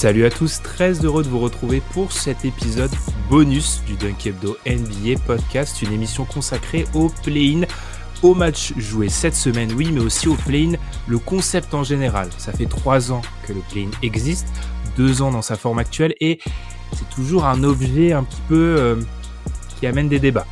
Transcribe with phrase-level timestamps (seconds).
[0.00, 2.92] Salut à tous, très heureux de vous retrouver pour cet épisode
[3.28, 4.32] bonus du Dunk
[4.64, 7.62] NBA Podcast, une émission consacrée au play-in,
[8.22, 10.76] au match joué cette semaine, oui, mais aussi au play-in,
[11.08, 12.28] le concept en général.
[12.38, 14.46] Ça fait trois ans que le play-in existe,
[14.96, 16.38] deux ans dans sa forme actuelle, et
[16.92, 18.94] c'est toujours un objet un petit peu euh,
[19.80, 20.46] qui amène des débats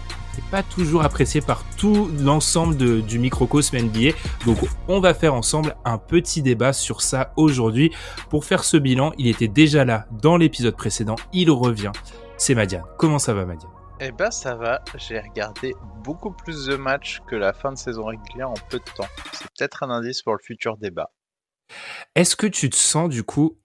[0.51, 4.17] pas toujours apprécié par tout l'ensemble du microcosme NBA.
[4.45, 7.93] Donc on va faire ensemble un petit débat sur ça aujourd'hui.
[8.31, 11.93] Pour faire ce bilan, il était déjà là dans l'épisode précédent, il revient.
[12.37, 12.85] C'est Madiane.
[12.99, 13.73] Comment ça va Madiane?
[13.99, 18.05] Eh ben ça va, j'ai regardé beaucoup plus de matchs que la fin de saison
[18.05, 19.09] régulière en peu de temps.
[19.33, 21.11] C'est peut-être un indice pour le futur débat.
[22.15, 23.59] Est-ce que tu te sens du coup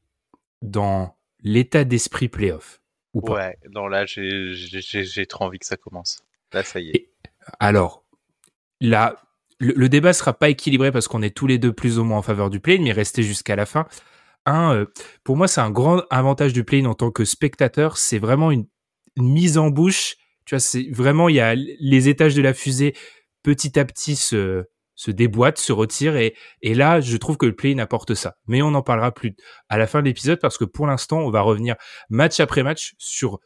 [0.61, 2.81] dans l'état d'esprit playoff
[3.13, 3.33] ou pas?
[3.33, 6.23] Ouais, non là j'ai trop envie que ça commence.
[6.51, 7.09] Ça y est.
[7.59, 8.05] alors,
[8.79, 9.15] là,
[9.61, 12.21] le, débat sera pas équilibré parce qu'on est tous les deux plus ou moins en
[12.21, 13.87] faveur du play, mais rester jusqu'à la fin.
[14.45, 14.85] Un, euh,
[15.23, 17.97] pour moi, c'est un grand avantage du play en tant que spectateur.
[17.97, 18.65] C'est vraiment une,
[19.17, 20.15] mise en bouche.
[20.45, 22.95] Tu vois, c'est vraiment, il y a les étages de la fusée
[23.43, 24.63] petit à petit se,
[24.95, 26.15] se déboîtent, se retirent.
[26.15, 28.37] Et, et là, je trouve que le play apporte ça.
[28.47, 29.35] Mais on en parlera plus
[29.69, 31.75] à la fin de l'épisode parce que pour l'instant, on va revenir
[32.09, 33.39] match après match sur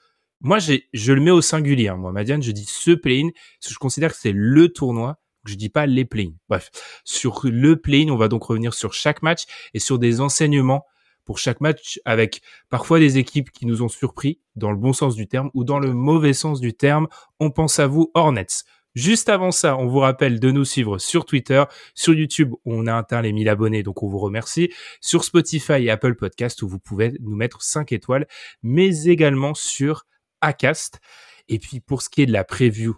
[0.46, 1.88] moi, je le mets au singulier.
[1.88, 1.98] Hein.
[1.98, 5.18] Moi, Madiane, je dis ce play-in, parce que je considère que c'est le tournoi.
[5.46, 6.34] Je dis pas les play-in.
[6.50, 6.70] Bref,
[7.04, 10.86] sur le play-in, on va donc revenir sur chaque match et sur des enseignements
[11.26, 15.16] pour chaque match avec parfois des équipes qui nous ont surpris dans le bon sens
[15.16, 17.08] du terme ou dans le mauvais sens du terme.
[17.40, 18.46] On pense à vous, Hornets.
[18.94, 21.64] Juste avant ça, on vous rappelle de nous suivre sur Twitter,
[21.96, 25.84] sur YouTube, où on a atteint les 1000 abonnés, donc on vous remercie, sur Spotify
[25.84, 28.28] et Apple Podcast, où vous pouvez nous mettre 5 étoiles,
[28.64, 30.06] mais également sur
[30.42, 31.00] Acast.
[31.48, 32.96] Et puis pour ce qui est de la preview,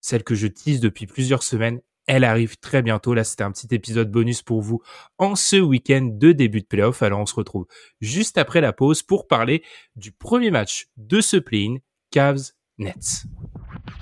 [0.00, 3.14] celle que je tease depuis plusieurs semaines, elle arrive très bientôt.
[3.14, 4.80] Là, c'était un petit épisode bonus pour vous
[5.18, 7.02] en ce week-end de début de playoff.
[7.02, 7.66] Alors, on se retrouve
[8.00, 9.62] juste après la pause pour parler
[9.96, 11.78] du premier match de ce play-in,
[12.10, 13.24] Cavs Nets.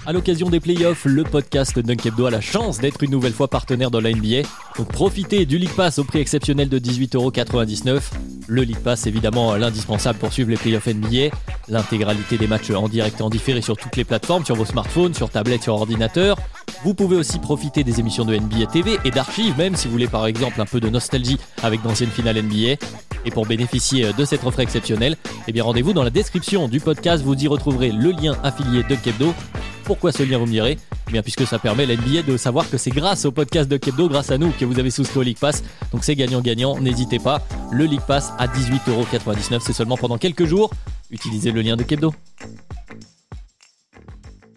[0.06, 3.48] À l'occasion des playoffs, le podcast Dunk Hebdo a la chance d'être une nouvelle fois
[3.48, 4.42] partenaire dans la NBA.
[4.76, 8.33] Donc profitez du League Pass au prix exceptionnel de 18,99€.
[8.46, 11.34] Le League Pass, évidemment, l'indispensable pour suivre les playoffs NBA.
[11.68, 15.14] L'intégralité des matchs en direct et en différé sur toutes les plateformes, sur vos smartphones,
[15.14, 16.36] sur tablettes, sur ordinateur.
[16.84, 20.06] Vous pouvez aussi profiter des émissions de NBA TV et d'archives, même si vous voulez
[20.06, 22.76] par exemple un peu de nostalgie avec d'anciennes finales NBA.
[23.24, 25.16] Et pour bénéficier de cette offre exceptionnelle,
[25.48, 28.96] eh bien rendez-vous dans la description du podcast, vous y retrouverez le lien affilié de
[28.96, 29.32] Kebdo.
[29.84, 30.76] Pourquoi ce lien vous me direz?
[31.08, 33.78] Eh bien puisque ça permet à l'NBA de savoir que c'est grâce au podcast de
[33.78, 35.62] Kebdo, grâce à nous, que vous avez souscrit au League Pass.
[35.90, 37.40] Donc c'est gagnant-gagnant, n'hésitez pas.
[37.72, 40.70] Le League Pass à 18,99€, c'est seulement pendant quelques jours.
[41.10, 42.12] Utilisez le lien de Kebdo.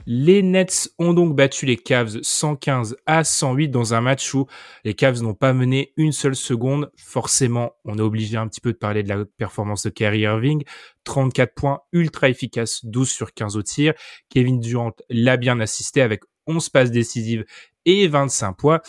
[0.09, 4.47] Les Nets ont donc battu les Cavs 115 à 108 dans un match où
[4.85, 6.90] les Cavs n'ont pas mené une seule seconde.
[6.95, 10.63] Forcément, on est obligé un petit peu de parler de la performance de Kyrie Irving.
[11.03, 13.95] 34 points, ultra efficace, 12 sur 15 au tir.
[14.29, 17.44] Kevin Durant l'a bien assisté avec 11 passes décisives
[17.84, 18.79] et 25 points.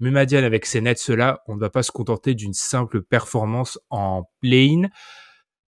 [0.00, 4.22] Mais Madiane, avec ces Nets-là, on ne va pas se contenter d'une simple performance en
[4.40, 4.88] play-in.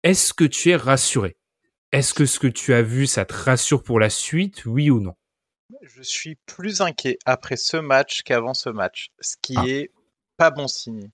[0.02, 1.38] Est-ce que tu es rassuré?
[1.92, 5.00] Est-ce que ce que tu as vu, ça te rassure pour la suite, oui ou
[5.00, 5.14] non?
[5.82, 9.64] Je suis plus inquiet après ce match qu'avant ce match, ce qui ah.
[9.66, 9.90] est
[10.36, 11.10] pas bon signe.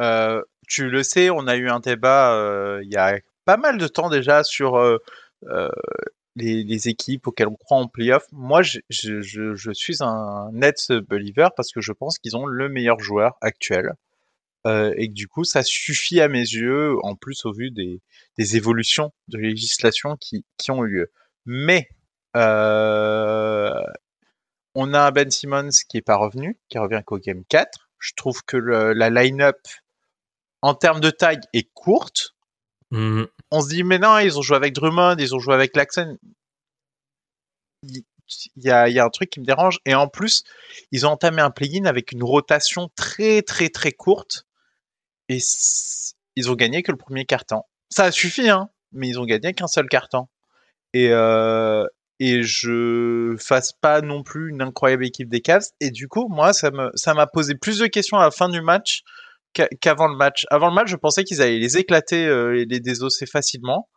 [0.00, 3.78] Euh, tu le sais, on a eu un débat euh, il y a pas mal
[3.78, 4.98] de temps déjà sur euh,
[6.36, 8.24] les, équipes auxquelles on croit en playoff.
[8.32, 13.00] Moi, je, je, suis un net believer parce que je pense qu'ils ont le meilleur
[13.00, 13.94] joueur actuel.
[14.68, 18.02] Euh, et que du coup, ça suffit à mes yeux, en plus au vu des,
[18.36, 21.12] des évolutions de législation qui, qui ont eu lieu.
[21.46, 21.88] Mais
[22.36, 23.82] euh,
[24.74, 27.88] on a un Ben Simmons qui est pas revenu, qui revient qu'au game 4.
[27.98, 29.56] Je trouve que le, la line-up
[30.60, 32.34] en termes de taille est courte.
[32.90, 33.24] Mmh.
[33.50, 36.18] On se dit mais non, ils ont joué avec Drummond, ils ont joué avec Laxon.
[37.84, 38.02] Il
[38.56, 39.78] y, a, y a un truc qui me dérange.
[39.86, 40.44] Et en plus,
[40.92, 44.47] ils ont entamé un play-in avec une rotation très très très courte
[45.28, 45.38] et
[46.36, 47.62] ils ont gagné que le premier carton.
[47.90, 50.26] Ça a suffi, hein, mais ils ont gagné qu'un seul carton.
[50.94, 51.86] Et, euh,
[52.20, 55.66] et je fasse pas non plus une incroyable équipe des Cavs.
[55.80, 58.48] Et du coup, moi, ça me, ça m'a posé plus de questions à la fin
[58.48, 59.02] du match
[59.80, 60.44] qu'avant le match.
[60.50, 63.88] Avant le match, je pensais qu'ils allaient les éclater euh, les désosser facilement.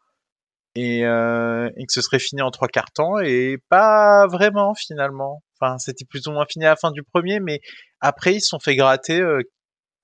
[0.75, 5.43] Et, euh, et, que ce serait fini en trois cartons et pas vraiment finalement.
[5.59, 7.59] Enfin, c'était plus ou moins fini à la fin du premier, mais
[7.99, 9.41] après ils se sont fait gratter euh,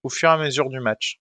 [0.07, 1.19] au fur et à mesure du match.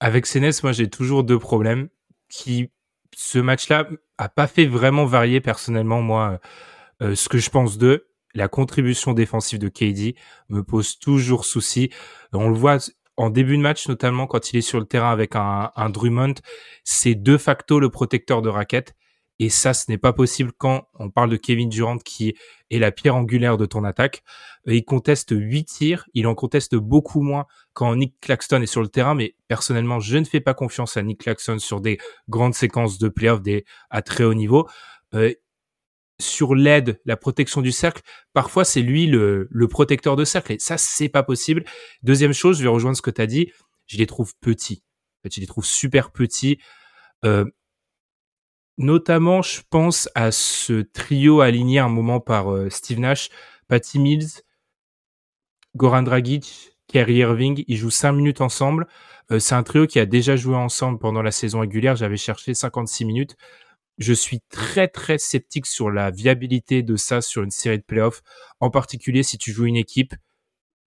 [0.00, 1.88] Avec CNS, moi j'ai toujours deux problèmes
[2.28, 2.70] qui
[3.16, 3.88] ce match-là
[4.18, 6.38] a pas fait vraiment varier personnellement moi
[7.02, 8.08] euh, ce que je pense d'eux.
[8.34, 10.14] La contribution défensive de KD
[10.50, 11.90] me pose toujours souci.
[12.34, 12.78] On le voit,
[13.16, 16.34] en début de match, notamment quand il est sur le terrain avec un, un Drummond,
[16.84, 18.94] c'est de facto le protecteur de raquette.
[19.38, 22.34] Et ça, ce n'est pas possible quand on parle de Kevin Durant qui
[22.70, 24.22] est la pierre angulaire de ton attaque.
[24.66, 28.82] Euh, il conteste 8 tirs, il en conteste beaucoup moins quand Nick Claxton est sur
[28.82, 31.98] le terrain, mais personnellement, je ne fais pas confiance à Nick Claxton sur des
[32.28, 33.42] grandes séquences de playoffs
[33.90, 34.66] à très haut niveau.
[35.14, 35.32] Euh,
[36.18, 38.00] sur l'aide, la protection du cercle,
[38.32, 41.64] parfois c'est lui le, le, protecteur de cercle, et ça, c'est pas possible.
[42.02, 43.52] Deuxième chose, je vais rejoindre ce que tu as dit,
[43.86, 44.82] je les trouve petits.
[45.18, 46.58] En fait, je les trouve super petits.
[47.24, 47.44] Euh,
[48.78, 53.30] Notamment, je pense à ce trio aligné un moment par euh, Steve Nash,
[53.68, 54.42] Patty Mills,
[55.74, 57.64] Goran Dragic, Kerry Irving.
[57.68, 58.86] Ils jouent cinq minutes ensemble.
[59.30, 61.96] Euh, c'est un trio qui a déjà joué ensemble pendant la saison régulière.
[61.96, 63.36] J'avais cherché 56 minutes.
[63.98, 68.22] Je suis très très sceptique sur la viabilité de ça sur une série de playoffs,
[68.60, 70.14] en particulier si tu joues une équipe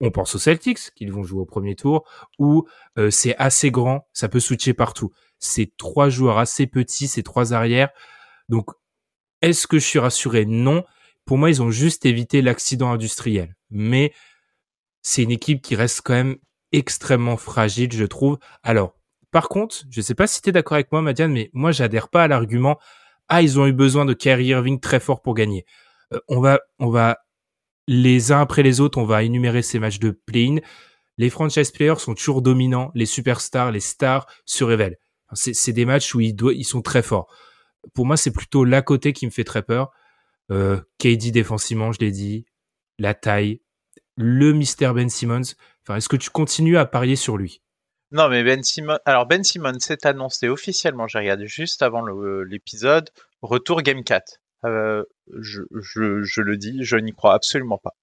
[0.00, 2.04] on pense aux Celtics, qu'ils vont jouer au premier tour,
[2.38, 2.66] où
[2.98, 5.10] euh, c'est assez grand, ça peut switcher partout.
[5.40, 7.90] C'est trois joueurs assez petits, c'est trois arrières.
[8.48, 8.70] Donc,
[9.42, 10.44] est-ce que je suis rassuré?
[10.44, 10.84] Non.
[11.24, 13.56] Pour moi, ils ont juste évité l'accident industriel.
[13.70, 14.12] Mais
[15.02, 16.36] c'est une équipe qui reste quand même
[16.70, 18.38] extrêmement fragile, je trouve.
[18.62, 18.94] Alors,
[19.32, 21.72] par contre, je ne sais pas si tu es d'accord avec moi, Madiane, mais moi,
[21.72, 22.78] j'adhère pas à l'argument
[23.30, 25.64] ah, ils ont eu besoin de Kyrie Irving très fort pour gagner.
[26.12, 27.18] Euh, on va, on va
[27.86, 30.56] les uns après les autres, on va énumérer ces matchs de play-in.
[31.16, 34.96] Les franchise players sont toujours dominants, les superstars, les stars se révèlent.
[35.34, 37.32] C'est des matchs où ils, ils sont très forts.
[37.94, 39.90] Pour moi, c'est plutôt l'à côté qui me fait très peur.
[40.50, 42.46] Euh, KD défensivement, je l'ai dit,
[42.98, 43.60] la taille,
[44.16, 45.54] le mystère Ben Simmons.
[45.82, 47.62] Enfin, est-ce que tu continues à parier sur lui?
[48.12, 48.98] Non, mais Ben Simmons.
[49.04, 51.06] Alors Ben Simmons s'est annoncé officiellement.
[51.06, 53.10] J'ai regardé juste avant l'épisode.
[53.42, 54.40] Retour Game 4.
[54.64, 55.04] Euh,
[55.40, 57.96] je, je, je, le dis, je n'y crois absolument pas.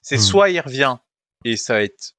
[0.00, 0.20] C'est hmm.
[0.20, 0.96] soit il revient
[1.44, 2.14] et ça va être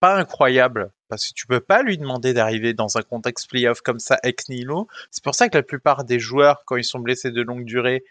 [0.00, 3.98] pas incroyable parce que tu peux pas lui demander d'arriver dans un contexte playoff comme
[3.98, 4.88] ça ex nihilo.
[5.10, 8.02] C'est pour ça que la plupart des joueurs, quand ils sont blessés de longue durée,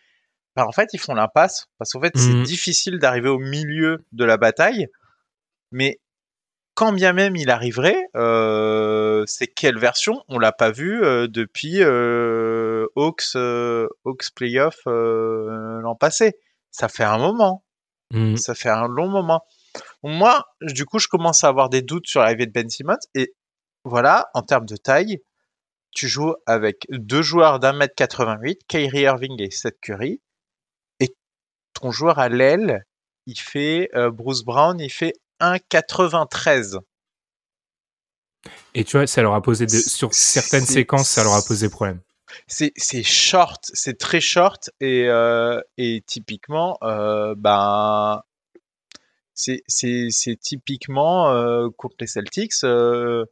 [0.55, 2.43] bah en fait ils font l'impasse parce qu'en fait c'est hmm.
[2.43, 4.87] difficile d'arriver au milieu de la bataille.
[5.71, 5.99] Mais
[6.75, 10.23] quand bien même il arriverait, euh, c'est quelle version?
[10.27, 16.35] On l'a pas vu euh, depuis euh, Hawks, euh, Hawks Playoff l'an passé.
[16.69, 17.63] Ça fait un moment.
[18.11, 18.35] Mmh.
[18.35, 19.43] Ça fait un long moment.
[20.03, 22.97] Moi, du coup, je commence à avoir des doutes sur l'arrivée de Ben Simmons.
[23.15, 23.33] Et
[23.83, 25.19] voilà, en termes de taille,
[25.91, 30.21] tu joues avec deux joueurs d'un mètre 88, Kyrie Irving et Seth Curry.
[30.99, 31.15] Et
[31.73, 32.85] ton joueur à l'aile,
[33.25, 36.79] il fait Bruce Brown, il fait 1,93.
[38.73, 42.01] Et tu vois, ça leur a posé sur certaines séquences, ça leur a posé problème.
[42.47, 48.21] C'est short, c'est très short et, euh, et typiquement, euh, ben,
[49.67, 53.25] c'est typiquement euh, contre les Celtics, euh,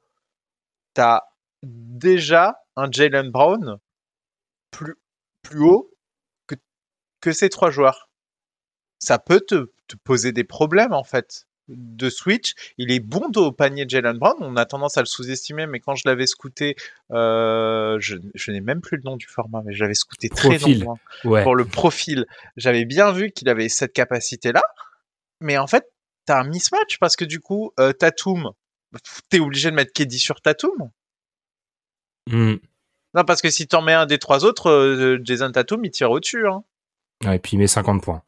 [0.93, 1.21] t'as
[1.63, 3.77] déjà un Jalen Brown
[4.71, 4.95] plus,
[5.41, 5.91] plus haut
[6.47, 6.55] que,
[7.21, 8.09] que ces trois joueurs.
[8.99, 12.53] Ça peut te, te poser des problèmes en fait de Switch.
[12.77, 14.35] Il est bon au panier de Jalen Brown.
[14.39, 16.75] On a tendance à le sous-estimer, mais quand je l'avais scouté,
[17.11, 18.15] euh, je,
[18.51, 22.25] n'ai même plus le nom du format, mais j'avais scouté très longtemps pour le profil.
[22.57, 24.63] J'avais bien vu qu'il avait cette capacité-là,
[25.41, 25.85] mais en fait,
[26.29, 28.51] t'as un mismatch parce que du coup, euh, Tatum,
[29.29, 30.91] t'es obligé de mettre Keddy sur Tatum.
[32.29, 32.57] Hmm.
[33.15, 36.11] Non, parce que si t'en mets un des trois autres, euh, Jason Tatum, il tire
[36.11, 36.47] au-dessus.
[36.47, 36.63] Hein.
[37.31, 38.21] et puis il met 50 points.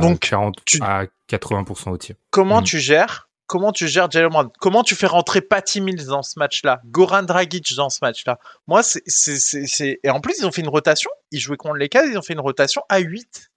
[0.00, 2.14] Donc, 40 à 80% au tir.
[2.30, 2.64] Comment mm.
[2.64, 4.48] tu gères Comment tu gères Jalen Brown?
[4.60, 8.38] Comment tu fais rentrer Patty Mills dans ce match-là Goran Dragic dans ce match-là?
[8.68, 11.10] Moi, c'est, Et en plus, ils ont fait une rotation.
[11.32, 13.49] Ils jouaient contre les cas, ils ont fait une rotation à 8.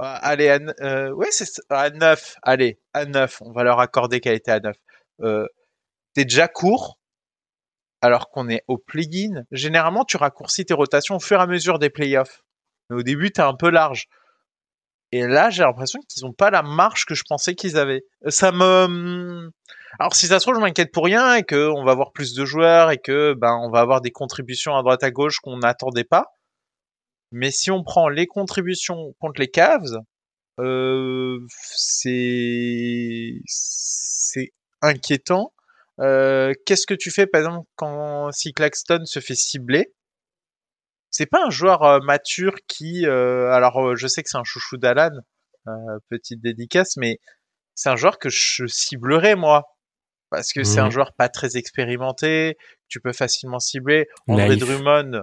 [0.00, 2.36] Euh, allez, à, euh, ouais, c'est à 9.
[2.42, 3.42] Allez, à 9.
[3.42, 4.76] On va leur accorder qu'elle était à 9.
[5.22, 5.46] Euh,
[6.14, 6.98] T'es déjà court,
[8.00, 9.42] alors qu'on est au play-in.
[9.50, 12.42] Généralement, tu raccourcis tes rotations au fur et à mesure des playoffs.
[12.88, 14.06] Mais au début, t'es un peu large.
[15.12, 18.02] Et là, j'ai l'impression qu'ils n'ont pas la marche que je pensais qu'ils avaient.
[18.28, 19.50] Ça me.
[19.98, 22.44] Alors, si ça se trouve, je m'inquiète pour rien et qu'on va avoir plus de
[22.44, 26.04] joueurs et que ben on va avoir des contributions à droite à gauche qu'on n'attendait
[26.04, 26.26] pas.
[27.32, 29.98] Mais si on prend les contributions contre les Cavs,
[30.60, 34.52] euh, c'est c'est
[34.82, 35.52] inquiétant.
[36.00, 39.92] Euh, Qu'est-ce que tu fais, par exemple, quand si Claxton se fait cibler?
[41.10, 44.44] C'est pas un joueur euh, mature qui, euh, alors euh, je sais que c'est un
[44.44, 45.12] chouchou d'Alan,
[46.10, 47.20] petite dédicace, mais
[47.76, 49.62] c'est un joueur que je ciblerais moi
[50.30, 50.90] parce que c'est un mmh.
[50.90, 52.56] joueur pas très expérimenté,
[52.88, 54.08] tu peux facilement cibler.
[54.26, 55.22] André Drummond,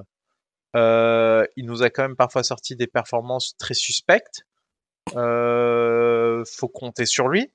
[0.76, 4.46] euh, il nous a quand même parfois sorti des performances très suspectes.
[5.16, 7.52] Euh, faut compter sur lui.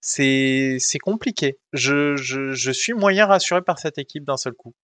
[0.00, 1.58] c'est compliqué.
[1.72, 4.74] Je, je, je suis moyen rassuré par cette équipe d'un seul coup.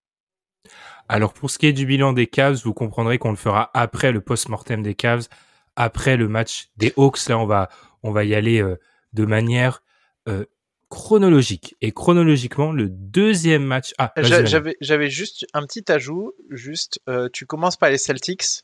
[1.08, 4.12] Alors pour ce qui est du bilan des Cavs, vous comprendrez qu'on le fera après
[4.12, 5.28] le post-mortem des Cavs,
[5.76, 7.28] après le match des Hawks.
[7.28, 7.68] Là, on va,
[8.02, 8.78] on va y aller euh,
[9.12, 9.82] de manière
[10.28, 10.44] euh,
[10.88, 11.76] chronologique.
[11.80, 13.92] Et chronologiquement, le deuxième match.
[13.98, 16.32] Ah, j'avais, j'avais juste un petit ajout.
[16.50, 18.62] Juste, euh, tu commences par les Celtics,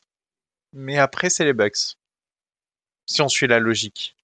[0.72, 1.96] mais après c'est les Bucks.
[3.06, 4.16] Si on suit la logique.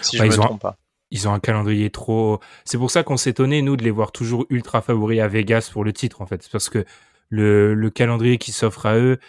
[0.00, 0.78] Si je bah, me trompe pas
[1.12, 2.40] ils ont un calendrier trop.
[2.64, 5.84] C'est pour ça qu'on s'étonnait nous de les voir toujours ultra favoris à Vegas pour
[5.84, 6.84] le titre en fait, parce que
[7.28, 9.20] le, le calendrier qui s'offre à eux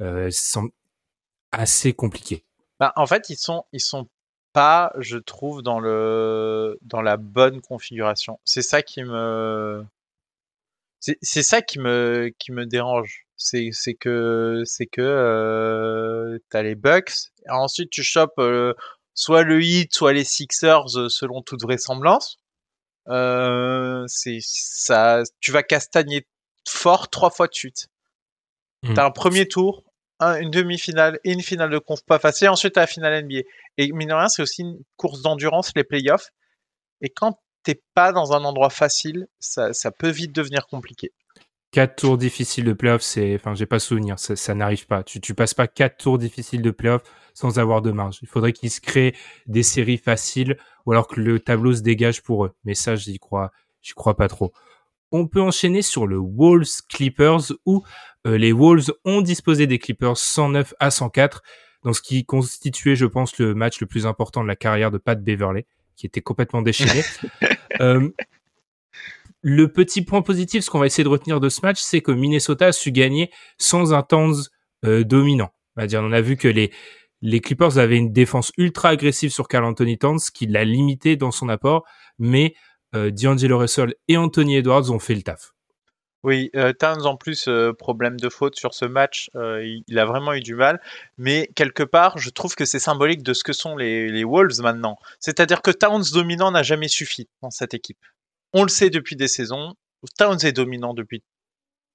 [0.00, 0.70] euh, semble
[1.50, 2.44] assez compliqué.
[2.78, 4.08] Bah, en fait, ils sont ils sont
[4.56, 8.40] pas, je trouve, dans le dans la bonne configuration.
[8.42, 9.84] C'est ça qui me
[10.98, 13.26] c'est ça qui me qui me dérange.
[13.36, 17.12] C'est c'est que c'est que euh, t'as les Bucks.
[17.50, 18.72] ensuite tu chopes euh,
[19.12, 22.38] soit le Heat, soit les Sixers, euh, selon toute vraisemblance.
[23.08, 26.26] Euh, c'est ça, tu vas castagner
[26.66, 27.88] fort trois fois de suite.
[28.82, 28.94] Hmm.
[28.94, 29.84] T'as un premier tour,
[30.20, 32.48] une demi-finale et une finale de conf pas facile.
[32.48, 33.42] Ensuite, t'as la finale NBA.
[33.78, 36.30] Et mine de rien, c'est aussi une course d'endurance, les playoffs.
[37.00, 41.12] Et quand t'es pas dans un endroit facile, ça, ça peut vite devenir compliqué
[41.76, 45.02] quatre tours difficiles de playoff, c'est, enfin, j'ai pas souvenir, ça, n'arrive pas.
[45.02, 47.02] Tu, tu passes pas quatre tours difficiles de playoff
[47.34, 48.18] sans avoir de marge.
[48.22, 49.14] Il faudrait qu'ils se créent
[49.46, 50.56] des séries faciles
[50.86, 52.54] ou alors que le tableau se dégage pour eux.
[52.64, 54.54] Mais ça, j'y crois, j'y crois pas trop.
[55.12, 57.84] On peut enchaîner sur le Wolves Clippers où
[58.26, 61.42] euh, les Wolves ont disposé des Clippers 109 à 104
[61.84, 64.98] dans ce qui constituait, je pense, le match le plus important de la carrière de
[64.98, 67.02] Pat Beverley, qui était complètement déchaîné.
[67.80, 68.10] euh,
[69.40, 72.10] le petit point positif, ce qu'on va essayer de retenir de ce match, c'est que
[72.10, 74.48] Minnesota a su gagner sans un Towns
[74.84, 75.52] euh, dominant.
[75.76, 76.72] On, va dire, on a vu que les,
[77.22, 81.30] les Clippers avaient une défense ultra agressive sur Carl Anthony Towns, qui l'a limité dans
[81.30, 81.84] son apport,
[82.18, 82.54] mais
[83.10, 85.52] D'Angelo Russell et Anthony Edwards ont fait le taf.
[86.22, 90.32] Oui, euh, Towns en plus, euh, problème de faute sur ce match, il, a vraiment
[90.32, 90.80] eu du mal.
[91.18, 94.60] Mais quelque part, je trouve que c'est symbolique de ce que sont les, les Wolves
[94.60, 94.98] maintenant.
[95.20, 97.98] C'est-à-dire que Towns dominant n'a jamais suffi dans cette équipe.
[98.52, 99.74] On le sait depuis des saisons.
[100.18, 101.22] Towns est dominant depuis,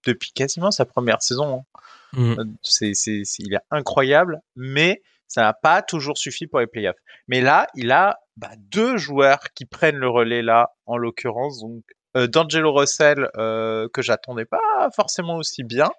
[0.06, 1.58] depuis quasiment sa première saison.
[1.60, 1.80] Hein.
[2.14, 2.40] Mmh.
[2.40, 7.00] Euh, c'est, c'est, il est incroyable, mais ça n'a pas toujours suffi pour les playoffs.
[7.28, 11.60] Mais là, il a bah, deux joueurs qui prennent le relais là, en l'occurrence.
[11.60, 11.84] Donc,
[12.18, 15.90] euh, D'Angelo Russell, euh, que j'attendais pas forcément aussi bien,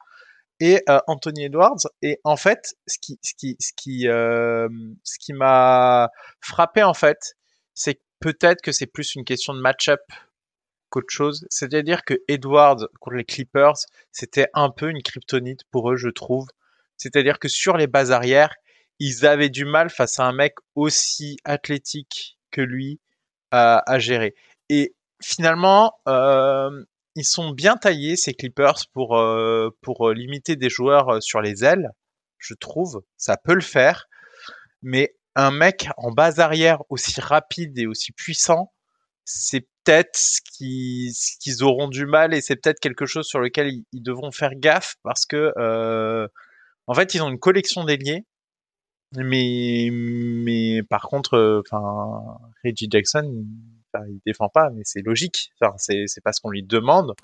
[0.61, 1.89] et euh, Anthony Edwards.
[2.03, 4.69] Et en fait, ce qui, ce qui, ce qui, euh,
[5.03, 6.11] ce qui m'a
[6.41, 7.35] frappé en fait,
[7.75, 10.01] c'est peut-être que c'est plus une question de match-up
[10.89, 11.47] qu'autre chose.
[11.51, 13.75] C'est-à-dire que Edwards contre les Clippers,
[14.13, 16.47] c'était un peu une kryptonite pour eux, je trouve.
[16.97, 18.55] C'est-à-dire que sur les bases arrières,
[18.99, 23.01] ils avaient du mal face à un mec aussi athlétique que lui
[23.51, 24.35] à, gérer.
[24.71, 26.85] Et finalement, euh,
[27.15, 31.65] ils sont bien taillés ces Clippers pour euh, pour limiter des joueurs euh, sur les
[31.65, 31.91] ailes.
[32.39, 34.09] Je trouve, ça peut le faire.
[34.83, 38.73] Mais un mec en base arrière aussi rapide et aussi puissant,
[39.25, 44.03] c'est peut-être ce qu'ils auront du mal et c'est peut-être quelque chose sur lequel ils,
[44.03, 46.27] devront faire gaffe parce que euh,
[46.87, 48.25] en fait ils ont une collection d'ailiers
[49.17, 53.45] mais mais par contre euh, enfin Reggie Jackson
[54.07, 55.53] il, défend pas mais c'est logique.
[55.61, 57.15] Enfin c'est c'est pas ce qu'on lui demande.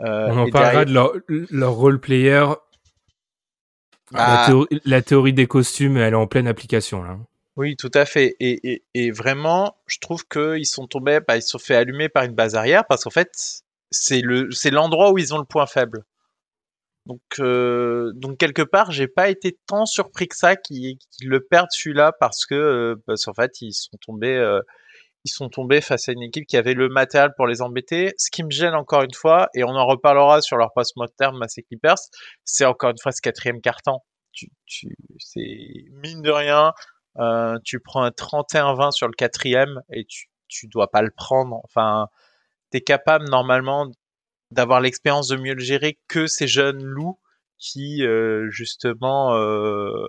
[0.00, 2.44] Euh, on en parlera de leur, leur role player.
[4.10, 7.18] La, bah la, théorie, des costumes elle est en pleine application là.
[7.56, 8.36] Oui, tout à fait.
[8.38, 12.08] Et, et, et vraiment, je trouve qu'ils sont tombés, bah, ils se sont fait allumer
[12.08, 15.44] par une base arrière parce qu'en fait, c'est le, c'est l'endroit où ils ont le
[15.44, 16.04] point faible.
[17.08, 21.70] Donc, euh, donc quelque part, j'ai pas été tant surpris que ça qu'ils le perdent
[21.70, 24.60] celui-là parce que, euh, parce qu'en fait, ils sont tombés, euh,
[25.24, 28.12] ils sont tombés face à une équipe qui avait le matériel pour les embêter.
[28.18, 31.48] Ce qui me gêne encore une fois, et on en reparlera sur leur post-mortem à
[31.48, 31.96] ces Clippers,
[32.44, 34.00] c'est encore une fois ce quatrième carton.
[34.32, 36.72] Tu, tu, c'est mine de rien,
[37.18, 41.60] euh, tu prends un 31-20 sur le quatrième et tu, tu dois pas le prendre.
[41.64, 42.08] Enfin,
[42.70, 43.90] tu es capable normalement
[44.50, 47.18] d'avoir l'expérience de mieux le gérer que ces jeunes loups
[47.58, 50.06] qui euh, justement euh,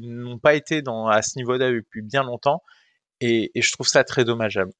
[0.00, 2.62] n'ont pas été à ce niveau-là depuis bien longtemps
[3.20, 4.72] et, et, je trouve ça très dommageable.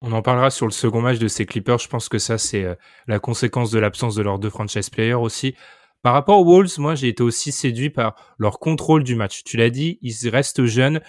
[0.00, 1.78] On en parlera sur le second match de ces Clippers.
[1.78, 2.74] Je pense que ça c'est euh,
[3.06, 5.54] la conséquence de l'absence de leurs deux franchise players aussi.
[6.04, 9.42] Par rapport aux Wolves, moi, j'ai été aussi séduit par leur contrôle du match.
[9.42, 11.00] Tu l'as dit, ils restent jeunes.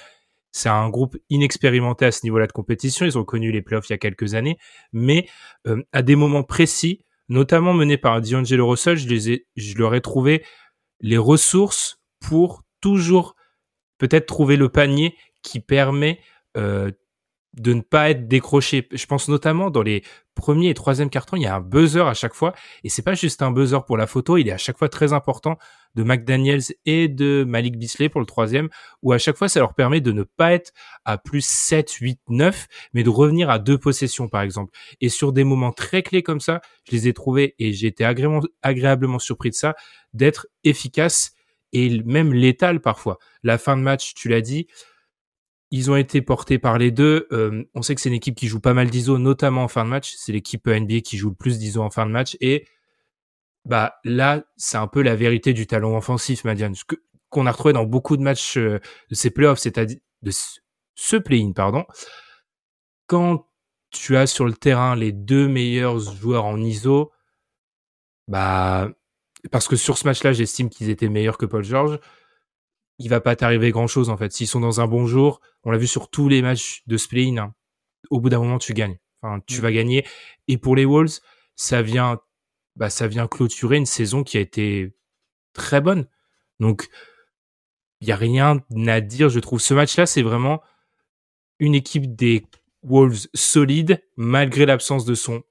[0.56, 3.06] C'est un groupe inexpérimenté à ce niveau-là de compétition.
[3.06, 4.58] Ils ont connu les playoffs il y a quelques années,
[4.94, 5.28] mais
[5.68, 9.94] euh, à des moments précis, notamment menés par D'Angelo Russell, je les ai, je leur
[9.96, 10.46] ai trouvé
[11.02, 13.36] les ressources pour toujours
[13.98, 16.22] peut-être trouver le panier qui permet
[16.56, 16.90] euh,
[17.56, 18.88] de ne pas être décroché.
[18.92, 20.04] Je pense notamment dans les
[20.36, 23.14] premiers et troisième cartons, il y a un buzzer à chaque fois, et c'est pas
[23.14, 25.58] juste un buzzer pour la photo, il est à chaque fois très important
[25.96, 28.68] de McDaniels et de Malik Bisley pour le troisième,
[29.02, 30.74] où à chaque fois ça leur permet de ne pas être
[31.06, 34.78] à plus 7, 8, 9, mais de revenir à deux possessions par exemple.
[35.00, 38.04] Et sur des moments très clés comme ça, je les ai trouvés et j'ai été
[38.04, 39.76] agréablement, surpris de ça,
[40.14, 41.32] d'être efficaces
[41.72, 43.18] et même létal parfois.
[43.42, 44.68] La fin de match, tu l'as dit,
[45.72, 47.28] ils ont été portés par les deux.
[47.32, 49.84] Euh, on sait que c'est une équipe qui joue pas mal d'ISO, notamment en fin
[49.84, 50.14] de match.
[50.18, 52.38] C'est l'équipe NBA qui joue le plus d'ISO en fin de match.
[52.42, 52.68] Et
[53.66, 56.76] bah là, c'est un peu la vérité du talent offensif, Madiane,
[57.30, 58.80] qu'on a retrouvé dans beaucoup de matchs euh,
[59.10, 60.32] de ces playoffs, c'est-à-dire de
[60.96, 61.86] ce play-in, pardon.
[63.08, 63.48] Quand
[63.92, 67.12] tu as sur le terrain les deux meilleurs joueurs en ISO,
[68.28, 68.90] bah
[69.52, 72.00] parce que sur ce match-là, j'estime qu'ils étaient meilleurs que Paul George.
[72.98, 74.32] Il va pas t'arriver grand-chose en fait.
[74.32, 77.38] S'ils sont dans un bon jour, on l'a vu sur tous les matchs de Splain,
[77.38, 77.54] hein,
[78.10, 78.98] au bout d'un moment tu gagnes.
[79.22, 79.62] Enfin, tu mm.
[79.62, 80.06] vas gagner.
[80.48, 81.20] Et pour les Wolves,
[81.56, 82.20] ça vient,
[82.76, 84.96] bah, ça vient clôturer une saison qui a été
[85.54, 86.08] très bonne.
[86.60, 86.88] Donc,
[88.02, 89.60] il y a rien à dire, je trouve.
[89.60, 90.62] Ce match-là, c'est vraiment
[91.60, 92.46] une équipe des
[92.84, 95.44] Wolves solide, malgré l'absence de son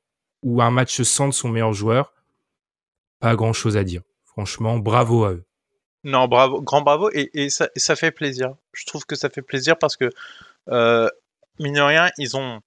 [0.42, 2.14] ou un match sans de son meilleur joueur
[3.24, 4.02] pas grand chose à dire.
[4.24, 5.46] Franchement, bravo à eux.
[6.04, 8.54] Non, bravo, grand bravo, et, ça, ça, fait plaisir.
[8.74, 10.10] Je trouve que ça fait plaisir parce que,
[10.68, 11.08] euh,
[11.58, 12.60] mine de rien, ils ont,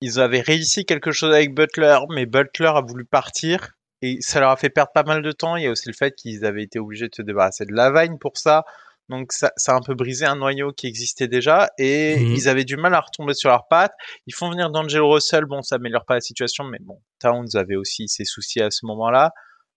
[0.00, 3.72] ils avaient réussi quelque chose avec Butler, mais Butler a voulu partir
[4.02, 5.56] et ça leur a fait perdre pas mal de temps.
[5.56, 8.18] Il y a aussi le fait qu'ils avaient été obligés de se débarrasser de Lavagne
[8.18, 8.64] pour ça.
[9.08, 12.34] Donc ça, ça, a un peu brisé un noyau qui existait déjà et mhm.
[12.34, 13.94] ils avaient du mal à retomber sur leurs pattes.
[14.26, 17.76] Ils font venir d'Angelo Russell, bon ça améliore pas la situation, mais bon Towns avait
[17.76, 19.32] aussi ses soucis à ce moment-là.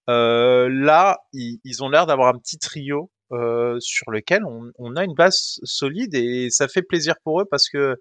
[0.09, 5.13] Euh, là, ils, ont l'air d'avoir un petit trio euh, sur lequel on, a une
[5.13, 7.97] base solide et ça fait plaisir pour eux parce que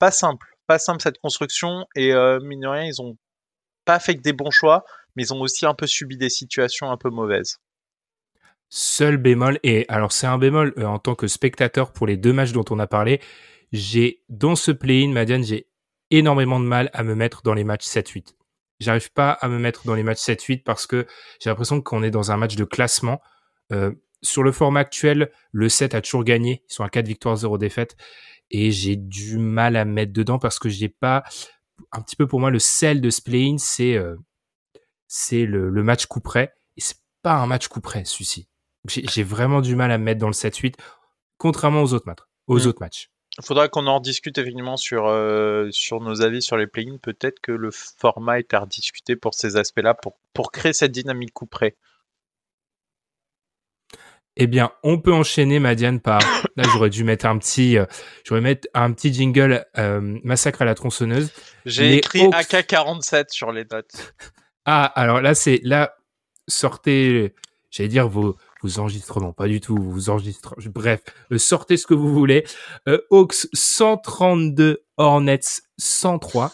[0.00, 3.16] pas simple, pas simple cette construction et euh, mine de rien, ils ont
[3.84, 6.90] pas fait que des bons choix, mais ils ont aussi un peu subi des situations
[6.90, 7.58] un peu mauvaises.
[8.68, 12.50] Seul bémol, et alors c'est un bémol en tant que spectateur pour les deux matchs
[12.50, 13.20] dont on a parlé,
[13.70, 15.68] j'ai dans ce play-in, Madiane, j'ai
[16.10, 18.34] énormément de mal à me mettre dans les matchs 7-8
[18.80, 21.06] j'arrive pas à me mettre dans les matchs 7-8 parce que
[21.40, 23.20] j'ai l'impression qu'on est dans un match de classement.
[23.72, 26.62] Euh, sur le format actuel, le 7 a toujours gagné.
[26.68, 27.96] Ils sont à 4 victoires, 0 défaites.
[28.50, 31.24] Et j'ai du mal à mettre dedans parce que j'ai pas,
[31.92, 34.16] un petit peu pour moi, le sel de ce play-in, c'est, euh,
[35.08, 36.54] c'est le, le, match coup près.
[36.76, 38.48] Et c'est pas un match coup près, celui-ci.
[38.86, 40.74] J'ai vraiment du mal à me mettre dans le 7-8,
[41.38, 42.22] contrairement aux autres matchs.
[42.46, 42.66] Aux mmh.
[42.66, 43.10] autres matchs.
[43.38, 46.98] Il faudra qu'on en discute effectivement sur, euh, sur nos avis sur les plugins.
[46.98, 51.32] Peut-être que le format est à rediscuter pour ces aspects-là, pour, pour créer cette dynamique
[51.32, 51.76] coup près.
[54.36, 56.20] Eh bien, on peut enchaîner, Madiane, par.
[56.56, 57.86] Là, j'aurais dû mettre un petit, euh,
[58.24, 61.32] j'aurais mettre un petit jingle euh, massacre à la tronçonneuse.
[61.66, 64.14] J'ai écrit AK47 sur les notes.
[64.64, 65.96] Ah, alors là, c'est là,
[66.46, 67.34] sortez,
[67.70, 71.94] j'allais dire vos vos enregistrements, pas du tout, vous enregistrez, bref, euh, sortez ce que
[71.94, 72.44] vous voulez.
[72.88, 76.50] Euh, Hawks 132, Hornets 103.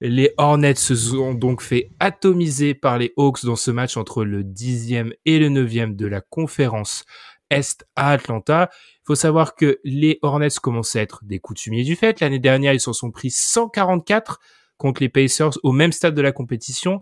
[0.00, 4.42] Les Hornets se sont donc fait atomiser par les Hawks dans ce match entre le
[4.42, 7.04] 10e et le 9e de la conférence
[7.50, 8.68] Est à Atlanta.
[8.72, 12.18] Il faut savoir que les Hornets commencent à être des coutumiers du fait.
[12.18, 14.40] L'année dernière, ils s'en sont pris 144
[14.82, 16.98] contre les Pacers au même stade de la compétition.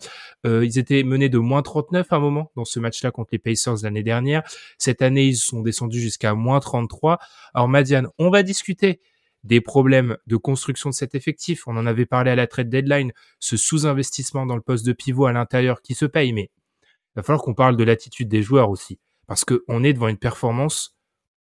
[0.46, 3.38] Euh, ils étaient menés de moins 39 à un moment dans ce match-là contre les
[3.38, 4.42] Pacers l'année dernière.
[4.76, 7.18] Cette année, ils sont descendus jusqu'à moins 33.
[7.54, 9.00] Alors Madiane, on va discuter
[9.44, 11.66] des problèmes de construction de cet effectif.
[11.66, 15.24] On en avait parlé à la trade deadline, ce sous-investissement dans le poste de pivot
[15.24, 16.50] à l'intérieur qui se paye, mais
[16.82, 20.18] il va falloir qu'on parle de l'attitude des joueurs aussi, parce qu'on est devant une
[20.18, 20.98] performance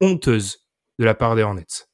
[0.00, 0.66] honteuse
[0.98, 1.86] de la part des Hornets.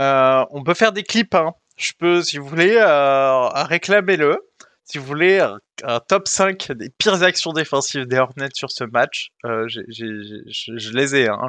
[0.00, 4.38] Euh, on peut faire des clips hein, je peux, si vous voulez, euh, réclamer-le.
[4.84, 9.28] Si vous voulez un, top 5 des pires actions défensives des Hornets sur ce match,
[9.46, 11.28] euh, je les ai.
[11.28, 11.48] Hein.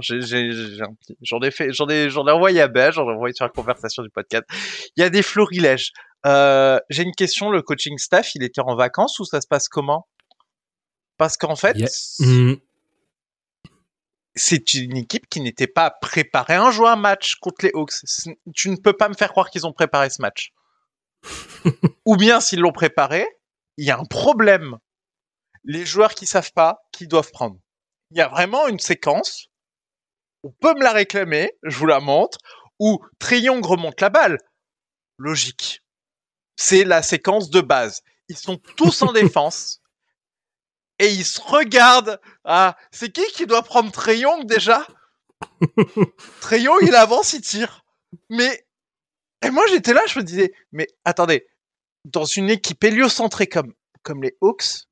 [1.21, 3.49] J'en ai, fait, j'en ai, j'en ai envoyé à Ben, j'en ai envoyé sur la
[3.49, 4.45] conversation du podcast.
[4.95, 5.91] Il y a des florilèges.
[6.25, 7.49] Euh, j'ai une question.
[7.49, 10.07] Le coaching staff, il était en vacances ou ça se passe comment?
[11.17, 11.75] Parce qu'en fait,
[14.35, 17.93] c'est une équipe qui n'était pas préparée à jouer un match contre les Hawks.
[18.55, 20.51] Tu ne peux pas me faire croire qu'ils ont préparé ce match.
[22.05, 23.27] Ou bien s'ils l'ont préparé,
[23.77, 24.77] il y a un problème.
[25.63, 27.57] Les joueurs qui savent pas, qui doivent prendre.
[28.11, 29.47] Il y a vraiment une séquence.
[30.43, 32.37] On peut me la réclamer, je vous la montre,
[32.79, 34.37] où Triong remonte la balle.
[35.17, 35.81] Logique.
[36.55, 38.01] C'est la séquence de base.
[38.29, 39.79] Ils sont tous en défense
[41.03, 42.19] et il se regarde.
[42.45, 44.87] Ah, c'est qui qui doit prendre Trayong déjà?
[46.41, 47.83] Trayong, il avance, il tire.
[48.29, 48.65] Mais
[49.45, 51.45] Et moi, j'étais là, je me disais, mais attendez,
[52.05, 54.85] dans une équipe héliocentrée comme, comme les Hawks,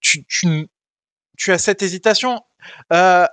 [0.00, 0.68] tu, tu,
[1.36, 2.40] tu as cette hésitation.
[2.92, 3.26] Euh,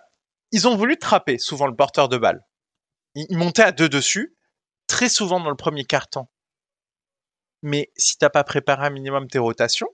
[0.51, 2.45] ils ont voulu trapper souvent le porteur de balle.
[3.15, 4.35] Ils, ils montaient à deux dessus,
[4.87, 6.29] très souvent dans le premier quart-temps.
[7.61, 9.89] Mais si t'as pas préparé un minimum tes rotations,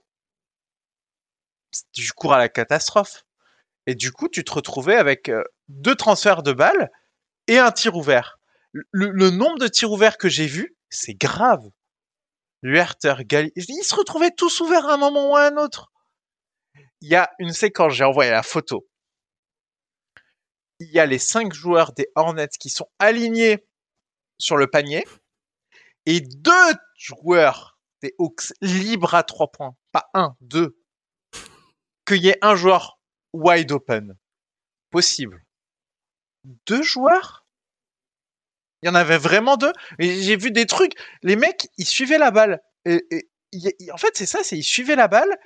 [1.92, 3.24] tu cours à la catastrophe.
[3.86, 6.90] Et du coup, tu te retrouvais avec euh, deux transferts de balles
[7.46, 8.38] et un tir ouvert.
[8.90, 11.64] Le, nombre de tirs ouverts que j'ai vus, c'est grave.
[12.62, 15.92] Huerter, Gali, ils se retrouvaient tous ouverts à un moment ou à un autre.
[17.00, 18.86] Il y a une séquence, j'ai envoyé la photo.
[20.80, 23.66] Il y a les cinq joueurs des Hornets qui sont alignés
[24.38, 25.04] sur le panier
[26.04, 29.74] et deux joueurs des Hawks libres à trois points.
[29.92, 30.78] Pas un, deux.
[32.06, 32.98] Qu'il y ait un joueur
[33.32, 34.16] wide open.
[34.90, 35.42] Possible.
[36.66, 37.44] Deux joueurs?
[38.82, 39.72] Il y en avait vraiment deux?
[39.98, 40.92] J'ai vu des trucs.
[41.22, 42.62] Les mecs, ils suivaient la balle.
[42.84, 43.28] Et,
[43.92, 45.36] en fait, c'est ça, c'est ils suivaient la balle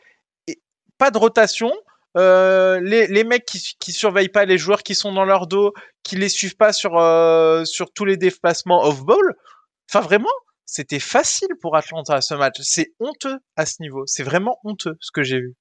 [0.47, 0.61] et
[0.99, 1.73] pas de rotation.
[2.17, 6.17] Euh, les, mecs qui, qui surveillent pas les joueurs qui sont dans leur dos, qui
[6.17, 9.37] les suivent pas sur, euh, sur tous les déplacements off-ball.
[9.89, 10.29] Enfin, vraiment,
[10.67, 12.61] c'était facile pour Atlanta ce match.
[12.63, 14.05] C'est honteux à ce niveau.
[14.07, 15.55] C'est vraiment honteux ce que j'ai vu.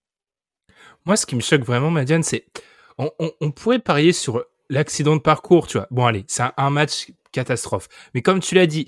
[1.10, 2.46] Moi, ce qui me choque vraiment, Madiane, c'est
[3.00, 5.88] on, pourrait parier sur l'accident de parcours, tu vois.
[5.90, 7.88] Bon, allez, c'est un, match catastrophe.
[8.14, 8.88] Mais comme tu l'as dit,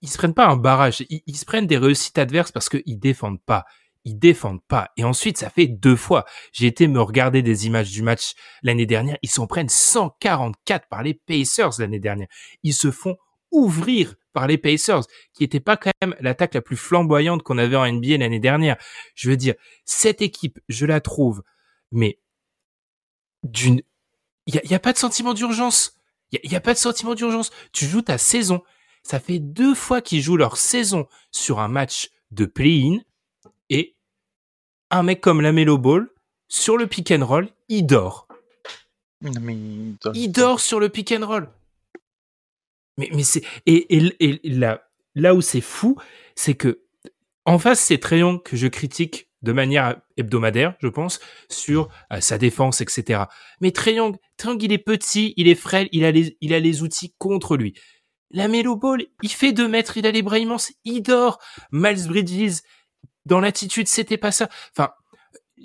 [0.00, 2.98] ils se prennent pas un barrage, ils, ils se prennent des réussites adverses parce qu'ils
[2.98, 3.64] défendent pas.
[4.04, 4.90] Ils défendent pas.
[4.96, 6.24] Et ensuite, ça fait deux fois.
[6.50, 8.32] J'ai été me regarder des images du match
[8.64, 9.16] l'année dernière.
[9.22, 12.26] Ils s'en prennent 144 par les Pacers l'année dernière.
[12.64, 13.16] Ils se font
[13.52, 15.02] ouvrir par les Pacers,
[15.34, 18.76] qui n'était pas quand même l'attaque la plus flamboyante qu'on avait en NBA l'année dernière.
[19.14, 21.42] Je veux dire, cette équipe, je la trouve,
[21.92, 22.18] mais
[23.42, 23.82] d'une,
[24.46, 25.96] il y a, y a, pas de sentiment d'urgence.
[26.32, 27.50] Il y, y a, pas de sentiment d'urgence.
[27.72, 28.62] Tu joues ta saison.
[29.02, 32.98] Ça fait deux fois qu'ils jouent leur saison sur un match de play-in
[33.68, 33.96] et
[34.90, 36.08] un mec comme la Melo Ball
[36.48, 38.28] sur le pick and roll, il dort.
[39.22, 41.48] Mais il dort, il dort sur le pick and roll.
[42.98, 45.96] Mais, mais c'est et, et, et là, là où c'est fou,
[46.34, 46.82] c'est que
[47.44, 52.38] en face c'est Trayon que je critique de manière hebdomadaire, je pense, sur euh, sa
[52.38, 53.24] défense, etc.
[53.60, 56.82] Mais Trayon, Trayon, il est petit, il est frêle, il a les, il a les
[56.82, 57.74] outils contre lui.
[58.30, 61.38] La Melo Ball, il fait deux mètres, il a les bras immenses, il dort.
[61.70, 62.60] Miles Bridges,
[63.26, 64.48] dans l'attitude, c'était pas ça.
[64.74, 64.90] Enfin,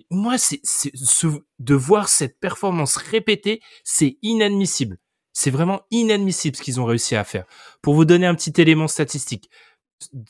[0.10, 1.28] moi, c'est, c'est ce,
[1.60, 4.98] de voir cette performance répétée, c'est inadmissible.
[5.34, 7.46] C'est vraiment inadmissible ce qu'ils ont réussi à faire.
[7.82, 9.50] Pour vous donner un petit élément statistique,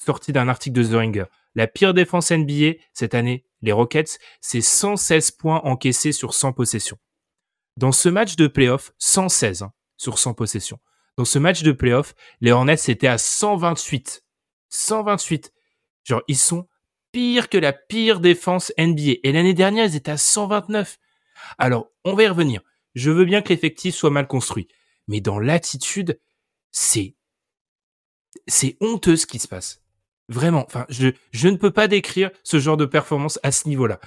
[0.04, 1.26] sorti d'un article de The Ringer,
[1.56, 7.00] la pire défense NBA cette année, les Rockets, c'est 116 points encaissés sur 100 possessions.
[7.78, 10.80] Dans ce match de playoff, 116 hein, sur 100 possessions.
[11.18, 14.24] Dans ce match de playoff, les Hornets étaient à 128.
[14.70, 15.54] 128.
[16.04, 16.68] Genre, ils sont
[17.12, 19.18] pire que la pire défense NBA.
[19.24, 21.00] Et l'année dernière, ils étaient à 129.
[21.58, 22.62] Alors, on va y revenir.
[22.94, 24.68] Je veux bien que l'effectif soit mal construit.
[25.08, 26.20] Mais dans l'attitude,
[26.72, 27.16] c'est,
[28.48, 29.82] c'est honteux ce qui se passe.
[30.30, 30.66] Vraiment.
[30.66, 31.12] Enfin, je,
[31.48, 34.00] ne peux pas décrire ce genre de performance à ce niveau-là.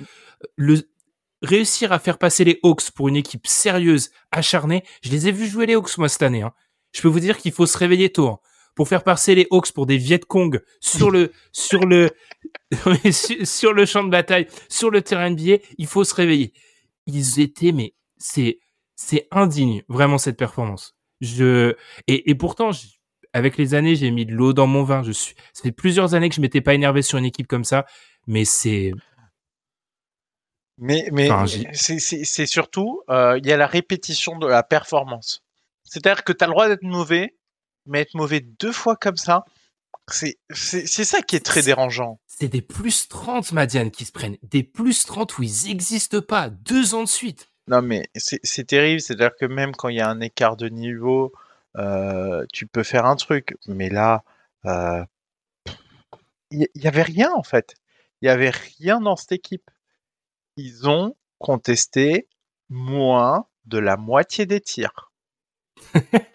[1.43, 5.49] Réussir à faire passer les Hawks pour une équipe sérieuse, acharnée, je les ai vus
[5.49, 6.43] jouer les Hawks moi cette année.
[6.43, 6.53] Hein.
[6.93, 8.29] Je peux vous dire qu'il faut se réveiller tôt.
[8.29, 8.41] Hein
[8.75, 12.11] pour faire passer les Hawks pour des Viet Cong sur le sur le
[13.45, 16.53] sur le champ de bataille, sur le terrain NBA, il faut se réveiller.
[17.07, 18.59] Ils étaient mais c'est
[18.97, 20.97] c'est indigne vraiment cette performance.
[21.21, 21.75] Je
[22.07, 22.71] et, et pourtant
[23.33, 25.03] avec les années j'ai mis de l'eau dans mon vin.
[25.03, 27.65] Je suis ça fait plusieurs années que je m'étais pas énervé sur une équipe comme
[27.65, 27.87] ça,
[28.27, 28.93] mais c'est
[30.79, 35.43] mais mais enfin, c'est surtout il euh, y a la répétition de la performance.
[35.85, 37.37] C'est-à-dire que tu as le droit d'être mauvais,
[37.87, 39.45] mais être mauvais deux fois comme ça,
[40.09, 40.37] c'est
[41.05, 42.21] ça qui est très dérangeant.
[42.27, 44.37] C'est des plus 30, Madiane, qui se prennent.
[44.43, 47.49] Des plus 30 où ils n'existent pas, deux ans de suite.
[47.69, 49.01] Non, mais c'est terrible.
[49.01, 51.33] C'est-à-dire que même quand il y a un écart de niveau,
[51.77, 53.57] euh, tu peux faire un truc.
[53.67, 54.25] Mais là,
[54.65, 55.05] il euh,
[56.51, 57.75] y, avait rien, en fait.
[58.21, 59.71] Il y avait rien dans cette équipe.
[60.57, 62.29] Ils ont contesté
[62.69, 65.13] moins de la moitié des tirs.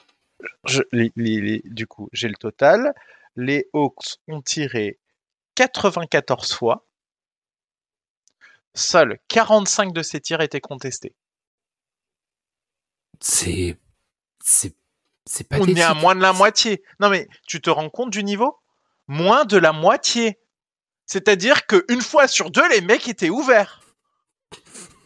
[0.65, 2.93] je, les, les, les, du coup, j'ai le total.
[3.35, 4.99] Les Hawks ont tiré
[5.55, 6.87] 94 fois.
[8.73, 11.15] Seuls 45 de ces tirs étaient contestés.
[13.21, 13.77] C'est.
[14.43, 14.75] C'est.
[15.25, 16.83] C'est pas On est à moins de la moitié.
[16.99, 18.57] Non, mais tu te rends compte du niveau?
[19.07, 20.39] Moins de la moitié.
[21.05, 23.81] C'est-à-dire qu'une fois sur deux, les mecs étaient ouverts.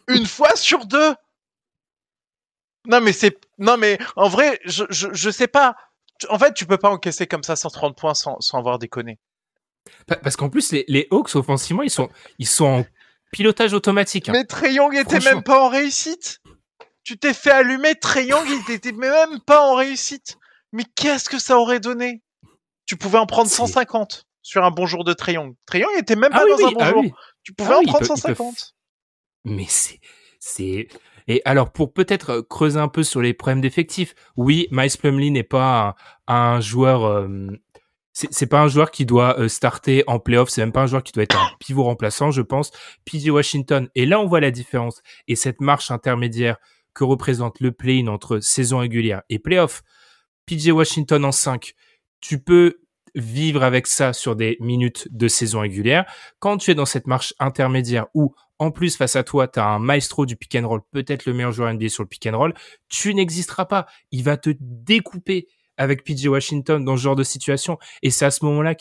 [0.07, 1.15] Une fois sur deux.
[2.85, 5.75] Non mais c'est non mais en vrai je, je je sais pas
[6.29, 9.19] En fait, tu peux pas encaisser comme ça 130 points sans, sans avoir déconné.
[10.07, 12.85] Parce qu'en plus, les, les, Hawks, offensivement, ils sont, ils sont en
[13.31, 14.29] pilotage automatique.
[14.29, 14.33] Hein.
[14.33, 16.41] Mais Trey Young était même pas en réussite.
[17.09, 20.37] Tu t'es fait allumer, Trey Young, il était même pas en réussite.
[20.71, 22.21] Mais qu'est-ce que ça aurait donné?
[22.85, 25.55] Tu pouvais en prendre 150 sur un bon jour de Trey Young.
[25.65, 27.03] Trey Young était même ah pas dans un bon ah jour.
[27.41, 28.75] Tu pouvais ah en prendre 150.
[29.43, 29.99] Mais c'est,
[30.39, 30.87] c'est,
[31.27, 35.31] et alors, pour peut-être euh, creuser un peu sur les problèmes d'effectifs, oui, Miles Plumlee
[35.31, 35.95] n'est pas
[36.27, 37.47] un, joueur, euh,
[38.13, 41.01] c'est pas un joueur qui doit euh, starter en playoff, c'est même pas un joueur
[41.01, 42.69] qui doit être un pivot remplaçant, je pense.
[43.03, 46.57] PJ Washington, et là on voit la différence et cette marche intermédiaire
[46.99, 49.83] que représente le play-in entre saison régulière et playoff.
[50.45, 51.73] PJ Washington en 5,
[52.19, 52.81] tu peux
[53.15, 56.05] vivre avec ça sur des minutes de saison régulière.
[56.39, 59.65] Quand tu es dans cette marche intermédiaire où en plus, face à toi, tu as
[59.65, 62.37] un maestro du pick and roll, peut-être le meilleur joueur NBA sur le pick and
[62.37, 62.53] roll,
[62.89, 63.87] tu n'existeras pas.
[64.11, 67.79] Il va te découper avec PJ Washington dans ce genre de situation.
[68.01, 68.75] Et c'est à ce moment-là,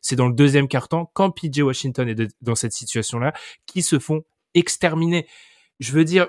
[0.00, 3.32] c'est dans le deuxième quart-temps, quand PJ Washington est dans cette situation-là,
[3.66, 4.22] qui se font
[4.54, 5.26] exterminer.
[5.80, 6.28] Je veux dire,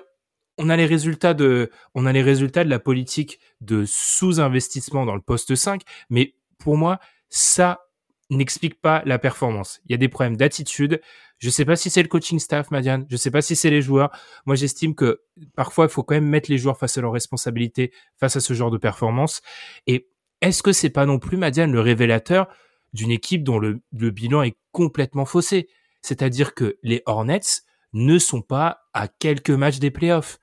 [0.58, 5.16] on a les résultats de, on a les résultats de la politique de sous-investissement dans
[5.16, 7.82] le poste 5, mais pour moi, ça
[8.30, 9.82] n'explique pas la performance.
[9.86, 11.02] Il y a des problèmes d'attitude,
[11.40, 13.06] je sais pas si c'est le coaching staff, Madiane.
[13.10, 14.12] Je sais pas si c'est les joueurs.
[14.46, 15.22] Moi, j'estime que
[15.56, 18.54] parfois, il faut quand même mettre les joueurs face à leurs responsabilités, face à ce
[18.54, 19.42] genre de performance.
[19.86, 20.10] Et
[20.42, 22.48] est-ce que c'est pas non plus, Madiane, le révélateur
[22.94, 25.68] d'une équipe dont le, bilan est complètement faussé?
[26.02, 27.64] C'est-à-dire que les Hornets
[27.94, 30.40] ne sont pas à quelques matchs des playoffs.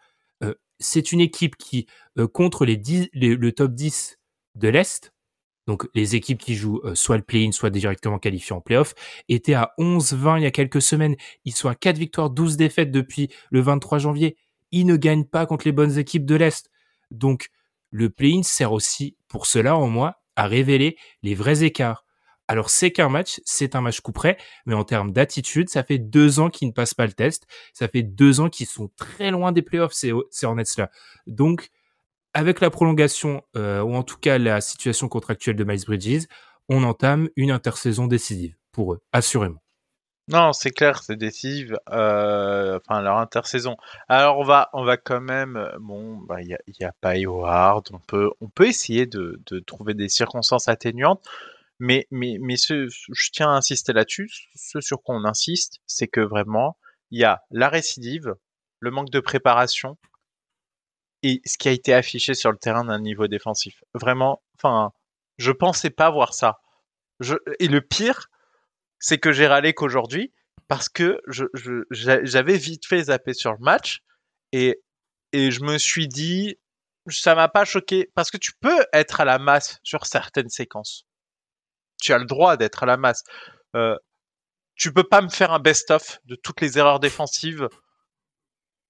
[0.82, 1.86] C'est une équipe qui,
[2.18, 4.18] euh, contre le top 10
[4.56, 5.12] de l'Est,
[5.66, 8.94] donc les équipes qui jouent euh, soit le play-in, soit directement qualifiées en play-off,
[9.28, 11.16] étaient à 11-20 il y a quelques semaines.
[11.44, 14.36] Ils sont à 4 victoires, 12 défaites depuis le 23 janvier.
[14.72, 16.70] Ils ne gagnent pas contre les bonnes équipes de l'Est.
[17.10, 17.48] Donc
[17.90, 22.04] le play-in sert aussi, pour cela en moi, à révéler les vrais écarts.
[22.52, 24.36] Alors c'est qu'un match, c'est un match coup près,
[24.66, 27.46] mais en termes d'attitude, ça fait deux ans qu'ils ne passent pas le test.
[27.72, 30.90] Ça fait deux ans qu'ils sont très loin des playoffs, ces, ces Hornets-là.
[31.26, 31.70] Donc
[32.34, 36.26] avec la prolongation, euh, ou en tout cas la situation contractuelle de Miles Bridges,
[36.68, 39.62] on entame une intersaison décisive pour eux, assurément.
[40.28, 41.70] Non, c'est clair, c'est décisif.
[41.90, 43.76] Euh, enfin, leur intersaison.
[44.08, 45.70] Alors, on va, on va quand même.
[45.80, 47.88] Bon, bah, il n'y a, pas Howard.
[47.92, 51.26] On peut, on peut essayer de, trouver des circonstances atténuantes.
[51.84, 54.30] Mais, mais, mais je tiens à insister là-dessus.
[54.54, 56.78] Ce sur quoi on insiste, c'est que vraiment,
[57.10, 58.36] il y a la récidive,
[58.78, 59.98] le manque de préparation
[61.24, 63.82] et ce qui a été affiché sur le terrain d'un niveau défensif.
[63.94, 64.92] Vraiment, enfin,
[65.38, 66.60] je pensais pas voir ça.
[67.58, 68.28] Et le pire,
[69.00, 70.32] c'est que j'ai râlé qu'aujourd'hui
[70.68, 71.20] parce que
[71.90, 74.04] j'avais vite fait zapper sur le match
[74.52, 74.80] et,
[75.32, 76.60] et je me suis dit,
[77.08, 81.08] ça m'a pas choqué parce que tu peux être à la masse sur certaines séquences.
[82.02, 83.22] Tu as le droit d'être à la masse.
[83.76, 83.96] Euh,
[84.74, 87.68] tu peux pas me faire un best-of de toutes les erreurs défensives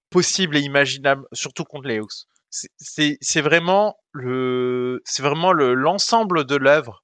[0.09, 2.25] possible et imaginable, surtout contre les Hawks.
[2.49, 7.03] C'est vraiment l'ensemble de l'œuvre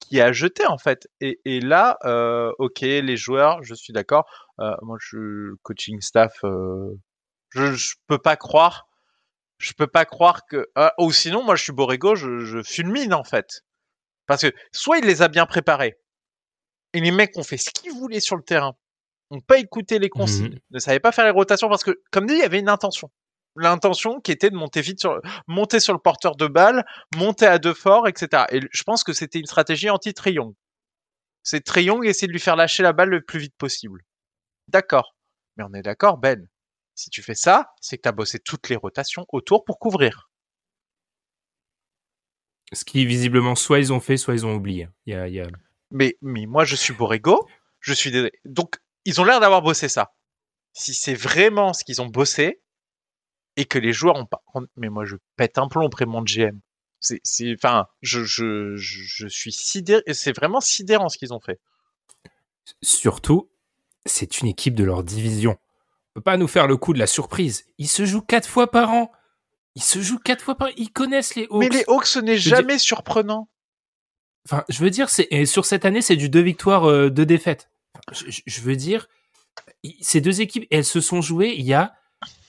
[0.00, 1.06] qui, a jeté en fait.
[1.20, 4.24] Et, là, euh, ok, les joueurs, je suis d'accord.
[4.58, 6.40] Euh, moi, je coaching staff,
[7.50, 8.88] je, peux pas croire,
[9.58, 10.68] je peux pas croire que.
[10.78, 13.62] Euh, ou sinon, moi, je suis Borrego, je, je fulmine en fait,
[14.28, 15.98] parce que soit il les a bien préparés,
[16.92, 18.76] et les mecs ont fait ce qu'ils voulaient sur le terrain
[19.30, 22.26] n'ont pas écouté les consignes, mmh ne savaient pas faire les rotations parce que, comme
[22.26, 23.10] dit, il y avait une intention.
[23.56, 26.86] L'intention qui était de monter vite sur, monter sur le porteur de balle,
[27.16, 28.44] monter à deux forts, etc.
[28.50, 30.54] Et je pense que c'était une stratégie anti-Triong.
[31.42, 34.02] C'est Triong essayer de lui faire lâcher la balle le plus vite possible.
[34.68, 35.16] D'accord.
[35.56, 36.46] Mais on est d'accord, Ben.
[36.94, 40.27] Si tu fais ça, c'est que tu as bossé toutes les rotations autour pour couvrir.
[42.72, 44.88] Ce qui, visiblement, soit ils ont fait, soit ils ont oublié.
[45.06, 45.46] Il y a,
[45.90, 47.48] Mais, mais moi, je suis Borrego.
[47.80, 48.12] Je suis.
[48.44, 50.12] Donc, ils ont l'air d'avoir bossé ça.
[50.74, 52.60] Si c'est vraiment ce qu'ils ont bossé
[53.56, 54.42] et que les joueurs ont pas,
[54.76, 56.60] mais moi je pète un plomb auprès de mon GM.
[57.00, 57.20] C'est,
[57.54, 61.60] enfin, je, je, je suis sidéré, c'est vraiment sidérant ce qu'ils ont fait.
[62.82, 63.50] Surtout,
[64.04, 65.52] c'est une équipe de leur division.
[65.52, 67.66] On peut pas nous faire le coup de la surprise.
[67.78, 69.10] Ils se jouent quatre fois par an.
[69.74, 70.72] Ils se jouent quatre fois par an.
[70.76, 71.60] Ils connaissent les Hawks.
[71.60, 73.48] Mais les Hawks, ce n'est jamais surprenant.
[74.46, 77.70] Enfin, je veux dire, c'est sur cette année, c'est du deux victoires, euh, deux défaites
[78.12, 79.08] je, veux dire,
[80.00, 81.94] ces deux équipes, elles se sont jouées il y a,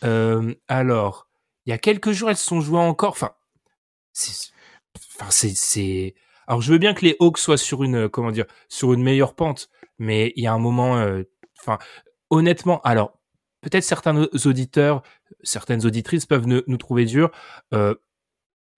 [0.04, 1.28] euh, alors,
[1.66, 3.12] il y a quelques jours, elles se sont jouées encore.
[3.12, 3.32] Enfin,
[4.14, 4.52] c'est,
[5.16, 6.16] enfin, c'est,
[6.48, 9.36] alors je veux bien que les Hawks soient sur une, comment dire, sur une meilleure
[9.36, 11.24] pente, mais il y a un moment, euh,
[11.60, 11.78] enfin,
[12.30, 13.14] honnêtement, alors
[13.62, 15.04] peut-être certains auditeurs,
[15.44, 17.32] certaines auditrices peuvent nous trouver durs.
[17.74, 17.96] Euh,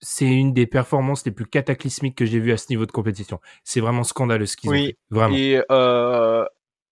[0.02, 3.40] c'est une des performances les plus cataclysmiques que j'ai vues à ce niveau de compétition.
[3.64, 4.98] C'est vraiment scandaleux ce qu'ils ont fait.
[5.10, 5.36] Vraiment.
[5.36, 6.44] Et euh,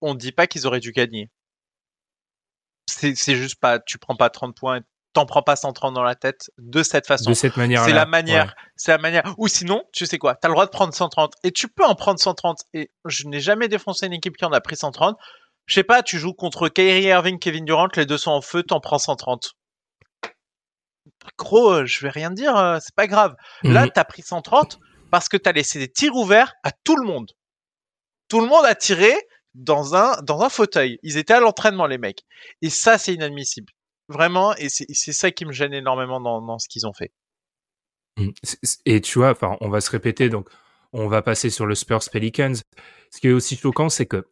[0.02, 1.30] on dit pas qu'ils auraient dû gagner.
[2.88, 4.82] C'est juste pas, tu prends pas 30 points,
[5.14, 7.30] t'en prends pas 130 dans la tête de cette façon.
[7.30, 7.84] De cette manière.
[7.86, 8.56] C'est la manière.
[8.76, 9.36] C'est la manière.
[9.38, 11.96] Ou sinon, tu sais quoi, t'as le droit de prendre 130 et tu peux en
[11.96, 12.64] prendre 130.
[12.74, 15.18] Et je n'ai jamais défoncé une équipe qui en a pris 130.
[15.70, 18.64] Je sais pas, tu joues contre Kyrie Irving, Kevin Durant, les deux sont en feu,
[18.64, 19.56] t'en prends 130
[21.38, 23.36] gros, euh, je vais rien dire, euh, c'est pas grave.
[23.64, 24.80] Là, Là, t'as pris 130
[25.12, 27.32] parce que t'as laissé des tirs ouverts à tout le monde.
[28.28, 29.12] Tout le monde a tiré
[29.56, 31.00] dans un, dans un fauteuil.
[31.04, 32.24] Ils étaient à l'entraînement, les mecs.
[32.62, 33.72] Et ça, c'est inadmissible.
[34.08, 37.12] Vraiment, et c'est ça qui me gêne énormément dans, dans ce qu'ils ont fait.
[38.18, 38.34] Mhm.
[38.86, 40.50] Et tu vois, enfin, on va se répéter, donc
[40.94, 42.56] on va passer sur le Spurs Pelicans.
[43.12, 44.28] Ce qui est aussi choquant, c'est que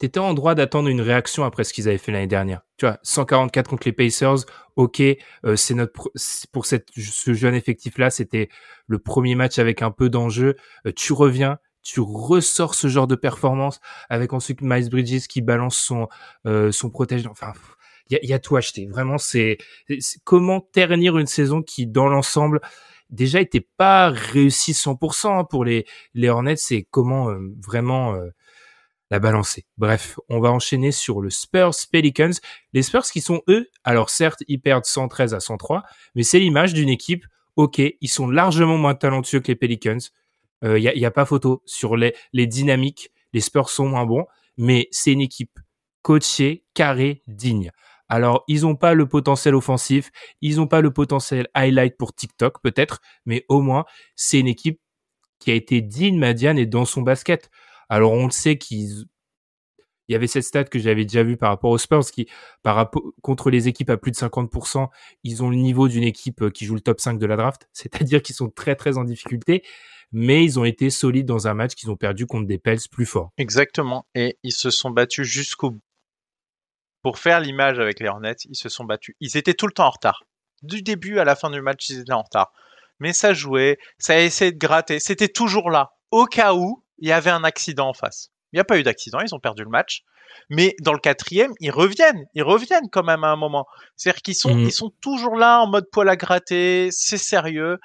[0.00, 2.62] t'étais en droit d'attendre une réaction après ce qu'ils avaient fait l'année dernière.
[2.78, 6.10] Tu vois, 144 contre les Pacers, ok, euh, c'est notre
[6.52, 8.48] pour cette ce jeune effectif là, c'était
[8.86, 10.56] le premier match avec un peu d'enjeu.
[10.86, 15.76] Euh, tu reviens, tu ressors ce genre de performance avec ensuite Miles Bridges qui balance
[15.76, 16.08] son
[16.46, 17.26] euh, son protège.
[17.26, 17.52] Enfin,
[18.08, 18.86] il y a, y a, tout acheté.
[18.86, 19.58] Vraiment, c'est
[20.24, 22.60] comment ternir une saison qui dans l'ensemble
[23.10, 25.84] déjà était pas réussie 100% hein, pour les
[26.14, 26.56] les Hornets.
[26.56, 27.28] C'est comment
[27.62, 28.16] vraiment
[29.10, 29.66] la balancer.
[29.76, 32.32] Bref, on va enchaîner sur le Spurs Pelicans.
[32.72, 35.82] Les Spurs qui sont eux, alors certes, ils perdent 113 à 103,
[36.14, 37.26] mais c'est l'image d'une équipe.
[37.56, 39.98] Ok, ils sont largement moins talentueux que les Pelicans.
[40.62, 43.10] Il euh, y, a, pas photo sur les, les dynamiques.
[43.32, 45.58] Les Spurs sont moins bons, mais c'est une équipe
[46.02, 47.70] coachée, carrée, digne.
[48.08, 52.60] Alors, ils n'ont pas le potentiel offensif, ils n'ont pas le potentiel highlight pour TikTok
[52.60, 53.84] peut-être, mais au moins,
[54.16, 54.80] c'est une équipe
[55.38, 57.50] qui a été digne, Madiane, et dans son basket.
[57.90, 59.04] Alors on le sait qu'ils
[60.10, 62.26] il y avait cette stat que j'avais déjà vue par rapport aux Spurs qui,
[62.64, 64.88] par rapport, contre les équipes à plus de 50%,
[65.22, 67.68] ils ont le niveau d'une équipe euh, qui joue le top 5 de la draft.
[67.72, 69.62] C'est-à-dire qu'ils sont très, très en difficulté,
[70.10, 73.06] mais ils ont été solides dans un match qu'ils ont perdu contre des Pels plus
[73.06, 73.30] forts.
[73.38, 74.04] Exactement.
[74.16, 75.82] Et ils se sont battus jusqu'au bout.
[77.02, 79.14] Pour faire l'image avec les Hornets, ils se sont battus.
[79.20, 80.24] Ils étaient tout le temps en retard.
[80.62, 82.52] Du début à la fin du match, ils étaient en retard.
[82.98, 84.98] Mais ça jouait, ça a essayé de gratter.
[84.98, 85.92] C'était toujours là.
[86.10, 88.30] Au cas où, il y avait un accident en face.
[88.52, 90.02] Il n'y a pas eu d'accident, ils ont perdu le match.
[90.48, 93.66] Mais dans le quatrième, ils reviennent, ils reviennent quand même à un moment.
[93.96, 94.60] C'est-à-dire qu'ils sont, mmh.
[94.60, 97.78] ils sont toujours là en mode poil à gratter, c'est sérieux,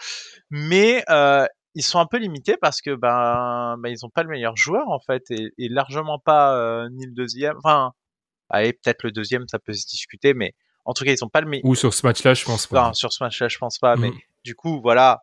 [0.49, 4.29] mais euh, ils sont un peu limités parce que ben, ben ils n'ont pas le
[4.29, 7.57] meilleur joueur en fait et, largement pas euh, ni le deuxième.
[7.63, 7.91] Enfin,
[8.49, 10.53] allez peut-être le deuxième, ça peut se discuter, mais
[10.85, 11.65] en tout cas ils n'ont pas le meilleur.
[11.65, 12.87] Ou sur ce match-là, je pense pas.
[12.87, 13.95] Non, sur ce match-là, je pense pas.
[13.95, 14.19] Mais mmh.
[14.43, 15.21] du coup, voilà.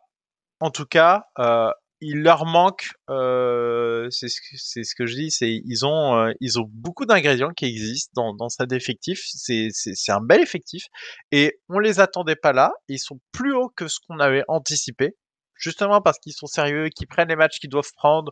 [0.59, 1.71] En tout cas, euh,
[2.03, 4.39] il leur manque, euh, c'est ce,
[4.83, 8.33] ce, que je dis, c'est ils ont euh, ils ont beaucoup d'ingrédients qui existent dans,
[8.35, 9.21] dans cet effectif.
[9.25, 9.71] C'est
[10.09, 10.85] un bel effectif
[11.31, 12.73] et on les attendait pas là.
[12.89, 15.15] Ils sont plus hauts que ce qu'on avait anticipé,
[15.55, 18.31] justement parce qu'ils sont sérieux, qu'ils prennent les matchs qu'ils doivent prendre.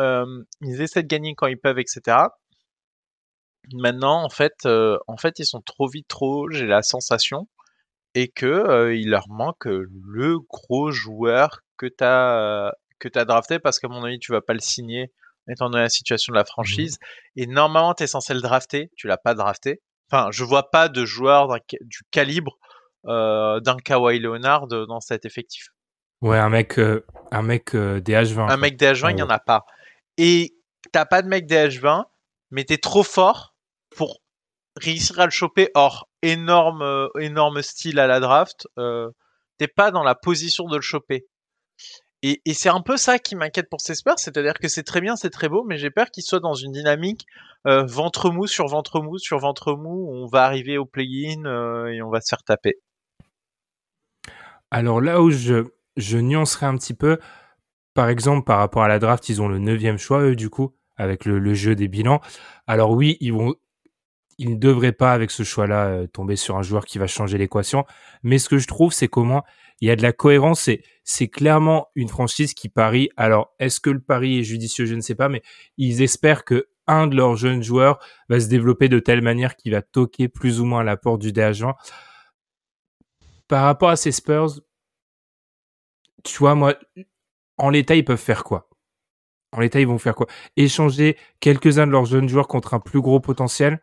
[0.00, 0.24] Euh,
[0.60, 2.16] ils essaient de gagner quand ils peuvent, etc.
[3.74, 6.50] Maintenant, en fait, en fait, ils sont trop vite, trop.
[6.50, 7.48] J'ai la sensation
[8.14, 13.58] et que il leur manque le gros joueur que tu as que tu as drafté
[13.58, 15.12] parce qu'à mon avis, tu vas pas le signer
[15.50, 16.98] étant donné la situation de la franchise.
[17.00, 17.40] Mmh.
[17.40, 19.82] Et normalement, tu es censé le drafter, tu l'as pas drafté.
[20.10, 22.58] Enfin, je vois pas de joueur du calibre
[23.06, 25.68] euh, d'un Kawhi Leonard dans cet effectif.
[26.20, 28.50] Ouais, un mec, euh, un mec euh, des H20.
[28.50, 29.64] Un mec des H20, il n'y en a pas.
[30.18, 30.54] Et
[30.92, 32.04] t'as pas de mec des H20,
[32.50, 33.56] mais tu es trop fort
[33.96, 34.20] pour
[34.76, 35.70] réussir à le choper.
[35.74, 38.68] Or, énorme, énorme style à la draft,
[39.58, 41.26] t'es pas dans la position de le choper.
[42.24, 45.16] Et, c'est un peu ça qui m'inquiète pour ces Spurs, c'est-à-dire que c'est très bien,
[45.16, 47.26] c'est très beau, mais j'ai peur qu'ils soient dans une dynamique
[47.66, 50.08] euh, ventre mou sur ventre mou sur ventre mou.
[50.08, 52.76] On va arriver au play-in euh, et on va se faire taper.
[54.70, 55.64] Alors là où je,
[56.16, 57.18] nuancerai un petit peu,
[57.92, 60.74] par exemple par rapport à la draft, ils ont le neuvième choix eux du coup
[60.96, 62.20] avec le, jeu des bilans.
[62.68, 63.34] Alors oui, ils
[64.50, 67.84] ne devraient pas, avec ce choix-là, euh, tomber sur un joueur qui va changer l'équation.
[68.22, 69.42] Mais ce que je trouve, c'est comment
[69.82, 70.68] il y a de la cohérence.
[70.68, 73.10] Et c'est clairement une franchise qui parie.
[73.16, 74.86] Alors, est-ce que le pari est judicieux?
[74.86, 75.42] Je ne sais pas, mais
[75.76, 79.72] ils espèrent que un de leurs jeunes joueurs va se développer de telle manière qu'il
[79.72, 81.74] va toquer plus ou moins à la porte du DH20.
[83.48, 84.60] Par rapport à ces Spurs,
[86.24, 86.76] tu vois, moi,
[87.58, 88.68] en l'état, ils peuvent faire quoi?
[89.52, 90.28] En l'état, ils vont faire quoi?
[90.56, 93.80] Échanger quelques-uns de leurs jeunes joueurs contre un plus gros potentiel?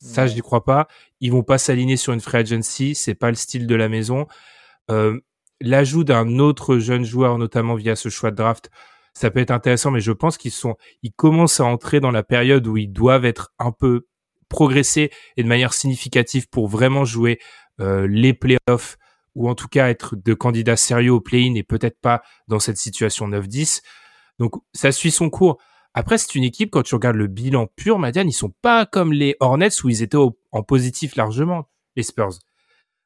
[0.00, 0.88] Ça, je n'y crois pas.
[1.20, 2.94] Ils vont pas s'aligner sur une free agency.
[2.94, 4.26] C'est pas le style de la maison.
[4.90, 5.20] Euh,
[5.62, 8.70] L'ajout d'un autre jeune joueur, notamment via ce choix de draft,
[9.12, 12.22] ça peut être intéressant, mais je pense qu'ils sont, ils commencent à entrer dans la
[12.22, 14.06] période où ils doivent être un peu
[14.48, 17.38] progressés et de manière significative pour vraiment jouer
[17.80, 18.96] euh, les playoffs
[19.34, 22.78] ou en tout cas être de candidats sérieux au play-in et peut-être pas dans cette
[22.78, 23.82] situation 9-10.
[24.38, 25.58] Donc ça suit son cours.
[25.92, 29.12] Après, c'est une équipe, quand tu regardes le bilan pur, Madiane, ils sont pas comme
[29.12, 32.38] les Hornets où ils étaient en positif largement, les Spurs.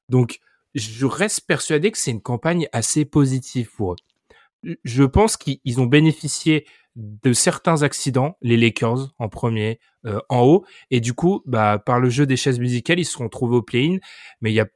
[0.09, 0.39] Donc,
[0.75, 4.77] je reste persuadé que c'est une campagne assez positive pour eux.
[4.83, 6.66] Je pense qu'ils ont bénéficié
[6.97, 12.01] de certains accidents, les Lakers en premier, euh, en haut, et du coup, bah, par
[12.01, 13.99] le jeu des chaises musicales, ils se sont trouvés au play-in,
[14.41, 14.66] mais il y a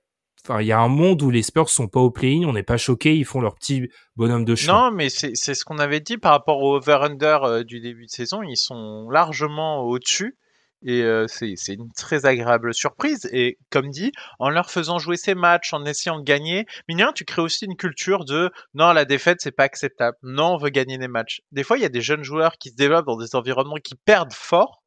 [0.45, 2.63] Enfin, il y a un monde où les Spurs sont pas au play-in, on n'est
[2.63, 4.91] pas choqué, ils font leur petit bonhomme de chemin.
[4.91, 8.11] Non, mais c'est ce qu'on avait dit par rapport au over-under euh, du début de
[8.11, 10.39] saison, ils sont largement au-dessus.
[10.85, 13.29] Et euh, c'est une très agréable surprise.
[13.33, 17.25] Et comme dit, en leur faisant jouer ces matchs, en essayant de gagner, mignon, tu
[17.25, 20.17] crées aussi une culture de non, la défaite, c'est pas acceptable.
[20.23, 21.41] Non, on veut gagner des matchs.
[21.53, 23.97] Des fois, il y a des jeunes joueurs qui se développent dans des environnements qui
[23.97, 24.83] perdent fort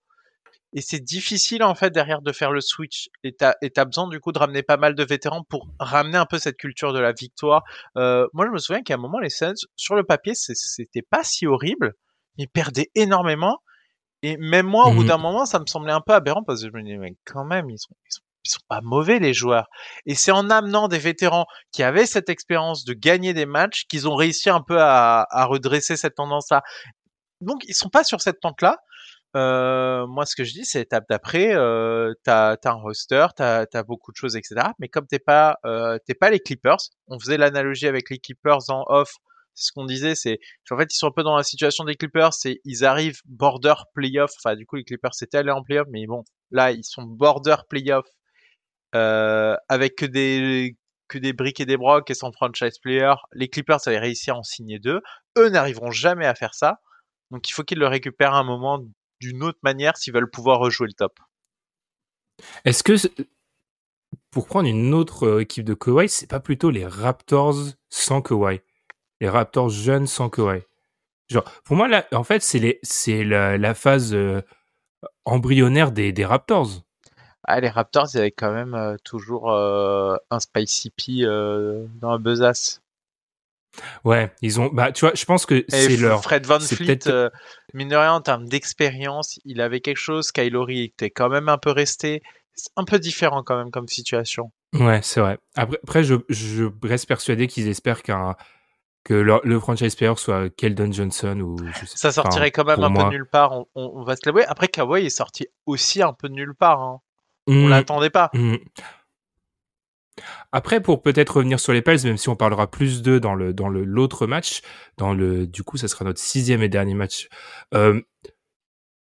[0.73, 3.09] et c'est difficile en fait derrière de faire le switch.
[3.23, 6.39] Et t'as besoin du coup de ramener pas mal de vétérans pour ramener un peu
[6.39, 7.63] cette culture de la victoire.
[7.97, 11.23] Euh, moi, je me souviens qu'à un moment les Suns sur le papier c'était pas
[11.23, 11.93] si horrible.
[12.37, 13.59] Ils perdaient énormément.
[14.23, 16.61] Et même moi, au bout mmh d'un moment, ça me semblait un peu aberrant parce
[16.61, 19.19] que je me disais, mais quand même, ils sont, ils sont, ils sont pas mauvais,
[19.19, 19.67] les joueurs.
[20.05, 24.07] Et c'est en amenant des vétérans qui avaient cette expérience de gagner des matchs qu'ils
[24.07, 26.61] ont réussi un peu à, à redresser cette tendance-là.
[27.41, 28.77] Donc, ils sont pas sur cette pente-là.
[29.35, 33.65] Euh, moi, ce que je dis, c'est étape d'après, euh, t'as as un roster, t'as
[33.73, 34.67] as beaucoup de choses, etc.
[34.79, 38.69] Mais comme t'es pas, euh, t'es pas les Clippers, on faisait l'analogie avec les Clippers
[38.69, 39.13] en off.
[39.53, 40.39] C'est ce qu'on disait, c'est
[40.69, 43.75] en fait ils sont un peu dans la situation des Clippers, c'est ils arrivent border
[43.93, 44.31] playoff.
[44.37, 47.57] Enfin, du coup, les Clippers c'était allé en playoff, mais bon, là ils sont border
[47.69, 48.05] playoff
[48.95, 50.77] euh, avec que des
[51.07, 53.13] que des briques et des brocs et sans franchise player.
[53.33, 55.01] Les Clippers avaient réussi à en signer deux.
[55.37, 56.79] Eux n'arriveront jamais à faire ça.
[57.31, 58.79] Donc il faut qu'ils le récupèrent un moment
[59.19, 61.13] d'une autre manière s'ils veulent pouvoir rejouer le top.
[62.65, 62.93] Est-ce que,
[64.31, 67.55] pour prendre une autre euh, équipe de Kawhi, c'est pas plutôt les Raptors
[67.89, 68.61] sans Kawhi?
[69.21, 70.61] Les Raptors jeunes sans Kawhi
[71.29, 74.41] Genre, pour moi, là, en fait, c'est la, la, phase euh,
[75.23, 76.83] embryonnaire des, des Raptors.
[77.45, 82.81] Ah, les Raptors, ils avaient quand même euh, toujours un Spicy P dans la besace.
[84.03, 84.67] Ouais, ils ont.
[84.67, 86.21] Bah, tu vois, je pense que c'est leur.
[86.21, 87.29] Fred Van Fleet, euh,
[87.73, 90.31] mine de rien, en termes d'expérience, il avait quelque chose.
[90.31, 92.21] Kylori était quand même un peu resté.
[92.53, 94.51] C'est un peu différent quand même comme situation.
[94.73, 95.37] Ouais, c'est vrai.
[95.55, 98.35] Après, après je, je reste persuadé qu'ils espèrent qu'un
[99.03, 102.93] que le franchise player soit Keldon Johnson ou je sais ça sortirait quand même un
[102.93, 103.53] peu nulle part.
[103.53, 104.45] On, on, va se l'avouer.
[104.45, 106.81] Après, Kawhi est sorti aussi un peu de nulle part.
[106.81, 107.01] Hein.
[107.47, 107.69] On mmh.
[107.69, 108.29] l'attendait pas.
[108.33, 108.57] Mmh.
[110.51, 113.53] Après, pour peut-être revenir sur les Pels, même si on parlera plus d'eux dans le
[113.53, 114.61] dans le l'autre match,
[114.97, 117.29] dans le du coup, ça sera notre sixième et dernier match.
[117.73, 118.01] Euh,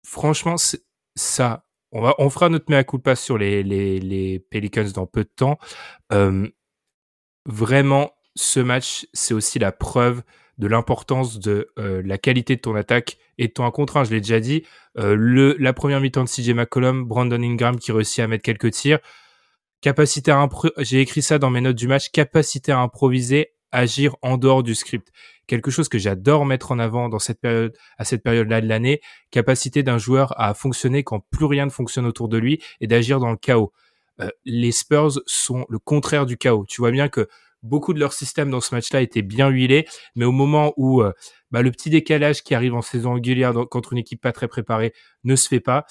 [0.05, 0.55] franchement,
[1.15, 5.23] ça, on va on fera notre mea culpa sur les les les Pelicans dans peu
[5.23, 5.57] de temps.
[6.13, 6.47] Euh,
[7.45, 10.23] vraiment, ce match, c'est aussi la preuve
[10.57, 14.05] de l'importance de euh, la qualité de ton attaque et de ton 1 contre 1.
[14.05, 14.63] Je l'ai déjà dit.
[14.97, 18.99] Euh, la première mi-temps de CJ McCollum, Brandon Ingram qui réussit à mettre quelques tirs
[19.81, 24.37] capacité à j'ai écrit ça dans mes notes du match, capacité à improviser, agir en
[24.37, 25.09] dehors du script.
[25.47, 29.01] Quelque chose que j'adore mettre en avant dans cette période, à cette période-là de l'année,
[29.31, 33.19] capacité d'un joueur à fonctionner quand plus rien ne fonctionne autour de lui et d'agir
[33.19, 33.71] dans le chaos.
[34.21, 36.65] Euh, les Spurs sont le contraire du chaos.
[36.67, 37.27] Tu vois bien que
[37.63, 41.13] beaucoup de leur système dans ce match-là était bien huilé, mais au moment où euh,
[41.51, 44.93] bah, le petit décalage qui arrive en saison régulière contre une équipe pas très préparée
[45.23, 45.85] ne se fait pas,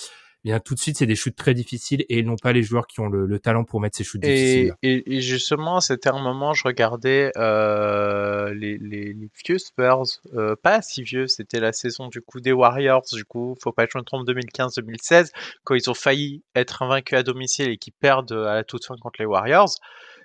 [0.45, 2.87] bien tout de suite c'est des shoots très difficiles et ils n'ont pas les joueurs
[2.87, 4.75] qui ont le, talent pour mettre ces shoots difficiles.
[4.83, 9.15] Et, justement, c'était un moment, je regardais euh, les, les,
[9.45, 10.05] vieux Spurs,
[10.35, 13.87] euh, pas si vieux, c'était la saison du coup des Warriors, du coup, faut pas
[13.87, 15.31] que je me trompe, 2015-2016,
[15.65, 18.97] quand ils ont failli être invaincus à domicile et qui perdent à la toute fin
[18.97, 19.75] contre les Warriors.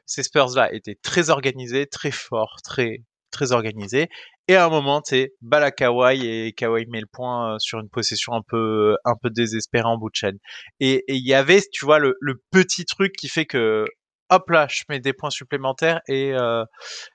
[0.05, 4.09] Ces Spurs-là étaient très organisés, très forts, très très organisés
[4.49, 7.79] et à un moment, c'est balle à Kawhi et Kawhi met le point euh, sur
[7.79, 10.37] une possession un peu, un peu désespérée en bout de chaîne.
[10.81, 12.15] Et il y avait, tu vois, le,
[12.51, 13.85] petit truc qui fait que,
[14.29, 16.65] hop là, je mets des points supplémentaires et, euh,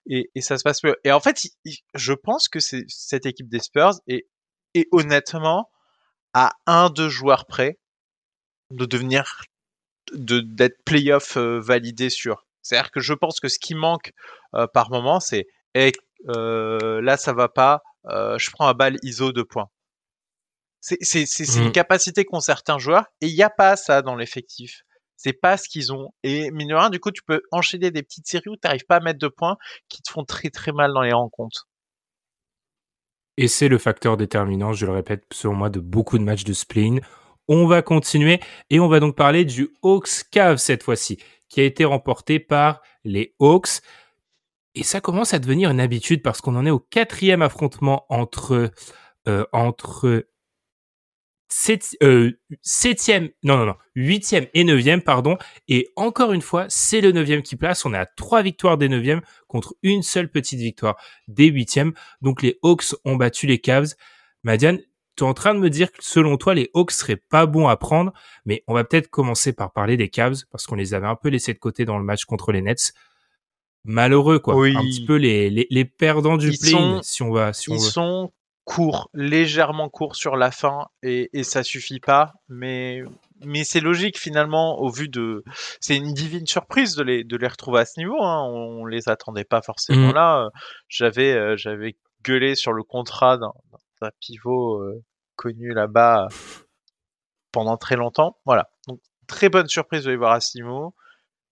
[0.07, 0.97] et, ça se passe mieux.
[1.05, 1.43] Et en fait,
[1.95, 4.26] je pense que cette équipe des Spurs et,
[4.74, 5.70] et honnêtement,
[6.32, 7.78] à un, deux joueurs près
[8.70, 9.45] de devenir,
[10.12, 12.47] de, d'être playoff euh, validé sur.
[12.62, 14.12] C'est-à-dire que je pense que ce qui manque
[14.54, 15.46] euh, par moment, c'est,
[16.28, 19.68] euh, là ça va pas, euh, je prends un balle ISO de points.
[20.80, 21.24] C'est
[21.56, 21.72] une mmh.
[21.72, 24.82] capacité qu'ont certains joueurs et il n'y a pas ça dans l'effectif.
[25.16, 26.11] C'est pas ce qu'ils ont.
[26.22, 28.96] Et mine de du coup, tu peux enchaîner des petites séries où tu n'arrives pas
[28.96, 29.56] à mettre de points
[29.88, 31.66] qui te font très très mal dans les rencontres.
[33.36, 36.52] Et c'est le facteur déterminant, je le répète, selon moi, de beaucoup de matchs de
[36.52, 37.00] spleen.
[37.48, 38.40] On va continuer
[38.70, 41.18] et on va donc parler du Hawks Cave cette fois-ci,
[41.49, 43.80] qui a été remporté par les Hawks
[44.74, 48.70] Et ça commence à devenir une habitude parce qu'on en est au quatrième affrontement entre
[49.26, 50.24] euh, entre
[52.03, 55.38] euh, septième, non, non, non, huitième et neuvième, pardon.
[55.66, 57.84] Et encore une fois, c'est le neuvième qui place.
[57.84, 60.96] On est à trois victoires des neuvièmes contre une seule petite victoire
[61.26, 61.92] des huitièmes.
[62.20, 63.94] Donc les Hawks ont battu les Cavs.
[64.42, 64.80] Madiane,
[65.19, 67.69] tu es en train de me dire que selon toi, les Hawks seraient pas bons
[67.69, 68.12] à prendre,
[68.45, 71.29] mais on va peut-être commencer par parler des Cavs parce qu'on les avait un peu
[71.29, 72.93] laissés de côté dans le match contre les Nets.
[73.85, 74.55] Malheureux, quoi.
[74.55, 77.81] Un petit peu les, les, les perdants du play si on va, si on ils
[77.81, 78.33] sont
[78.69, 82.35] court, légèrement court sur la fin et, et ça suffit pas.
[82.49, 83.03] Mais,
[83.45, 85.43] mais c'est logique finalement au vu de.
[85.81, 88.23] C'est une divine surprise de les, de les retrouver à ce niveau.
[88.23, 88.45] Hein.
[88.45, 90.14] On, les attendait pas forcément mmh.
[90.14, 90.49] là.
[90.89, 93.53] J'avais, euh, j'avais gueulé sur le contrat d'un,
[94.21, 95.03] pivot euh,
[95.39, 96.28] connu là-bas
[97.53, 98.36] pendant très longtemps.
[98.45, 98.68] Voilà.
[98.89, 100.41] Donc très bonne surprise de les voir à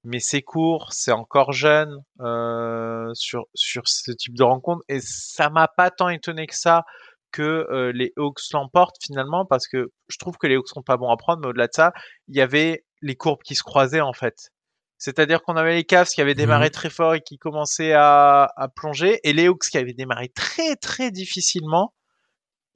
[0.05, 5.51] mais c'est court, c'est encore jeune euh, sur sur ce type de rencontre et ça
[5.51, 6.85] m'a pas tant étonné que ça
[7.33, 10.97] que euh, les Hawks l'emportent finalement parce que je trouve que les Hawks sont pas
[10.97, 11.93] bons à prendre mais au-delà de ça,
[12.29, 14.51] il y avait les courbes qui se croisaient en fait.
[14.99, 18.49] C'est-à-dire qu'on avait les Cavs qui avaient démarré mmh très fort et qui commençaient à,
[18.57, 21.95] à plonger et les Hawks qui avaient démarré très très difficilement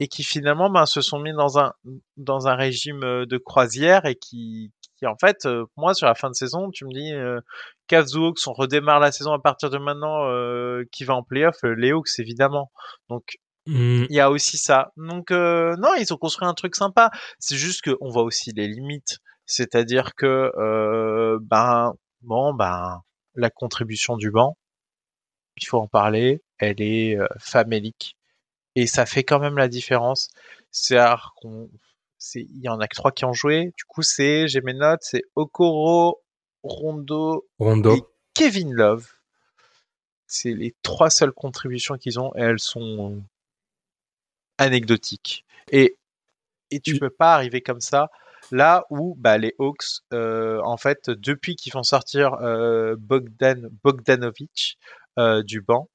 [0.01, 1.73] et qui finalement ben, se sont mis dans un
[2.17, 4.73] dans un régime euh, de croisière et qui
[5.07, 7.39] en fait, euh, moi, sur la fin de saison, tu me dis, euh,
[7.87, 11.23] Cavs ou Hawks, on redémarre la saison à partir de maintenant, euh, qui va en
[11.23, 12.71] playoff, euh, les Hawks, évidemment.
[13.09, 13.37] Donc,
[13.67, 14.05] mmh.
[14.09, 14.91] il y a aussi ça.
[14.97, 17.11] Donc, non, ils ont construit un truc sympa.
[17.39, 19.19] C'est juste qu'on voit aussi les limites.
[19.45, 20.51] C'est-à-dire que,
[21.41, 23.01] ben, bon, ben,
[23.35, 24.57] la contribution du banc,
[25.57, 28.15] il faut en parler, elle est famélique.
[28.75, 30.29] Et ça fait quand même la différence.
[30.71, 31.69] C'est rare qu'on
[32.35, 33.73] il y en a que trois qui ont joué.
[33.77, 36.21] Du coup, c'est, j'ai mes notes, c'est Okoro,
[36.63, 37.95] Rondo, Rondo.
[37.95, 38.03] et
[38.33, 39.07] Kevin Love.
[40.27, 43.21] C'est les trois seules contributions qu'ils ont et elles sont
[44.57, 45.45] anecdotiques.
[45.71, 45.97] Et,
[46.69, 48.09] et tu peux pas arriver comme ça.
[48.51, 54.77] Là où bah, les Hawks, euh, en fait, depuis qu'ils font sortir euh, Bogdan Bogdanovic
[55.19, 55.89] euh, du banc,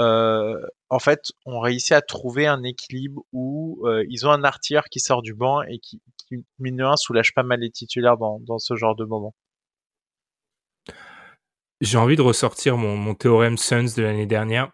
[0.00, 4.98] en fait, on réussit à trouver un équilibre où euh, ils ont un artilleur qui
[5.00, 8.58] sort du banc et qui, qui mine de soulage pas mal les titulaires dans, dans
[8.58, 9.34] ce genre de moment.
[11.80, 14.72] J'ai envie de ressortir mon, mon théorème Suns de l'année dernière.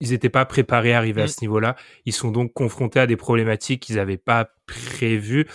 [0.00, 1.28] Ils n'étaient pas préparés à arriver à mm.
[1.28, 1.76] ce niveau-là.
[2.04, 5.48] Ils sont donc confrontés à des problématiques qu'ils n'avaient pas prévues.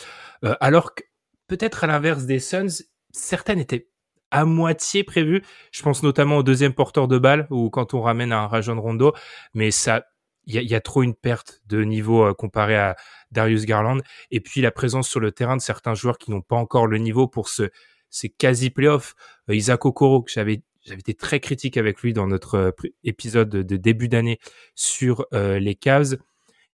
[0.44, 1.04] Euh, alors que
[1.48, 3.88] peut-être à l'inverse des Suns, certaines étaient
[4.34, 5.44] à moitié prévu.
[5.72, 9.14] Je pense notamment au deuxième porteur de balle ou quand on ramène un Rajon Rondo,
[9.54, 10.06] mais ça,
[10.46, 12.98] il y a, trop une perte de niveau euh, comparé à
[13.32, 14.00] Darius Garland.
[14.30, 16.98] Et puis la présence sur le terrain de certains joueurs qui n'ont pas encore le
[16.98, 17.70] niveau pour ce,
[18.10, 19.16] ces quasi playoffs.
[19.50, 22.72] Euh, Isaac Okoro, que j'avais j'avais été très critique avec lui dans notre euh,
[23.06, 24.40] épisode de début d'année
[24.76, 26.18] sur les Cavs.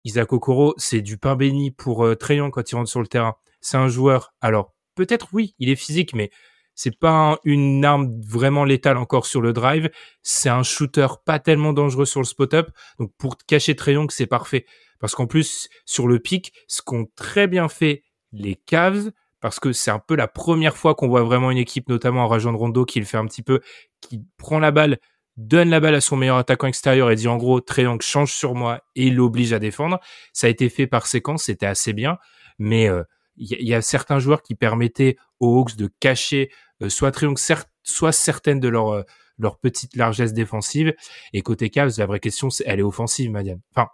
[0.07, 3.35] Isaac Okoro, c'est du pain béni pour euh, quand il rentre sur le terrain.
[3.59, 6.31] C'est un joueur, alors peut-être oui, il est physique, mais
[6.77, 9.89] c'est pas une arme vraiment létale encore sur le drive.
[10.21, 12.69] C'est un shooter pas tellement dangereux sur le spot-up.
[12.99, 14.67] Donc pour cacher Trayon, c'est parfait.
[14.99, 19.09] Parce qu'en plus, sur le pic, ce qu'ont très bien fait les Cavs,
[19.41, 22.27] parce que c'est un peu la première fois qu'on voit vraiment une équipe, notamment en
[22.27, 23.59] Rajon Rondo, qui le fait un petit peu,
[23.99, 24.99] qui prend la balle,
[25.35, 28.53] donne la balle à son meilleur attaquant extérieur et dit en gros, Trayon change sur
[28.53, 29.99] moi et l'oblige à défendre.
[30.31, 32.19] Ça a été fait par séquence, c'était assez bien.
[32.59, 33.03] Mais euh,
[33.37, 36.49] il y, a certains joueurs qui permettaient aux Hawks de cacher
[36.89, 37.39] soit Triangle,
[37.83, 39.03] soit certaines de leur, euh,
[39.37, 40.93] leur petite largesse défensive.
[41.33, 43.61] Et côté Cavs, la vraie question, c'est elle est offensive, Madiane.
[43.75, 43.89] Enfin,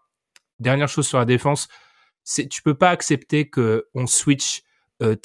[0.60, 1.68] dernière chose sur la défense,
[2.24, 4.64] c'est tu peux pas accepter que on switch
[5.02, 5.16] euh,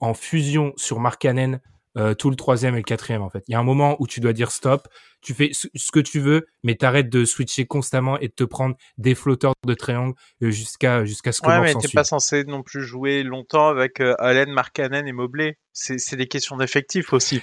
[0.00, 1.58] en fusion sur Mark Cannon
[1.98, 3.44] euh, tout le troisième et le quatrième en fait.
[3.48, 4.88] Il y a un moment où tu dois dire stop,
[5.20, 8.76] tu fais ce que tu veux, mais t'arrêtes de switcher constamment et de te prendre
[8.98, 12.62] des flotteurs de triangle euh, jusqu'à jusqu'à ce que ouais, mais t'es pas censé non
[12.62, 15.58] plus jouer longtemps avec euh, Allen, Markkanen et Mobley.
[15.72, 17.40] C'est des questions d'effectifs aussi.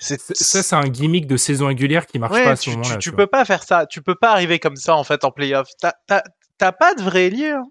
[0.00, 2.96] Ça, c'est un gimmick de saison régulière qui marche pas à ce moment-là.
[2.96, 3.86] Tu, tu peux pas faire ça.
[3.86, 5.68] Tu peux pas arriver comme ça en fait en playoff.
[5.80, 7.54] T'as pas de vrai lieu.
[7.54, 7.64] Hein.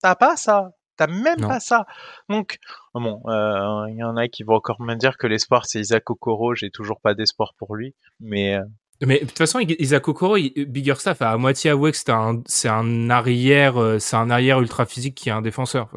[0.00, 0.70] T'as pas ça.
[0.98, 1.86] T'as même pas ça.
[2.28, 2.58] Donc,
[2.92, 6.10] bon, euh, il y en a qui vont encore me dire que l'espoir c'est Isaac
[6.10, 6.54] Okoro.
[6.54, 8.56] J'ai toujours pas d'espoir pour lui, mais.
[8.56, 8.64] Euh,
[9.06, 12.42] mais de toute façon, Isaac Okoro, Bigger Staff a à moitié avoué que c'est un,
[12.46, 15.88] c'est un arrière, euh, c'est un arrière ultra physique qui est un défenseur.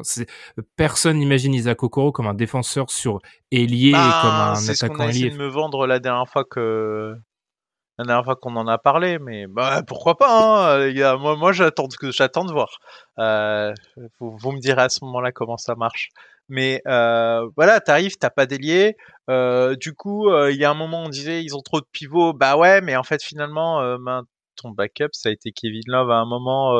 [0.76, 3.18] personne n'imagine Isaac Okoro comme un défenseur sur
[3.50, 4.70] ailier et bah, comme un attaquant ailier.
[4.74, 7.16] C'est ce qu'on a essayé de me vendre la dernière fois que
[7.98, 11.16] la dernière fois qu'on en a parlé, mais bah, pourquoi pas, hein, les gars.
[11.16, 12.78] Moi, moi j'attends de voir.
[13.18, 13.72] Euh,
[14.18, 16.08] vous, vous, me direz à ce moment-là comment ça marche.
[16.48, 18.96] Mais euh, voilà, t'arrives, t'as pas d'ailier.
[19.30, 21.86] Euh, du coup, euh, il y a un moment, on disait ils ont trop de
[21.92, 22.32] pivots.
[22.32, 23.80] Bah ouais, mais en fait, finalement,
[24.56, 26.74] ton backup, ça a été Kevin Love à un moment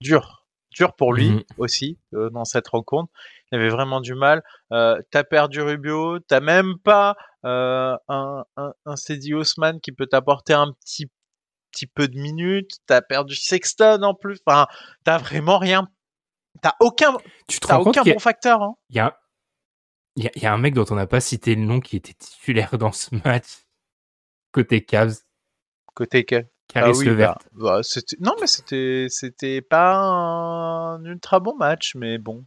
[0.00, 3.12] dur, dur pour lui mmh aussi dans cette rencontre.
[3.54, 4.42] Il avait vraiment du mal.
[4.70, 10.72] t'as perdu Rubio, t'as même pas un, un, un Cedi Osman qui peut t'apporter un
[10.72, 11.06] petit
[11.70, 12.70] petit peu de minutes.
[12.86, 14.38] T'as perdu Sexton en plus.
[14.46, 14.66] Enfin,
[15.04, 15.88] t'as vraiment rien
[16.62, 17.16] T'as aucun,
[17.48, 18.62] tu te aucun bon facteur.
[18.62, 18.74] Hein.
[18.88, 19.18] Il y, a,
[20.16, 22.14] y, a, y a un mec dont on n'a pas cité le nom qui était
[22.14, 23.66] titulaire dans ce match.
[24.52, 25.16] Côté Cavs.
[25.94, 26.46] Côté Cavs.
[26.74, 27.10] Ah oui.
[27.10, 27.80] Bah, bah
[28.20, 32.46] non, mais c'était, c'était pas un ultra bon match, mais bon.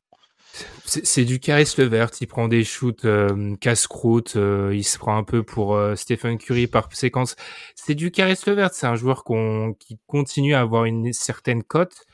[0.88, 2.12] C'est du Caris Levert.
[2.22, 4.38] Il prend des shoots euh, casse-croûte.
[4.38, 7.36] Euh, il se prend un peu pour euh, Stephen Curry par séquence.
[7.76, 8.74] C'est du Caris Levert.
[8.74, 12.06] C'est un joueur qui continue à avoir une certaine cote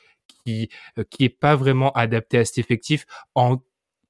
[0.45, 3.05] qui euh, qui est pas vraiment adapté à cet effectif
[3.35, 3.61] en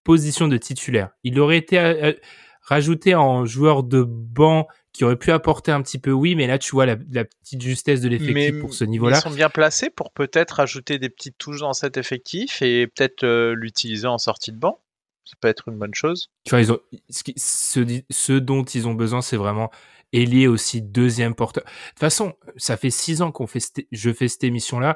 [0.04, 1.12] position de titulaire.
[1.24, 2.14] Il aurait été euh, euh,
[2.62, 6.60] rajouté en joueur de banc qui aurait pu apporter un petit peu, oui, mais là
[6.60, 9.18] tu vois la, petite justesse de l'effectif pour ce niveau-là.
[9.18, 13.26] Ils sont bien placés pour peut-être ajouter des petites touches dans cet effectif et peut-être
[13.54, 14.80] l'utiliser en sortie de banc.
[15.26, 16.30] Ça peut être une bonne chose.
[16.44, 16.80] Tu vois, ils ont,
[17.10, 19.72] ce, ce, ce dont ils ont besoin, c'est vraiment
[20.14, 21.64] ailier aussi deuxième porteur.
[21.64, 23.60] De toute façon, ça fait six ans qu'on fait,
[23.92, 24.96] je fais cette émission-là.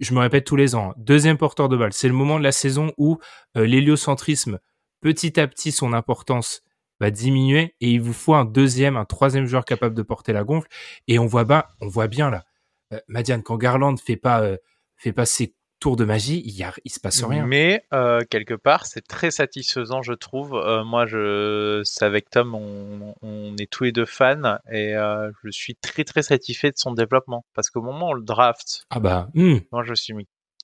[0.00, 0.90] Je me répète tous les ans.
[0.90, 0.94] Hein.
[0.98, 1.92] Deuxième porteur de balle.
[1.92, 3.18] C'est le moment de la saison où
[3.56, 4.58] euh, l'héliocentrisme,
[5.00, 6.62] petit à petit, son importance
[7.00, 10.44] va diminuer et il vous faut un deuxième, un troisième joueur capable de porter la
[10.44, 10.68] gonfle.
[11.08, 12.44] Et on voit bien, on voit bien là.
[12.92, 14.56] Euh, Madiane, quand Garland fait pas, euh,
[14.96, 17.44] fait pas ses tour de magie, il, y a, il se passe rien.
[17.44, 20.52] Mais euh, quelque part, c'est très satisfaisant, je trouve.
[20.86, 25.76] Moi, je, c'est avec Tom, on, on, est tous les deux fans et je suis
[25.76, 29.28] très très satisfait de son développement parce qu'au moment où on le draft, ah bah,
[29.34, 29.58] hmm.
[29.70, 30.14] moi je suis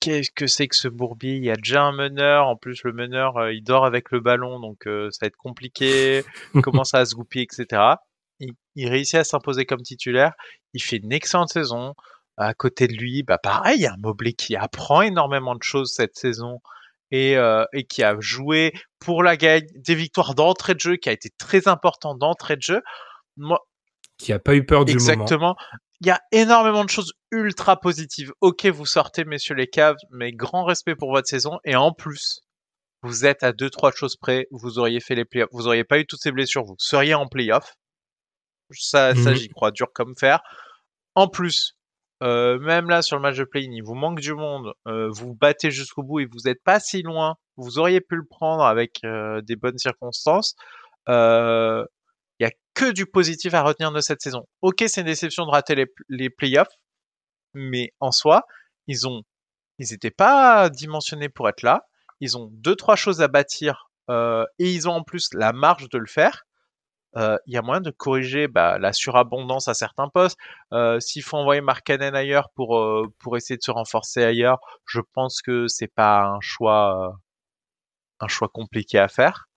[0.03, 1.35] qu'est-ce que c'est que ce bourbier?
[1.35, 4.19] Il y a déjà un meneur, en plus le meneur euh, il dort avec le
[4.19, 6.23] ballon, donc euh, ça va être compliqué.
[6.55, 7.81] il commence à se goupiller, etc.
[8.39, 10.33] Il, il réussit à s'imposer comme titulaire.
[10.73, 11.93] Il fait une excellente saison
[12.37, 15.61] à côté de lui, bah pareil, il y a un Mobley qui apprend énormément de
[15.63, 16.59] choses cette saison
[17.11, 21.09] et, euh, et qui a joué pour la gagne des victoires d'entrée de jeu, qui
[21.09, 22.81] a été très important d'entrée de jeu.
[23.37, 23.59] Moi,
[24.17, 25.55] qui a pas eu peur du exactement.
[26.03, 28.33] Il y a énormément de choses ultra positives.
[28.41, 31.61] Ok, vous sortez, messieurs les caves, mais grand respect pour votre saison.
[31.63, 32.41] Et en plus,
[33.03, 34.47] vous êtes à deux trois choses près.
[34.51, 35.47] Vous auriez fait les playoffs.
[35.53, 36.65] Vous auriez pas eu toutes ces blessures.
[36.65, 37.75] Vous seriez en playoff.
[38.71, 39.35] Ça, ça mhm.
[39.37, 40.41] j'y crois dur comme fer.
[41.15, 41.77] En plus,
[42.21, 45.33] euh, même là sur le match de play-in, il vous manque du monde, euh, vous
[45.35, 47.37] battez jusqu'au bout et vous n'êtes pas si loin.
[47.55, 50.55] Vous auriez pu le prendre avec euh, des bonnes circonstances.
[51.07, 51.85] A
[52.73, 54.47] que du positif à retenir de cette saison.
[54.61, 55.75] Ok, c'est une déception de rater
[56.09, 56.73] les, playoffs,
[57.53, 58.43] mais en soi,
[58.87, 59.21] ils ont,
[59.79, 61.85] ils n'étaient pas dimensionnés pour être là.
[62.19, 65.97] Ils ont deux trois choses à bâtir et ils ont en plus la marge de
[65.97, 66.45] le faire
[67.15, 70.37] il y a moyen de corriger bah, la surabondance à certains postes.
[70.73, 72.81] Euh, S'il faut envoyer Mark Cannon ailleurs pour
[73.19, 77.15] pour essayer de se renforcer ailleurs, je pense que c'est pas un choix
[78.19, 79.49] un choix compliqué à faire,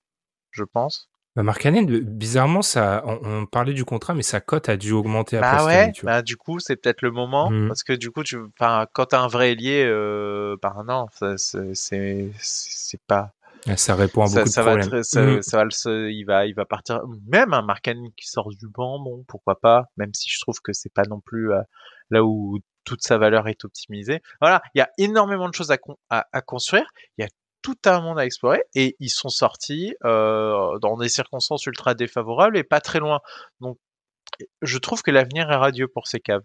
[0.50, 1.08] je pense.
[1.36, 5.36] Bah Mark Cannon, bizarrement, ça, on, parlait du contrat, mais sa cote a dû augmenter
[5.36, 7.68] après ouais, Bah du coup, c'est peut-être le moment mmh.
[7.68, 11.06] parce que du coup, tu, enfin, quand t'as un vrai ailier, euh, bah non,
[11.36, 13.32] c'est c'est pas
[13.74, 14.88] ça répond à beaucoup de problèmes.
[14.88, 15.42] Va ça, mm.
[15.42, 17.00] ça, va il va, il va partir.
[17.26, 19.86] Même un Markkanen qui sort du banc, bon, pourquoi pas.
[19.96, 21.60] Même si je trouve que c'est pas non plus euh,
[22.10, 24.22] là où toute sa valeur est optimisée.
[24.40, 25.78] Voilà, il y a énormément de choses à,
[26.10, 26.86] à, à construire.
[27.18, 27.28] Il y a
[27.66, 32.56] tout un monde à explorer et ils sont sortis euh, dans des circonstances ultra défavorables
[32.56, 33.18] et pas très loin.
[33.60, 33.76] Donc,
[34.62, 36.44] je trouve que l'avenir est radieux pour ces Cavs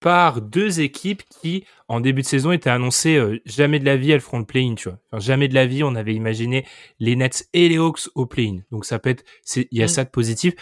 [0.00, 4.10] par deux équipes qui, en début de saison, étaient annoncées euh, jamais de la vie
[4.10, 4.98] elles feront le play-in, tu vois.
[5.12, 6.66] Enfin, jamais de la vie on avait imaginé
[6.98, 8.62] les Nets et les Hawks au play-in.
[8.72, 9.22] Donc ça peut être,
[9.54, 9.88] il y a mm.
[9.88, 10.54] ça de positif.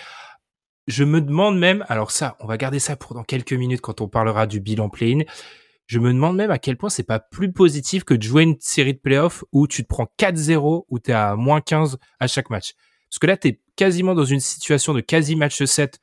[0.88, 4.03] Je me demande même, alors ça, on va garder ça pour dans quelques minutes quand
[4.03, 5.20] on parlera du bilan play-in.
[5.91, 8.55] Je me demande même à quel point c'est pas plus positif que de jouer une
[8.61, 12.49] série de playoffs où tu te prends 4-0 ou t'es à moins 15 à chaque
[12.49, 12.74] match.
[13.09, 15.99] Parce que là, t'es quasiment dans une situation de quasi match 7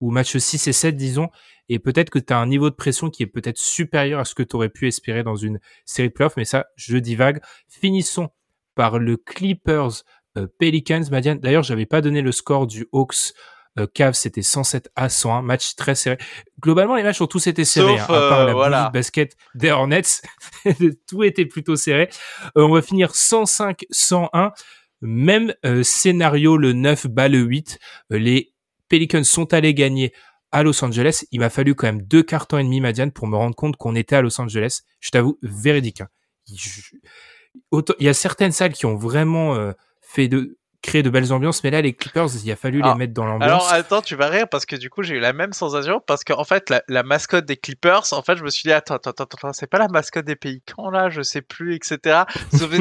[0.00, 1.28] ou match 6 et 7, disons,
[1.68, 4.36] et peut-être que tu as un niveau de pression qui est peut-être supérieur à ce
[4.36, 7.42] que tu aurais pu espérer dans une série de playoffs, mais ça, je divague.
[7.66, 8.28] Finissons
[8.76, 10.04] par le Clippers
[10.38, 11.02] euh, Pelicans.
[11.10, 13.32] Madiane, d'ailleurs, j'avais pas donné le score du Hawks
[13.78, 16.18] euh, Cavs, c'était 107 à 101, match très serré.
[16.60, 18.90] Globalement, les matchs ont tous été serrés, hein, à part euh, la voilà.
[18.90, 20.02] basket des Hornets,
[21.08, 22.08] tout était plutôt serré.
[22.56, 24.52] Euh, on va finir 105-101,
[25.00, 27.78] même scénario le 9 bas le 8.
[28.10, 28.52] les
[28.88, 30.12] Pelicans sont allés gagner
[30.52, 33.36] à Los Angeles, il m'a fallu quand même deux cartons et demi, Madiane, pour me
[33.36, 34.82] rendre compte qu'on était à Los Angeles.
[35.00, 36.02] Je t'avoue, véridique.
[36.02, 36.08] Hein.
[36.46, 41.62] il y a certaines salles qui ont vraiment euh, fait de créer de belles ambiances,
[41.62, 43.50] mais là, les Clippers, il a fallu les mettre dans l'ambiance.
[43.50, 46.24] Alors, attends, tu vas rire parce que du coup, j'ai eu la même sensation parce
[46.24, 49.24] qu'en fait, la, mascotte des Clippers, en fait, je me suis dit, attends, attends, attends,
[49.24, 52.24] attends c'est pas la mascotte des pays quand là, je sais plus, etc.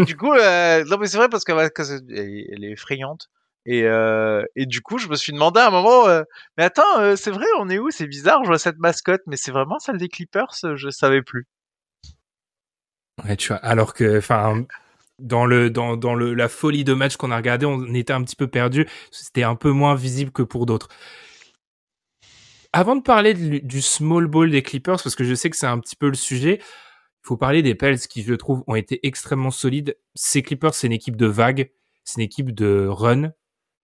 [0.05, 3.29] du coup, euh, non, mais c'est vrai parce qu'elle elle est effrayante.
[3.65, 6.23] Et, euh, et du coup, je me suis demandé à un moment, euh,
[6.57, 7.91] mais attends, euh, c'est vrai, on est où?
[7.91, 11.47] C'est bizarre, je vois cette mascotte, mais c'est vraiment celle des Clippers Je savais plus.
[13.23, 14.65] Ouais, tu vois, alors que, enfin,
[15.19, 18.23] dans le dans dans le la folie de match qu'on a regardé, on était un
[18.23, 18.87] petit peu perdu.
[19.11, 20.89] C'était un peu moins visible que pour d'autres.
[22.73, 25.79] Avant de parler du small ball des Clippers, parce que je sais que c'est un
[25.79, 29.51] petit peu le sujet, il faut parler des Pels qui, je trouve, ont été extrêmement
[29.51, 29.97] solides.
[30.15, 31.69] Ces Clippers, c'est une équipe de vagues,
[32.05, 33.31] c'est une équipe de run,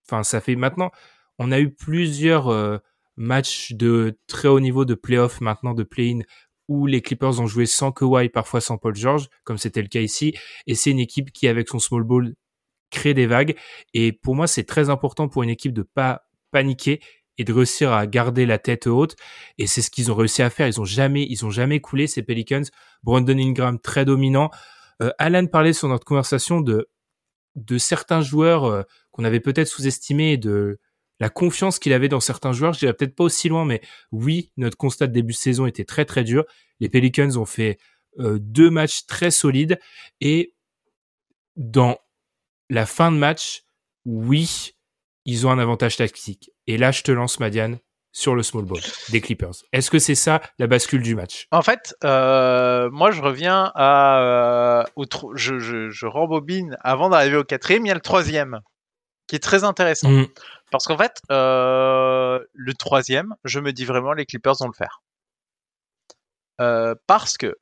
[0.07, 0.91] Enfin, ça fait maintenant,
[1.37, 2.77] on a eu plusieurs euh,
[3.17, 6.21] matchs de très haut niveau de playoff maintenant de play-in
[6.67, 10.01] où les Clippers ont joué sans Kawhi, parfois sans Paul George, comme c'était le cas
[10.01, 10.35] ici.
[10.65, 12.33] Et c'est une équipe qui, avec son small ball,
[12.89, 13.55] crée des vagues.
[13.93, 17.01] Et pour moi, c'est très important pour une équipe de pas paniquer
[17.37, 19.15] et de réussir à garder la tête haute.
[19.57, 20.67] Et c'est ce qu'ils ont réussi à faire.
[20.67, 22.63] Ils ont jamais, ils ont jamais coulé ces Pelicans.
[23.03, 24.49] Brandon Ingram très dominant.
[25.01, 26.89] Euh, Alan parlait sur notre conversation de
[27.57, 30.79] de certains joueurs euh, qu'on avait peut-être sous-estimés de
[31.19, 32.73] la confiance qu'il avait dans certains joueurs.
[32.73, 35.85] Je dirais peut-être pas aussi loin, mais oui, notre constat de début de saison était
[35.85, 36.45] très très dur.
[36.79, 37.79] Les Pelicans ont fait
[38.19, 39.79] euh, deux matchs très solides
[40.21, 40.53] et
[41.55, 41.97] dans
[42.69, 43.63] la fin de match,
[44.05, 44.75] oui,
[45.25, 46.51] ils ont un avantage tactique.
[46.67, 47.79] Et là, je te lance, Madiane,
[48.11, 48.79] sur le small ball
[49.11, 49.53] des Clippers.
[49.71, 51.47] Est-ce que c'est ça la bascule du match?
[51.51, 54.83] En fait, euh, moi je reviens à, euh,
[55.35, 58.61] je, rembobine avant d'arriver au quatrième, il y a le troisième
[59.27, 60.27] qui est très intéressant mm.
[60.71, 65.01] parce qu'en fait, euh, le troisième, je me dis vraiment les Clippers vont le faire.
[67.07, 67.55] parce que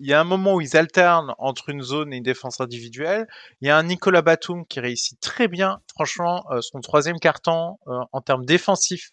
[0.00, 3.26] il y a un moment où ils alternent entre une zone et une défense individuelle.
[3.60, 8.20] Il y a un Nicolas Batum qui réussit très bien, franchement, son troisième carton en
[8.20, 9.10] termes défensifs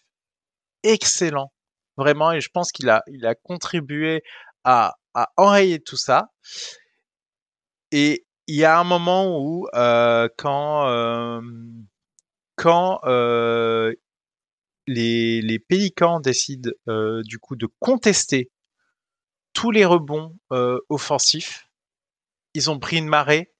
[0.82, 1.52] excellent,
[1.96, 4.22] vraiment, et je pense qu'il a, il a contribué
[4.64, 6.28] à, à enrayer tout ça.
[7.92, 11.40] Et il y a un moment où, euh, quand, euh,
[13.06, 13.94] euh,
[14.88, 16.72] les, les Pélicans décident
[17.24, 18.50] du coup de contester
[19.52, 20.36] tous les rebonds
[20.88, 21.70] offensifs,
[22.54, 23.54] ils ont pris une marée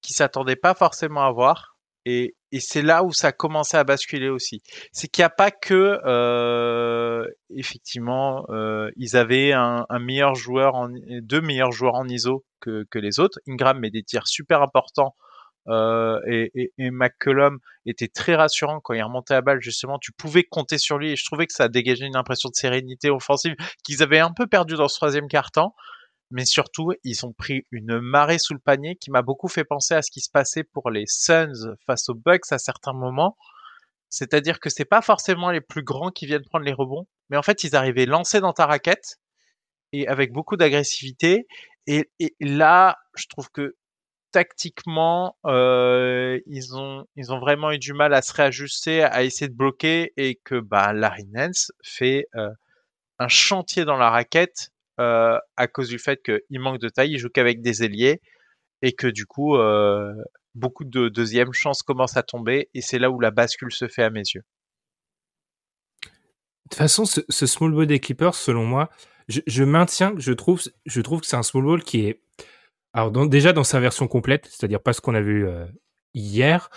[0.00, 1.77] qu'ils s'attendaient pas forcément à voir.
[2.08, 4.62] Et, c'est là où ça a commencé à basculer aussi.
[4.92, 10.88] C'est qu'il n'y a pas que euh, effectivement euh, ils avaient un, meilleur joueur
[11.20, 13.38] deux meilleurs joueurs en ISO que, les autres.
[13.46, 15.14] Ingram met des tirs super importants
[15.68, 19.60] euh, et, et, et, McCollum était très rassurant quand il remontait à balle.
[19.60, 22.54] Justement, tu pouvais compter sur lui et je trouvais que ça dégagé une impression de
[22.54, 23.54] sérénité offensive
[23.84, 25.74] qu'ils avaient un peu perdu dans ce troisième quart temps
[26.30, 29.94] mais surtout, ils ont pris une marée sous le panier qui m'a beaucoup fait penser
[29.94, 33.36] à ce qui se passait pour les Suns face aux Bucks à certains moments.
[34.10, 37.42] C'est-à-dire que c'est pas forcément les plus grands qui viennent prendre les rebonds, mais en
[37.42, 39.16] fait, ils arrivaient lancés dans ta raquette
[39.92, 41.46] et avec beaucoup d'agressivité.
[41.86, 42.10] Et,
[42.40, 43.76] là, je trouve que
[44.30, 49.48] tactiquement, euh, ils ont ils ont vraiment eu du mal à se réajuster, à essayer
[49.48, 52.50] de bloquer, et que bah Larry Nance fait euh,
[53.18, 54.70] un chantier dans la raquette
[55.00, 58.20] euh, à cause du fait qu'il manque de taille, il joue qu'avec des ailiers
[58.82, 60.14] et que du coup, euh,
[60.54, 64.02] beaucoup de deuxième chances commencent à tomber et c'est là où la bascule se fait
[64.02, 64.42] à mes yeux.
[66.04, 68.90] De toute façon, ce, small ball des Clippers, selon moi,
[69.28, 72.20] je, maintiens je trouve, je trouve que c'est un small ball qui est,
[72.92, 75.64] alors déjà dans sa version complète, c'est-à-dire pas ce qu'on a vu euh,
[76.12, 76.70] hier,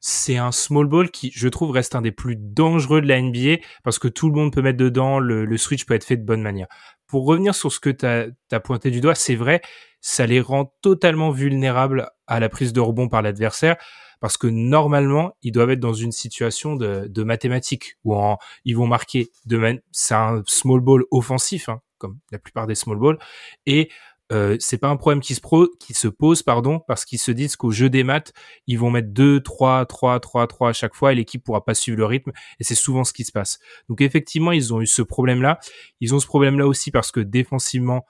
[0.00, 3.56] c'est un small ball qui, je trouve, reste un des plus dangereux de la NBA
[3.82, 6.24] parce que tout le monde peut mettre dedans, le, le switch peut être fait de
[6.24, 6.68] bonne manière.
[7.06, 9.60] Pour revenir sur ce que tu as, pointé du doigt, c'est vrai,
[10.00, 13.76] ça les rend totalement vulnérables à la prise de rebond par l'adversaire
[14.20, 18.16] parce que normalement, ils doivent être dans une situation de, de mathématiques où
[18.64, 22.98] ils vont marquer de c'est un small ball offensif, hein, comme la plupart des small
[22.98, 23.18] balls,
[23.66, 23.90] et
[24.30, 27.30] euh, c'est pas un problème qui se, pro, qui se pose pardon parce qu'ils se
[27.30, 28.34] disent qu'au jeu des maths
[28.66, 31.74] ils vont mettre 2 3 3 3 3 à chaque fois et l'équipe pourra pas
[31.74, 32.32] suivre le rythme.
[32.60, 33.58] Et c'est souvent ce qui se passe.
[33.88, 35.58] Donc effectivement ils ont eu ce problème là
[36.00, 38.04] ils ont ce problème là aussi parce que défensivement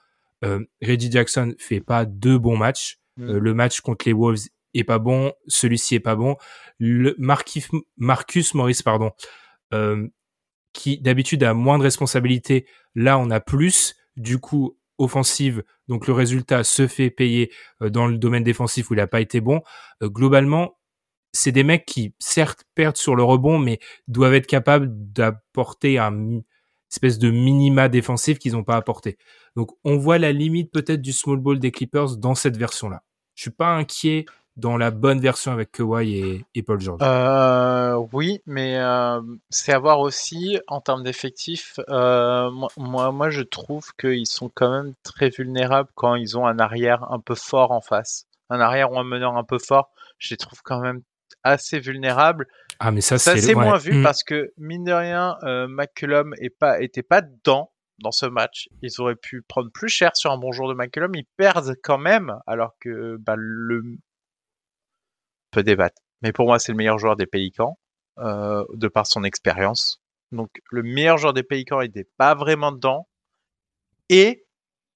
[0.45, 2.99] euh, Reggie Jackson fait pas deux bons matchs.
[3.17, 3.29] Mm.
[3.29, 5.33] euh, le match contre les Wolves est pas bon.
[5.47, 6.37] Celui-ci est pas bon.
[6.79, 9.13] Le Marcus, Marcus Morris pardon
[9.73, 10.09] euh,
[10.73, 13.95] qui d'habitude a moins de responsabilités là on a plus.
[14.17, 18.95] Du coup offensive, donc le résultat se fait payer euh, dans le domaine défensif où
[18.95, 19.63] il n'a pas été bon.
[20.03, 20.79] Euh, globalement,
[21.33, 23.79] c'est des mecs qui certes perdent sur le rebond, mais
[24.09, 26.41] doivent être capables d'apporter un
[26.91, 29.19] espèce de minima défensif qu'ils n'ont pas apporté.
[29.57, 33.03] Donc on voit la limite peut-être du small ball des Clippers dans cette version-là.
[33.35, 34.25] Je suis pas inquiet
[34.59, 37.01] dans la bonne version avec Kawhi et, Paul George.
[37.03, 41.79] Euh, oui, mais euh, c'est à voir aussi en termes d'effectifs.
[41.89, 46.59] Euh, moi, moi, je trouve qu'ils sont quand même très vulnérables quand ils ont un
[46.59, 48.27] arrière un peu fort en face.
[48.51, 51.03] Un arrière ou un meneur un peu fort, je les trouve quand même
[51.45, 52.49] assez vulnérables.
[52.81, 54.03] Ah, mais ça, c'est moins vu mm.
[54.03, 55.37] parce que mine de rien,
[55.69, 58.69] McCullum est pas, était pas dedans dans ce match.
[58.83, 61.15] Ils auraient pu prendre plus cher sur un bon jour de McCullum.
[61.15, 63.99] Ils perdent quand même, alors que bah, le
[65.59, 66.01] peut débattre.
[66.23, 67.79] Mais pour moi, c'est le meilleur joueur des Pélicans,
[68.19, 70.01] euh, de par son expérience.
[70.33, 73.09] Donc, le meilleur joueur des Pélicans, il n'est pas vraiment dedans.
[74.09, 74.45] Et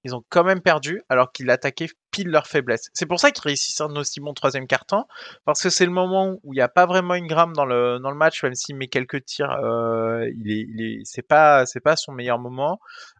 [0.05, 2.89] ils ont quand même perdu alors qu'ils attaquaient pile leur faiblesse.
[2.93, 5.07] C'est pour ça qu'ils réussissent un aussi bon troisième quart-temps,
[5.45, 7.99] parce que c'est le moment où il n'y a pas vraiment une gramme dans le,
[7.99, 11.95] dans le match, même s'il met quelques tirs, euh, il est, c'est pas, c'est pas
[11.95, 12.79] son meilleur moment.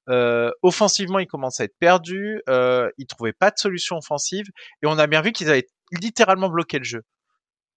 [0.09, 4.47] Euh, offensivement, il commence à être perdu, euh, il trouvait pas de solution offensive,
[4.81, 7.03] et on a bien vu qu'ils avaient littéralement bloqué le jeu.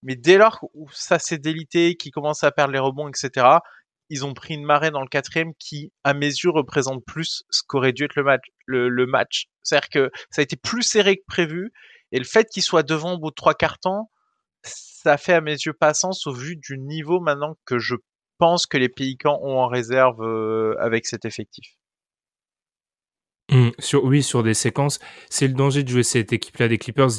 [0.07, 3.45] Mais dès lors où ça s'est délité, qu'ils commencent à perdre les rebonds, etc.,
[4.09, 7.63] ils ont pris une marée dans le quatrième qui, à mes yeux, représente plus ce
[7.67, 8.45] qu'aurait dû être le match.
[8.67, 9.47] Le, match.
[9.65, 11.73] C'est-à-dire que ça a été plus serré que prévu,
[12.13, 14.13] et le fait qu'ils soient devant au bout de trois quarts temps,
[14.63, 17.97] ça fait à mes yeux pas sens au vu du niveau maintenant que je
[18.39, 21.67] pense que les Pélicans ont en réserve euh, avec cet effectif.
[23.51, 24.99] Mmh, sur, oui, sur des séquences,
[25.31, 27.11] c'est le danger de jouer cette équipe-là des Clippers.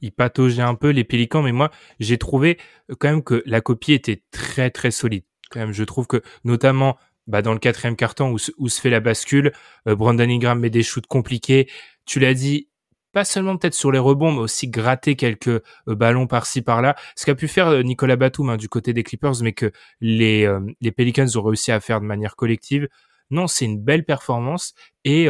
[0.00, 2.58] Ils, pataugeaient un peu les Pélicans, mais moi, j'ai trouvé
[2.90, 5.24] euh, quand même que la copie était très très solide.
[5.50, 9.00] Quand même, je trouve que notamment bah, dans le quatrième carton où, se fait la
[9.00, 9.52] bascule,
[9.88, 11.68] euh, Brandon Ingram met des shoots compliqués.
[12.06, 12.68] Tu l'as dit,
[13.12, 16.94] pas seulement peut-être sur les rebonds, mais aussi gratter quelques euh, ballons par-ci par-là.
[17.16, 20.48] Ce qu'a pu faire Nicolas Batum hein, du côté des Clippers, mais que les,
[20.80, 22.88] les Pelicans ont réussi à faire de manière collective.
[23.30, 24.74] Non, c'est une belle performance
[25.04, 25.28] et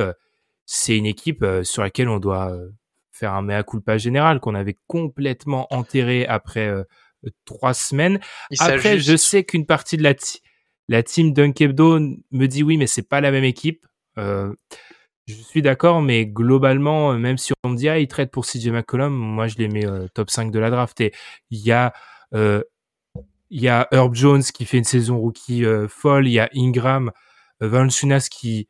[0.74, 2.70] c'est une équipe euh, sur laquelle on doit euh,
[3.10, 6.82] faire un mea culpa général qu'on avait complètement enterré après euh,
[7.44, 8.18] trois semaines.
[8.58, 10.14] après, je sais qu'une partie de la,
[10.88, 12.00] la team Dunkebdo
[12.30, 13.86] me dit oui, mais c'est pas la même équipe.
[14.16, 14.54] je
[15.26, 19.12] suis d'accord, mais globalement, même si on me dit ah, il traite pour CJ McCollum,
[19.12, 20.98] moi je les mets top 5 de la draft.
[21.02, 21.12] Et
[21.50, 21.92] il y a
[22.32, 27.12] il y a Herb Jones qui fait une saison rookie folle, il y a Ingram,
[27.60, 28.68] Valanciunas qui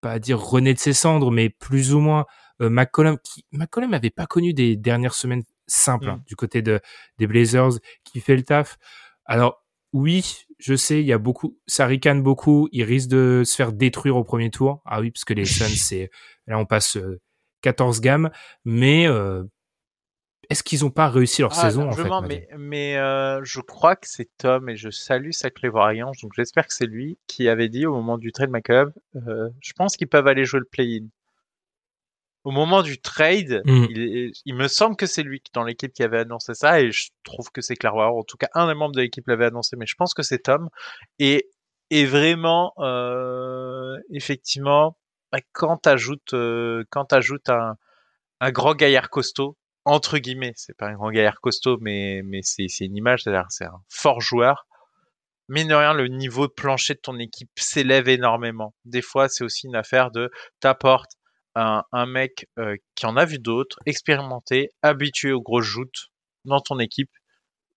[0.00, 2.26] pas à dire rené de ses cendres, mais plus ou moins
[2.60, 6.24] euh, McCollum, qui McCollum n'avait pas connu des dernières semaines simples hein, mm.
[6.26, 6.80] du côté de,
[7.18, 7.72] des Blazers,
[8.04, 8.78] qui fait le taf.
[9.24, 13.56] Alors oui, je sais, il y a beaucoup, ça ricane beaucoup, il risque de se
[13.56, 14.82] faire détruire au premier tour.
[14.84, 16.10] Ah oui, parce que les Suns, c'est
[16.46, 16.98] là on passe
[17.62, 18.30] 14 euh, gammes,
[18.64, 19.44] mais euh,
[20.50, 23.94] est-ce qu'ils n'ont pas réussi leur ah, saison en fait, Mais, mais euh, je crois
[23.94, 27.68] que c'est Tom et je salue sa clairvoyance, donc j'espère que c'est lui qui avait
[27.68, 31.06] dit au moment du trade McCub, euh, je pense qu'ils peuvent aller jouer le play-in.
[32.42, 33.86] Au moment du trade, hmm.
[33.90, 37.50] il, me semble que c'est lui dans l'équipe qui avait annoncé ça et je trouve
[37.52, 38.16] que c'est clairvoyant.
[38.16, 40.38] En tout cas, un des membres de l'équipe l'avait annoncé, mais je pense que c'est
[40.38, 40.70] Tom.
[41.18, 41.50] Et,
[41.90, 44.96] et vraiment, euh, effectivement,
[45.30, 47.76] bah, quand t'ajoutes euh, quand t'ajoutes un,
[48.40, 52.96] un grand gaillard costaud, entre guillemets, c'est pas un grand gaillard costaud, mais, c'est, une
[52.96, 54.66] image, c'est un fort joueur.
[55.48, 58.74] Mine de rien, le niveau de plancher de ton équipe s'élève énormément.
[58.84, 61.16] Des fois, c'est aussi une affaire de t'apportes
[61.54, 66.10] un, un mec euh, qui en a vu d'autres, expérimenté, habitué aux grosses joutes
[66.44, 67.10] dans ton équipe.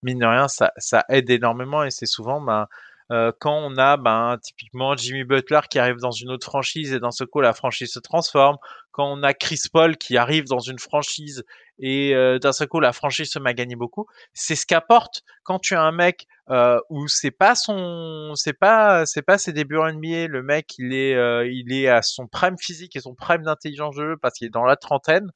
[0.04, 2.68] Mine de rien, ça, ça aide énormément et c'est souvent ben,
[3.12, 6.99] euh, quand on a ben, typiquement Jimmy Butler qui arrive dans une autre franchise et
[6.99, 8.58] dans ce coup la franchise se transforme,
[8.91, 11.43] quand on a Chris Paul qui arrive dans une franchise
[11.80, 15.22] et euh, d'un seul coup la franchise se met à gagner beaucoup, c'est ce qu'apporte
[15.44, 19.54] quand tu as un mec euh, où c'est pas son c'est pas c'est pas ses
[19.54, 23.00] débuts en NBA, le mec il est euh, il est à son prime physique et
[23.00, 25.32] son prime d'intelligence de jeu parce qu'il est dans la trentaine.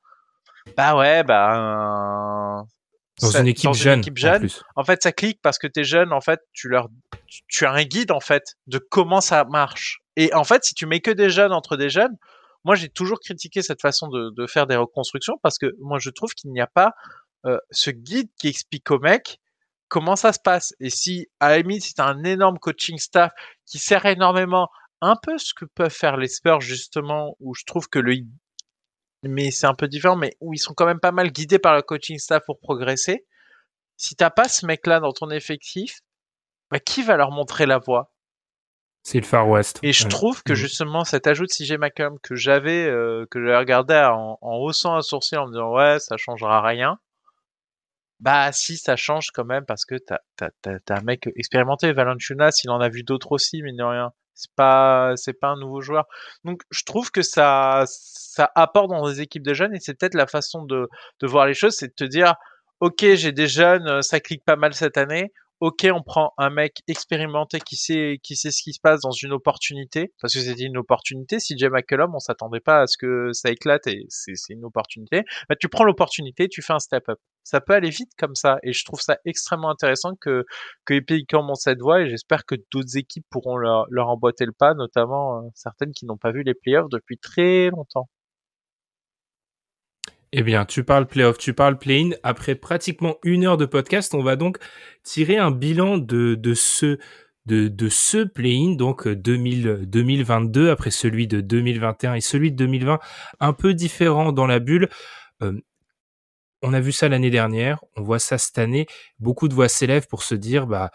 [0.75, 2.65] Bah ouais, bah
[3.21, 4.47] dans une équipe jeune.
[4.75, 6.13] en, fait, ça clique parce que t'es jeune.
[6.13, 6.87] En fait, tu leur,
[7.47, 9.99] tu, as un guide en fait de comment ça marche.
[10.15, 12.15] Et en fait, si tu mets que des jeunes entre des jeunes,
[12.63, 16.33] moi j'ai toujours critiqué cette façon de, faire des reconstructions parce que moi je trouve
[16.33, 16.93] qu'il n'y a pas
[17.45, 19.39] euh, ce guide qui explique au mec
[19.89, 20.73] comment ça se passe.
[20.79, 23.31] Et si à la limite c'est un énorme coaching staff
[23.65, 24.69] qui sert énormément,
[25.01, 28.15] un peu ce que peuvent faire les Spurs justement, où je trouve que le
[29.23, 31.75] mais c'est un peu différent, mais où ils sont quand même pas mal guidés par
[31.75, 33.25] le coaching staff pour progresser.
[33.97, 36.01] Si t'as pas ce mec-là dans ton effectif,
[36.71, 38.11] bah, qui va leur montrer la voie?
[39.07, 39.79] C'est le Far West.
[39.83, 40.57] Et je trouve que mm.
[40.57, 45.01] justement cet ajout de CJ McCollum que j'avais euh, que j'avais regardé en, haussant un
[45.01, 46.99] sourcil en me disant ouais ça changera rien.
[48.19, 52.69] Bah si, ça change quand même parce que t'as as, un mec expérimenté, Valanciunas, il
[52.69, 54.11] en a vu d'autres aussi, mais de rien.
[54.33, 56.03] C'est pas c'est pas un nouveau joueur.
[56.43, 60.15] Donc je trouve que ça ça apporte dans des équipes de jeunes et c'est peut-être
[60.15, 60.89] la façon de
[61.21, 62.35] de voir les choses, c'est de te dire
[62.81, 66.81] ok j'ai des jeunes, ça clique pas mal cette année ok, on prend un mec
[66.87, 70.63] expérimenté qui sait, qui sait ce qui se passe dans une opportunité, parce que c'était
[70.63, 71.39] une opportunité.
[71.39, 75.23] Si Jay McCollum, on s'attendait pas à ce que ça éclate et c'est une opportunité.
[75.49, 77.19] Bah, tu prends l'opportunité, tu fais un step up.
[77.43, 80.45] Ça peut aller vite comme ça, et je trouve ça extrêmement intéressant que
[80.85, 84.45] que les pays commencent cette voie, et j'espère que d'autres équipes pourront leur, leur emboîter
[84.45, 88.09] le pas, notamment euh, certaines qui n'ont pas vu les playoffs depuis très longtemps.
[90.33, 92.09] Eh bien, tu parles playoff, tu parles play-in.
[92.21, 94.57] Après pratiquement une heure de podcast, on va donc
[95.03, 96.97] tirer un bilan de, de ce
[97.45, 102.99] de, de ce play-in, donc 2000, 2022, après celui de 2021 et celui de 2020,
[103.39, 104.89] un peu différent dans la bulle.
[105.41, 105.53] Euh,
[106.61, 108.85] on a vu ça l'année dernière, on voit ça cette année.
[109.19, 110.91] Beaucoup de voix s'élèvent pour se dire, bah,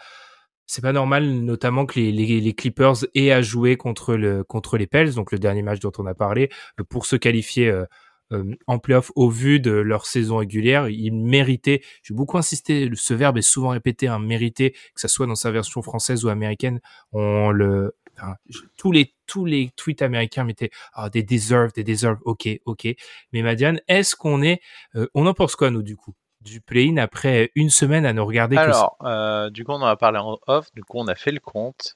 [0.67, 4.87] c'est pas normal, notamment que les, les, Clippers aient à jouer contre le contre les
[4.87, 6.49] Pels, donc le dernier match dont on a parlé,
[6.89, 7.85] pour se qualifier euh,
[8.33, 10.89] euh, en playoff au vu de leur saison régulière.
[10.89, 15.27] Ils méritaient, j'ai beaucoup insisté, ce verbe est souvent répété, un hein, que ça soit
[15.27, 16.79] dans sa version française ou américaine,
[17.11, 17.95] on le,
[18.77, 22.87] tous les tous les tweets américains mettaient ah des deserve, des deserve, ok, ok.
[23.31, 24.61] Mais Madiane, est-ce qu'on est,
[24.95, 26.13] euh, on en pense quoi nous du coup
[26.43, 29.85] du play-in après une semaine à ne regarder Alors, que euh, du coup, on en
[29.85, 30.67] a parlé en off.
[30.73, 31.95] Du coup, on a fait le compte.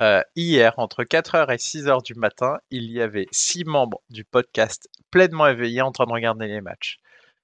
[0.00, 4.88] Euh, hier, entre 4h et 6h du matin, il y avait 6 membres du podcast
[5.10, 6.98] pleinement éveillés en train de regarder les matchs.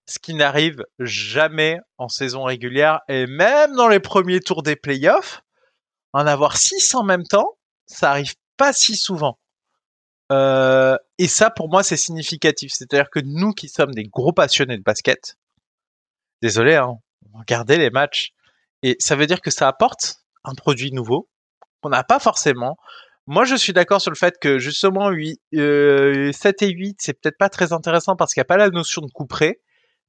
[0.06, 5.42] Ce qui n'arrive jamais en saison régulière et même dans les premiers tours des playoffs,
[6.12, 9.38] en avoir 6 en même temps, ça arrive pas si souvent.
[10.32, 12.72] Euh, et ça, pour moi, c'est significatif.
[12.74, 15.36] C'est-à-dire que nous qui sommes des gros passionnés de basket,
[16.42, 16.98] désolé, hein,
[17.34, 18.32] regardez les matchs.
[18.82, 21.28] Et ça veut dire que ça apporte un produit nouveau,
[21.80, 22.76] qu'on n'a pas forcément.
[23.26, 27.12] Moi, je suis d'accord sur le fait que justement 8, 7 euh, et 8, c'est
[27.12, 29.60] peut-être pas très intéressant parce qu'il n'y a pas la notion de coup près.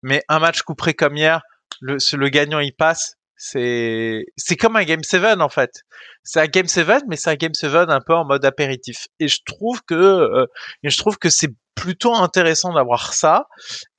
[0.01, 1.41] Mais un match coup près comme hier,
[1.81, 5.83] le, le gagnant il passe, c'est c'est comme un game 7 en fait.
[6.23, 9.07] C'est un game 7 mais c'est un game 7 un peu en mode apéritif.
[9.19, 10.45] Et je trouve que euh,
[10.83, 13.45] je trouve que c'est plutôt intéressant d'avoir ça.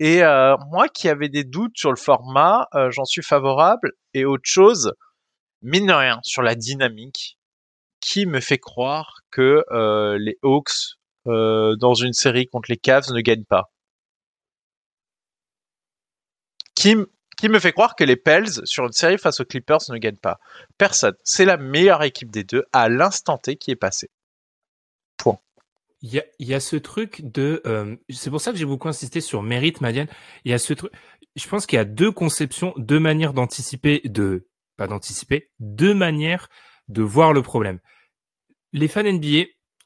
[0.01, 3.93] Et euh, moi qui avais des doutes sur le format, j'en suis favorable.
[4.15, 4.93] Et autre chose,
[5.63, 7.39] mine de rien, sur la dynamique,
[8.03, 13.11] qui me fait croire que euh, les Hawks euh, dans une série contre les Cavs
[13.13, 13.73] ne gagnent pas
[16.75, 20.17] qui, me fait croire que les Pels sur une série face aux Clippers ne gagnent
[20.17, 20.41] pas
[20.79, 21.15] Personne.
[21.23, 24.11] C'est la meilleure équipe des deux à l'instant T qui est passée.
[25.17, 25.39] Point.
[26.01, 27.63] Il y a, y a ce truc de.
[27.67, 30.09] Euh, c'est pour ça que j'ai beaucoup insisté sur mérite, Madiane.
[30.45, 30.93] Il y a ce truc.
[31.37, 36.49] Je pense qu'il y a deux conceptions, deux manières d'anticiper, de pas d'anticiper, deux manières
[36.89, 37.81] de voir le problème.
[38.73, 39.45] Les fans NBA,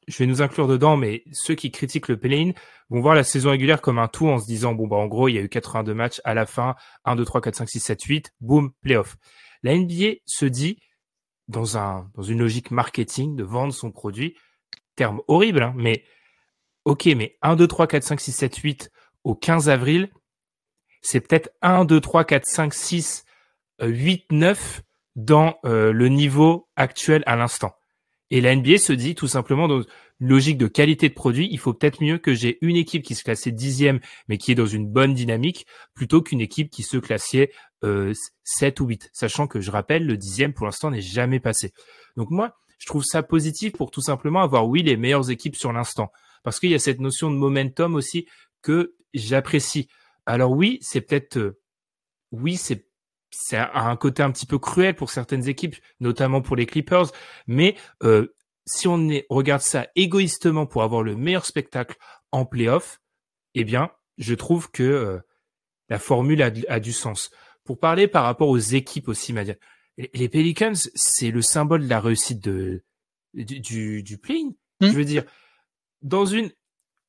[0.08, 2.52] je vais nous inclure dedans, mais ceux qui critiquent le play-in
[2.90, 5.28] vont voir la saison régulière comme un tout en se disant, bon, bah, en gros,
[5.28, 7.80] il y a eu 82 matchs à la fin, 1, 2, 3, 4, 5, 6,
[7.80, 9.16] 7, 8, boum, playoff.
[9.62, 10.78] La NBA se dit,
[11.48, 14.36] dans un, dans une logique marketing, de vendre son produit,
[14.94, 16.04] terme horrible, hein, mais,
[16.84, 18.90] ok, mais 1, 2, 3, 4, 5, 6, 7, 8
[19.24, 20.10] au 15 avril,
[21.02, 23.24] c'est peut-être 1, 2, 3, 4, 5, 6,
[23.80, 24.82] 8, 9
[25.16, 27.74] dans euh, le niveau actuel à l'instant.
[28.30, 29.82] Et la NBA se dit tout simplement dans
[30.20, 33.14] une logique de qualité de produit, il faut peut-être mieux que j'ai une équipe qui
[33.14, 36.96] se classait dixième mais qui est dans une bonne dynamique plutôt qu'une équipe qui se
[36.96, 37.50] classait
[37.84, 38.12] euh,
[38.44, 39.10] 7 ou 8.
[39.12, 41.72] Sachant que je rappelle, le dixième pour l'instant n'est jamais passé.
[42.16, 45.72] Donc moi, je trouve ça positif pour tout simplement avoir, oui, les meilleures équipes sur
[45.72, 46.10] l'instant.
[46.42, 48.26] Parce qu'il y a cette notion de momentum aussi
[48.62, 49.88] que j'apprécie.
[50.26, 51.38] Alors oui, c'est peut-être...
[51.38, 51.58] Euh,
[52.32, 52.85] oui, c'est
[53.38, 57.12] c'est un côté un petit peu cruel pour certaines équipes, notamment pour les Clippers.
[57.46, 58.34] Mais euh,
[58.64, 61.96] si on regarde ça égoïstement pour avoir le meilleur spectacle
[62.32, 63.00] en playoff,
[63.54, 65.18] eh bien, je trouve que euh,
[65.90, 67.30] la formule a, du sens.
[67.64, 69.54] Pour parler par rapport aux équipes aussi, Madia,
[70.14, 72.84] les Pelicans, c'est le symbole de la réussite de,
[73.34, 74.52] du, du, play-in.
[74.80, 74.90] Hmm.
[74.90, 75.24] Je veux dire,
[76.02, 76.50] dans une,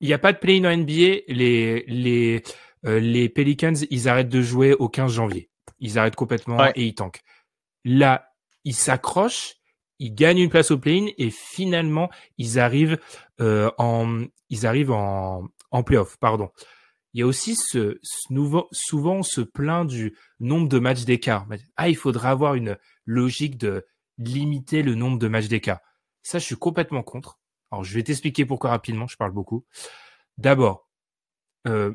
[0.02, 2.44] il n'y a pas de play-in en NBA, les, les,
[2.86, 5.50] euh, les Pelicans, ils arrêtent de jouer au 15 janvier.
[5.80, 7.24] Ils arrêtent complètement et ils tankent.
[7.86, 9.56] Là, ils s'accrochent,
[10.00, 13.00] ils gagnent une place au play-in et finalement ils arrivent
[13.40, 16.18] euh, en ils arrivent en en playoff.
[16.18, 16.50] Pardon.
[17.14, 18.00] Il y a aussi ce,
[18.30, 21.48] nouveau souvent se plaint du nombre de matchs d'écart.
[21.76, 25.80] Ah, il faudrait avoir une logique de limiter le nombre de matchs d'écart.
[26.22, 27.40] Ça, je suis complètement contre.
[27.72, 29.08] Alors, je vais t'expliquer pourquoi rapidement.
[29.08, 29.66] Je parle beaucoup.
[30.38, 30.90] D'abord,
[31.68, 31.94] euh,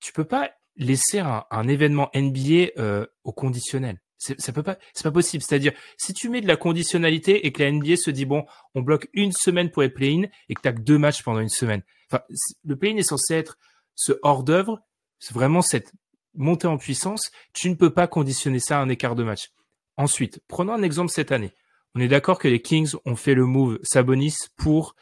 [0.00, 4.00] tu peux pas laisser un, un événement NBA euh, au conditionnel.
[4.18, 5.44] Ça peut pas, c'est pas possible.
[5.44, 8.82] C'est-à-dire, si tu mets de la conditionnalité et que la NBA se dit bon, on
[8.82, 11.82] bloque une semaine pour les play-in et que t'as que deux matchs pendant une semaine.
[12.10, 12.24] Enfin,
[12.64, 13.58] le play-in est censé être
[13.94, 14.80] ce hors d'œuvre,
[15.20, 15.92] c'est vraiment cette
[16.34, 17.30] montée en puissance.
[17.52, 19.50] Tu ne peux pas conditionner ça à un écart de match.
[19.96, 21.52] Ensuite, prenons un exemple cette année.
[21.94, 24.94] On est d'accord que les Kings ont fait le move Sabonis pour,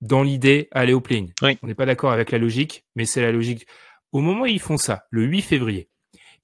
[0.00, 1.26] dans l'idée, aller au play-in.
[1.42, 1.58] Oui.
[1.62, 3.66] On n'est pas d'accord avec la logique, mais c'est la logique.
[4.12, 5.88] Au moment où ils font ça, le 8 février,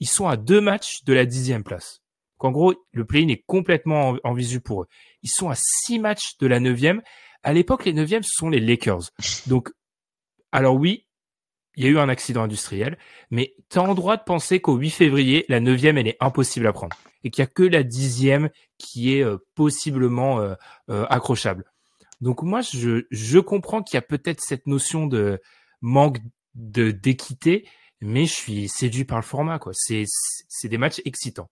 [0.01, 2.03] ils sont à deux matchs de la dixième place.
[2.39, 4.87] Donc, en gros, le play-in est complètement en, visu pour eux.
[5.23, 7.01] Ils sont à six matchs de la neuvième.
[7.43, 9.11] À l'époque, les neuvièmes, ce sont les Lakers.
[9.47, 9.71] Donc,
[10.53, 11.07] alors oui,
[11.77, 12.99] il y a eu un accident industriel,
[13.31, 16.67] mais tu as en droit de penser qu'au 8 février, la neuvième, elle est impossible
[16.67, 16.97] à prendre.
[17.23, 20.55] Et qu'il y a que la dixième qui est euh, possiblement euh,
[20.91, 21.65] euh, accrochable.
[22.21, 25.41] Donc moi, je, je comprends qu'il y a peut-être cette notion de
[25.81, 26.19] manque
[26.55, 27.67] de d'équité,
[28.01, 29.59] mais je suis séduit par le format.
[29.59, 29.73] quoi.
[29.75, 30.07] C'est
[30.65, 31.49] des matchs excitants.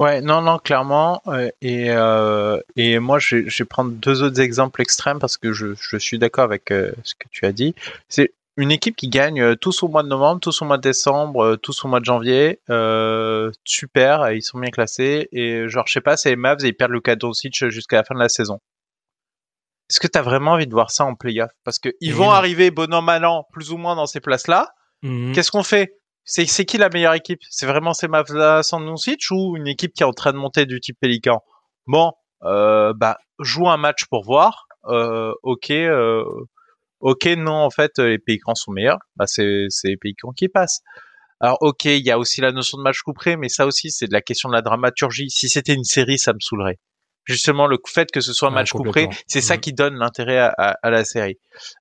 [0.00, 1.20] Ouais, non, non, clairement.
[1.26, 5.74] Euh, et, euh, et moi, je, vais prendre deux autres exemples extrêmes parce que je,
[5.78, 7.74] je suis d'accord avec euh, ce que tu as dit.
[8.08, 11.56] C'est une équipe qui gagne tous au mois de novembre, tous au mois de décembre,
[11.56, 12.60] tous au mois de janvier.
[13.64, 15.28] super, ils sont bien classés.
[15.32, 18.04] Et genre, je sais pas, c'est les Mavs et ils perdent Luka Doncic jusqu'à la
[18.04, 18.58] fin de la saison.
[19.90, 21.50] Est-ce que tu as vraiment envie de voir ça en playoff?
[21.64, 24.68] Parce qu'ils vont arriver bon an, mal an, plus ou moins dans ces places-là.
[25.02, 25.32] Mhm.
[25.32, 25.96] Qu'est-ce qu'on fait?
[26.24, 27.40] C'est, c'est qui la meilleure équipe?
[27.50, 30.64] C'est vraiment ces Mavs sans Doncic ou une équipe qui est en train de monter
[30.64, 31.42] du type Pélican
[31.88, 32.12] Bon,
[32.44, 34.66] euh, bah, joue un match pour voir.
[34.84, 36.24] Euh, ok, euh,
[37.00, 38.98] ok, non, en fait, les Pélicans sont meilleurs.
[39.16, 40.82] Bah, c'est, c'est les Pélicans qui passent.
[41.40, 44.06] Alors, ok, il y a aussi la notion de match couperé, mais ça aussi, c'est
[44.06, 45.30] de la question de la dramaturgie.
[45.30, 46.78] Si c'était une série, ça me saoulerait
[47.24, 50.38] justement le fait que ce soit un match ouais, couperé, c'est ça qui donne l'intérêt
[50.38, 51.38] à, à, à, la série.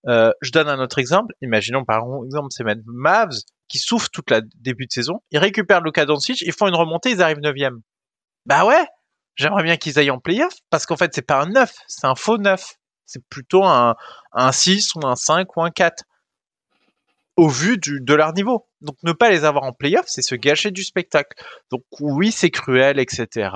[0.08, 1.34] Euh, je donne un autre exemple.
[1.42, 3.32] Imaginons par exemple ces Mavs
[3.68, 7.12] qui souffrent toute la début de saison, ils récupèrent Luka Doncic, ils font une remontée,
[7.12, 7.54] ils arrivent 9
[8.46, 8.86] Bah ouais,
[9.36, 12.16] j'aimerais bien qu'ils aillent en playoff parce qu'en fait c'est pas un 9, c'est un
[12.16, 12.76] faux 9.
[13.06, 13.96] C'est plutôt un,
[14.34, 16.04] un 6 ou un 5 ou un 4
[17.40, 18.68] au vu du, de leur niveau.
[18.82, 21.42] Donc ne pas les avoir en playoff, c'est se gâcher du spectacle.
[21.72, 23.50] Donc oui, c'est cruel, etc.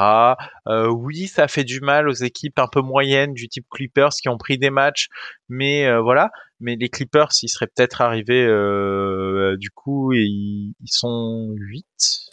[0.68, 4.30] Euh, oui, ça fait du mal aux équipes un peu moyennes du type Clippers qui
[4.30, 5.10] ont pris des matchs,
[5.50, 6.32] mais euh, voilà.
[6.62, 11.86] Mais les Clippers, ils seraient peut-être arrivés euh, du coup, et ils, ils, sont 8.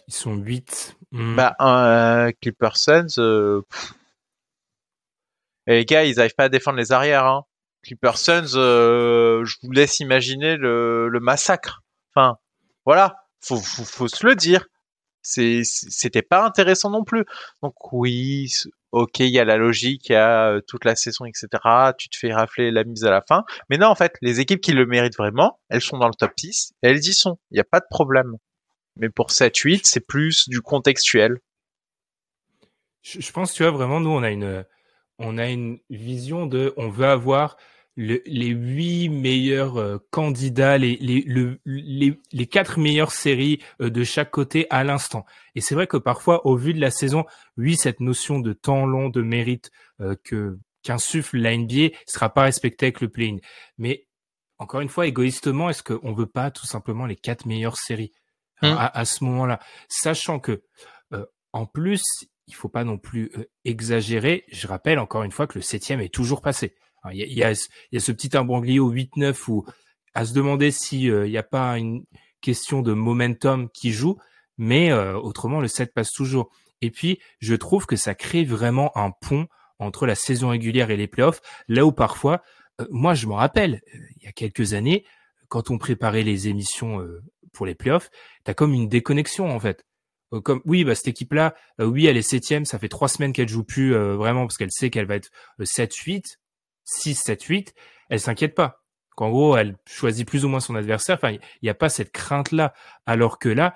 [0.07, 0.95] Ils sont 8.
[1.11, 1.35] Mmh.
[1.35, 3.61] Bah, un Clippers Suns.
[5.67, 7.25] Et les gars, ils n'arrivent pas à défendre les arrières.
[7.25, 7.43] Hein.
[7.83, 11.81] Clipper Suns, euh, je vous laisse imaginer le, le massacre.
[12.13, 12.37] Enfin,
[12.85, 14.65] voilà, faut, faut, faut se le dire.
[15.23, 17.25] C'était pas intéressant non plus.
[17.61, 18.51] Donc oui,
[18.91, 21.47] ok, il y a la logique, il y a toute la saison, etc.
[21.97, 23.43] Tu te fais rafler la mise à la fin.
[23.69, 26.31] Mais non, en fait, les équipes qui le méritent vraiment, elles sont dans le top
[26.37, 27.37] 10 et elles y sont.
[27.51, 28.35] Il n'y a pas de problème.
[28.97, 31.39] Mais pour 7-8, c'est plus du contextuel.
[33.03, 34.65] Je, je pense, tu vois, vraiment, nous, on a une,
[35.17, 37.57] on a une vision de, on veut avoir
[37.95, 43.89] le, les huit meilleurs euh, candidats, les, les, le, les, les quatre meilleures séries euh,
[43.89, 45.25] de chaque côté à l'instant.
[45.55, 47.25] Et c'est vrai que parfois, au vu de la saison,
[47.57, 52.43] oui, cette notion de temps long, de mérite euh, que qu'insuffle la NBA sera pas
[52.43, 53.37] respectée avec le play-in.
[53.77, 54.07] Mais
[54.57, 58.11] encore une fois, égoïstement, est-ce qu'on veut pas tout simplement les quatre meilleures séries
[58.63, 58.67] mmh.
[58.67, 59.59] à, à, ce moment-là,
[59.89, 60.63] sachant que
[61.53, 62.03] en plus,
[62.47, 63.31] il faut pas non plus
[63.65, 64.45] exagérer.
[64.51, 66.73] Je rappelle encore une fois que le septième est toujours passé.
[67.11, 67.53] Il y a, a,
[67.91, 69.65] y a, ce petit imbroglio 8-9 où
[70.13, 72.03] à se demander s'il euh, n'y a pas une
[72.41, 74.17] question de momentum qui joue,
[74.57, 76.51] mais euh, autrement le 7 passe toujours.
[76.81, 79.47] Et puis je trouve que ça crée vraiment un pont
[79.79, 82.43] entre la saison régulière et les playoffs, là où parfois,
[82.79, 83.81] euh, moi je m'en rappelle,
[84.17, 85.05] il y a quelques années,
[85.47, 87.05] quand on préparait les émissions
[87.51, 88.09] pour les playoffs,
[88.45, 89.85] t'as comme une déconnexion en fait
[90.39, 93.33] comme oui bah cette équipe là euh, oui elle est septième ça fait trois semaines
[93.33, 95.29] qu'elle joue plus euh, vraiment parce qu'elle sait qu'elle va être
[95.61, 96.39] 7 8
[96.99, 97.75] 6 7 8
[98.09, 98.83] elle s'inquiète pas.
[99.15, 101.15] Qu'en gros elle choisit plus ou moins son adversaire.
[101.15, 102.73] Enfin il n'y a pas cette crainte là
[103.05, 103.75] alors que là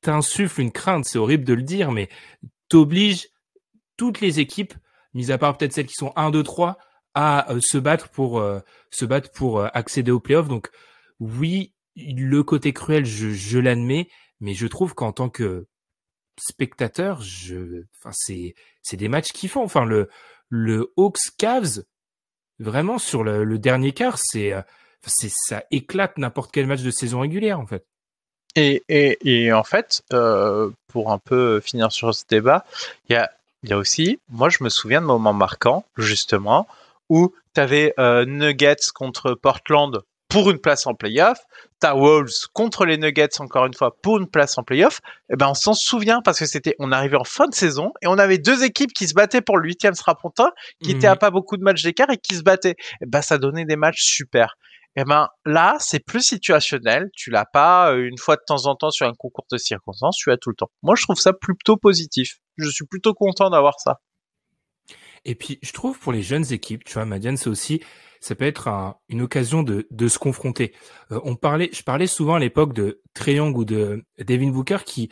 [0.00, 1.04] t'insuffles une crainte.
[1.04, 2.08] C'est horrible de le dire mais
[2.68, 3.28] t'obliges
[3.96, 4.74] toutes les équipes
[5.14, 6.78] mis à part peut-être celles qui sont 1 2 3
[7.14, 8.44] à euh, se battre pour
[8.90, 10.68] se battre pour accéder aux playoffs donc
[11.18, 14.08] oui le côté cruel je, je l'admets
[14.40, 15.66] mais je trouve qu'en tant que
[16.38, 19.62] spectateur, je, enfin, c'est, c'est des matchs qui font.
[19.62, 20.08] Enfin, le,
[20.48, 21.84] le Hawks Cavs,
[22.58, 24.54] vraiment sur le, dernier quart, c'est,
[25.06, 27.84] c'est, ça éclate n'importe quel match de saison régulière, en fait.
[28.56, 32.64] Et, et, en fait, euh, pour un peu finir sur ce débat,
[33.08, 33.30] il y a,
[33.64, 36.66] y a aussi, moi, je me souviens de moments marquants, justement,
[37.10, 40.02] où tu avais euh, Nuggets contre Portland
[40.36, 41.38] pour une place en playoff.
[41.80, 45.00] T'as Wolves contre les Nuggets encore une fois pour une place en playoff.
[45.32, 48.06] Eh ben on s'en souvient parce que c'était, on arrivait en fin de saison et
[48.06, 50.50] on avait deux équipes qui se battaient pour le huitième strapontin,
[50.82, 51.18] qui étaient à Mhm.
[51.20, 52.74] pas beaucoup de matchs d'écart et qui se battaient.
[53.00, 54.56] Eh ben ça donnait des matchs super.
[54.94, 57.08] Eh ben là c'est plus situationnel.
[57.14, 60.18] Tu l'as pas euh, une fois de temps en temps sur un concours de circonstances.
[60.18, 60.70] Tu as tout le temps.
[60.82, 62.40] Moi je trouve ça plutôt positif.
[62.58, 64.00] Je suis plutôt content d'avoir ça.
[65.28, 67.82] Et puis, je trouve pour les jeunes équipes, tu vois, Madiane, c'est aussi,
[68.26, 70.74] ça peut être un- une occasion de, de se confronter.
[71.12, 75.10] Euh, on parlait, je parlais souvent à l'époque de Triangle ou de Devin Booker qui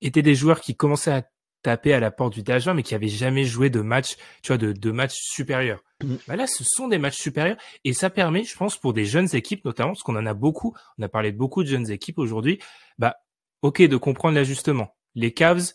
[0.00, 1.22] étaient des joueurs qui commençaient à
[1.62, 4.58] taper à la porte du DH20 mais qui avaient jamais joué de match, tu vois,
[4.58, 5.82] de, de match supérieur.
[6.02, 6.18] Mhm.
[6.28, 9.28] Bah là, ce sont des matchs supérieurs et ça permet, je pense, pour des jeunes
[9.34, 12.18] équipes notamment, parce qu'on en a beaucoup, on a parlé de beaucoup de jeunes équipes
[12.18, 12.58] aujourd'hui,
[12.98, 13.16] bah,
[13.62, 14.94] ok, de comprendre l'ajustement.
[15.14, 15.72] Les Cavs,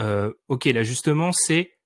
[0.00, 1.77] euh, ok, l'ajustement, c'est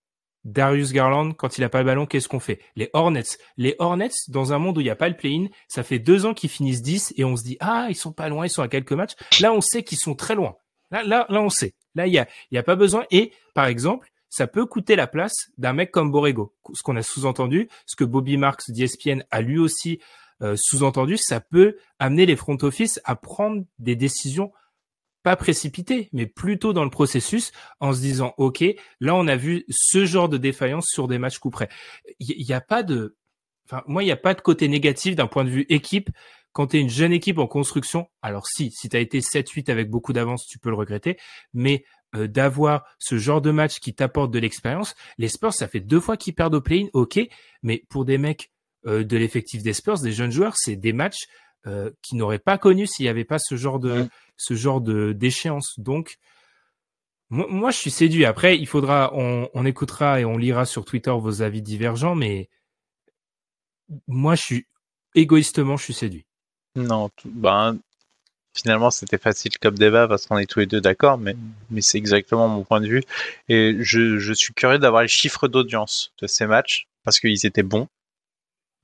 [0.44, 2.60] Darius Garland, quand il a pas le ballon, qu'est-ce qu'on fait?
[2.76, 3.38] Les Hornets.
[3.56, 6.26] Les Hornets, dans un monde où il n'y a pas le play-in, ça fait deux
[6.26, 8.62] ans qu'ils finissent 10 et on se dit, ah, ils sont pas loin, ils sont
[8.62, 9.14] à quelques matchs.
[9.40, 10.56] Là, on sait qu'ils sont très loin.
[10.90, 11.74] Là, là, là, on sait.
[11.94, 13.04] Là, il y a, y a pas besoin.
[13.10, 16.54] Et, par exemple, ça peut coûter la place d'un mec comme Borrego.
[16.72, 20.00] Ce qu'on a sous-entendu, ce que Bobby Marks d'ESPN a lui aussi
[20.42, 24.52] euh, sous-entendu, ça peut amener les front office à prendre des décisions
[25.22, 28.64] pas précipitées, mais plutôt dans le processus, en se disant, OK,
[29.00, 31.68] là, on a vu ce genre de défaillance sur des matchs coup près.
[32.18, 33.16] Il n'y a pas de,
[33.66, 36.10] enfin, moi, il n'y a pas de côté négatif d'un point de vue équipe.
[36.52, 39.70] Quand tu es une jeune équipe en construction, alors si, si tu as été 7-8
[39.70, 41.16] avec beaucoup d'avance, tu peux le regretter,
[41.54, 41.84] mais
[42.14, 46.00] euh, d'avoir ce genre de match qui t'apporte de l'expérience, les Spurs, ça fait deux
[46.00, 47.20] fois qu'ils perdent au play-in, ok,
[47.62, 48.50] mais pour des mecs
[48.86, 51.26] euh, de l'effectif des Spurs, des jeunes joueurs, c'est des matchs
[51.66, 54.08] euh, qu'ils n'auraient pas connus s'il n'y avait pas ce genre de.
[54.42, 55.78] Ce genre de d'échéance.
[55.78, 56.18] Donc,
[57.30, 58.26] moi, je suis séduit.
[58.26, 62.50] Après, il faudra, on, on écoutera et on lira sur Twitter vos avis divergents, mais
[64.06, 64.66] moi, je suis
[65.14, 66.26] égoïstement, je suis séduit.
[66.74, 67.78] Non, ben,
[68.54, 71.36] finalement, c'était facile comme débat parce qu'on est tous les deux d'accord, mais,
[71.80, 73.02] c'est exactement mon point de vue.
[73.48, 77.62] Et je, je suis curieux d'avoir les chiffres d'audience de ces matchs parce qu'ils étaient
[77.62, 77.88] bons,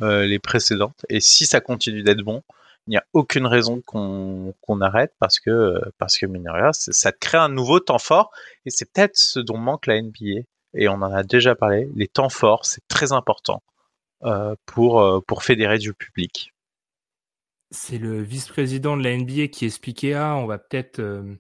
[0.01, 1.05] euh, les précédentes.
[1.09, 2.43] Et si ça continue d'être bon,
[2.89, 6.27] il n'y a aucune raison qu'on qu'on arrête parce que, parce que
[6.73, 8.31] ça crée un nouveau temps fort
[8.65, 10.43] et c'est peut-être ce dont manque la NBA.
[10.74, 11.89] Et on en a déjà parlé.
[11.94, 13.62] Les temps forts, c'est très important
[14.24, 16.55] euh, pour, euh, pour fédérer du public.
[17.70, 21.36] C'est le vice-président de la NBA qui expliquait ah on va peut-être euh,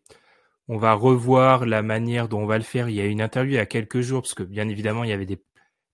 [0.68, 2.90] revoir la manière dont on va le faire.
[2.90, 5.10] Il y a une interview il y a quelques jours parce que bien évidemment il
[5.10, 5.42] y avait des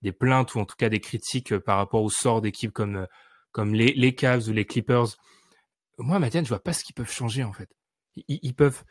[0.01, 3.07] des plaintes ou en tout cas des critiques par rapport au sort d'équipes comme
[3.53, 5.15] comme les les Cavs ou les Clippers.
[5.97, 7.69] Moi Mathiane, je vois pas ce qu'ils peuvent changer en fait.
[8.27, 8.83] Ils, peuvent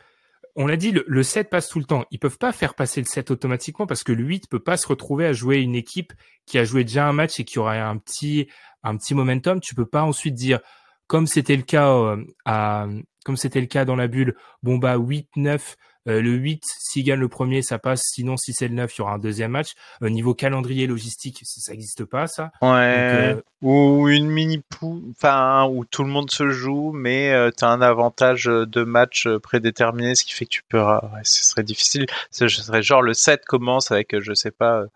[0.56, 2.04] on l'a dit, le, le 7 passe tout le temps.
[2.10, 4.86] Ils peuvent pas faire passer le 7 automatiquement parce que le 8 peut pas se
[4.86, 6.12] retrouver à jouer une équipe
[6.46, 8.48] qui a joué déjà un match et qui aura un petit,
[8.82, 9.60] un petit momentum.
[9.60, 10.60] Tu peux pas ensuite dire,
[11.06, 12.86] comme c'était le cas euh, à,
[13.24, 15.74] comme c'était le cas dans la bulle, bon bah 8-9,
[16.08, 18.02] euh, le 8, s'il gagne le premier, ça passe.
[18.12, 19.72] Sinon, si c'est le 9, il y aura un deuxième match.
[20.00, 22.50] Au niveau calendrier logistique, ça, ça existe pas, ça.
[22.60, 23.32] Ouais.
[23.32, 27.50] Donc, euh, Ou une mini pou, enfin où tout le monde se joue, mais euh,
[27.56, 30.80] tu as un avantage de match euh, prédéterminé, ce qui fait que tu peux.
[30.82, 32.06] Ouais, ce serait difficile.
[32.30, 34.86] Ce serait genre le 7 commence avec, euh, je sais pas, euh,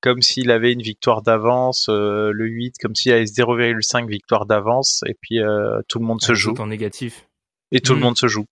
[0.00, 5.02] comme s'il avait une victoire d'avance, euh, le 8 comme s'il avait 0,5 victoire d'avance,
[5.06, 6.54] et puis euh, tout le monde se un joue.
[6.58, 7.26] en négatif.
[7.72, 8.02] Et tout le Mm.
[8.02, 8.44] monde se joue.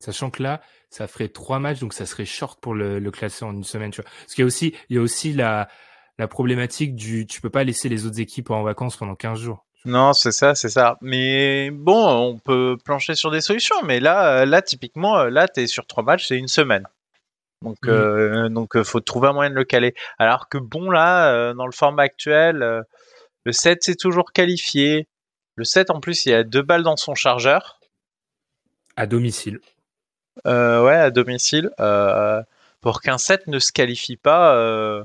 [0.00, 0.60] Sachant que là,
[0.94, 3.90] ça ferait trois matchs, donc ça serait short pour le, le classer en une semaine.
[3.90, 4.08] Tu vois.
[4.20, 5.68] Parce qu'il y a aussi, il y a aussi la,
[6.18, 9.64] la problématique du, tu peux pas laisser les autres équipes en vacances pendant 15 jours.
[9.86, 10.96] Non, c'est ça, c'est ça.
[11.00, 13.74] Mais bon, on peut plancher sur des solutions.
[13.84, 16.86] Mais là, là typiquement, là, t'es sur trois matchs, c'est une semaine.
[17.62, 17.90] Donc, Mhm.
[17.92, 19.94] euh, donc, euh, faut trouver un moyen de le caler.
[20.18, 22.82] Alors que bon, là, euh, dans le format actuel, euh,
[23.44, 25.08] le 7 c'est toujours qualifié.
[25.56, 27.80] Le 7 en plus, il y a deux balles dans son chargeur.
[28.96, 29.60] À domicile.
[30.46, 31.70] Euh, ouais, à domicile.
[31.80, 32.42] Euh,
[32.80, 34.54] pour qu'un 7 ne se qualifie pas.
[34.56, 35.04] euh.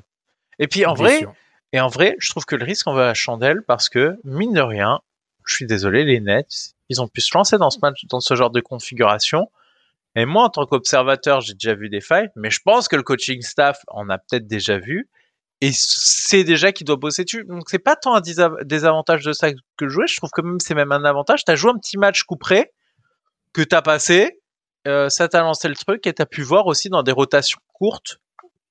[0.59, 1.33] Et puis en Bien vrai, sûr.
[1.71, 4.17] Et en vrai, je trouve que le risque en va à la chandelle parce que,
[4.23, 4.99] mine de rien,
[5.45, 8.35] je suis désolé, les Nets, ils ont pu se lancer dans ce match, dans ce
[8.35, 9.49] genre de configuration.
[10.15, 13.03] Et moi, en tant qu'observateur, j'ai déjà vu des failles, mais je pense que le
[13.03, 15.07] coaching staff en a peut-être déjà vu.
[15.61, 17.43] Et c'est déjà qu'il doit bosser dessus.
[17.45, 20.07] Donc, c'est pas tant un désa- désavantage de ça que de jouer.
[20.07, 21.43] Je trouve que même c'est même un avantage.
[21.45, 22.71] T'as joué un petit match coup près
[23.53, 24.38] que t'as passé.
[24.89, 28.19] Euh, ça t'a lancé le truc et t'as pu voir aussi dans des rotations courtes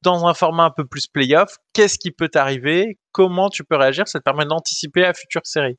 [0.03, 4.07] dans un format un peu plus playoff, qu'est-ce qui peut t'arriver, comment tu peux réagir,
[4.07, 5.77] ça te permet d'anticiper la future série.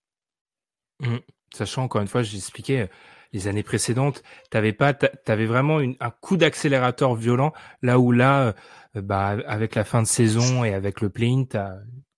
[1.54, 2.88] Sachant, encore une fois, j'expliquais, euh,
[3.32, 8.54] les années précédentes, t'avais pas, t'a- t'avais vraiment un coup d'accélérateur violent, là où là,
[8.96, 11.46] euh, bah, avec la fin de saison et avec le play-in,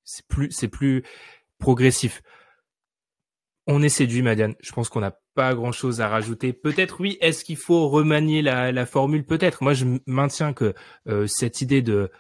[0.04, 1.04] c'est plus, c'est plus
[1.60, 2.22] progressif.
[3.74, 4.56] On est séduit, Madiane.
[4.60, 6.52] Je pense qu'on n'a pas grand-chose à rajouter.
[6.52, 7.18] Peut-être oui.
[7.22, 9.26] Est-ce qu'il faut remanier la, formule?
[9.26, 9.64] Peut-être.
[9.64, 10.74] Moi, je maintiens que
[11.08, 12.12] euh, cette idée de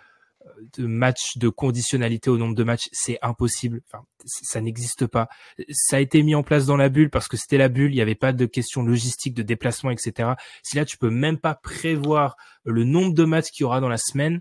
[0.78, 3.82] match de conditionnalité au nombre de matchs, c'est impossible.
[4.26, 5.28] Ça n'existe pas.
[5.72, 7.92] Ça a été mis en place dans la bulle parce que c'était la bulle.
[7.92, 10.30] Il n'y avait pas de questions logistiques, de déplacement, etc.
[10.64, 13.90] Si là, tu peux même pas prévoir le nombre de matchs qu'il y aura dans
[13.90, 14.40] la semaine,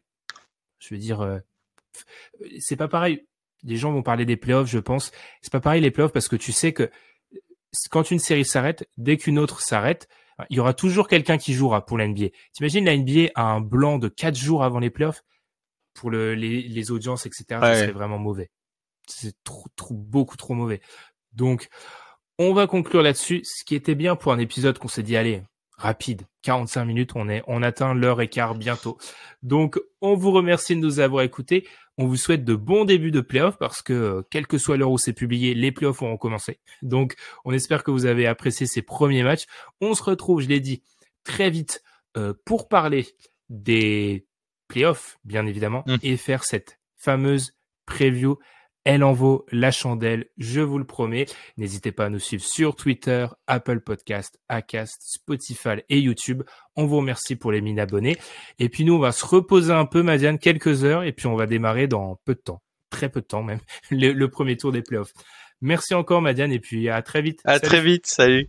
[0.79, 1.39] je veux dire, euh,
[2.61, 3.27] c'est pas pareil.
[3.63, 5.13] Les gens vont parler des playoffs, je pense.
[5.43, 6.91] C'est pas pareil les playoffs parce que tu sais que
[7.91, 10.09] quand une série s'arrête, dès qu'une autre s'arrête,
[10.49, 12.29] il y aura toujours quelqu'un qui jouera pour la NBA.
[12.53, 15.23] T'imagines la NBA a un blanc de quatre jours avant les playoffs?
[15.93, 17.45] Pour le, les, les, audiences, etc.
[17.61, 17.75] Ouais.
[17.75, 18.51] serait vraiment mauvais.
[19.07, 20.81] C'est trop, trop, beaucoup trop mauvais.
[21.33, 21.69] Donc,
[22.39, 23.43] on va conclure là-dessus.
[23.45, 25.43] Ce qui était bien pour un épisode qu'on s'est dit, allez,
[25.77, 28.99] rapide, 45 minutes, on est, on atteint l'heure et quart bientôt.
[29.43, 31.67] Donc, on vous remercie de nous avoir écoutés.
[32.01, 34.91] On vous souhaite de bons débuts de playoffs parce que, euh, quelle que soit l'heure
[34.91, 36.59] où c'est publié, les playoffs ont commencé.
[36.81, 37.15] Donc,
[37.45, 39.45] on espère que vous avez apprécié ces premiers matchs.
[39.83, 40.83] On se retrouve, je l'ai dit,
[41.25, 41.83] très vite
[42.17, 43.07] euh, pour parler
[43.51, 44.27] des
[44.67, 45.97] playoffs, bien évidemment, mmh.
[46.03, 47.53] et faire cette fameuse
[47.85, 48.39] preview.
[48.85, 51.27] Elle en vaut la chandelle, je vous le promets.
[51.59, 56.43] N'hésitez pas à nous suivre sur Twitter, Apple Podcast, Acast, Spotify et YouTube.
[56.77, 58.17] On vous remercie pour les 1000 abonnés.
[58.59, 61.37] Et puis nous, on va se reposer un peu, Madiane, quelques heures, et puis on
[61.37, 64.83] va démarrer dans peu de temps, très peu de temps même, le, premier tour des
[64.83, 65.13] playoffs.
[65.61, 67.41] Merci encore, Madiane, et puis à très vite.
[67.45, 68.49] À très vite, salut.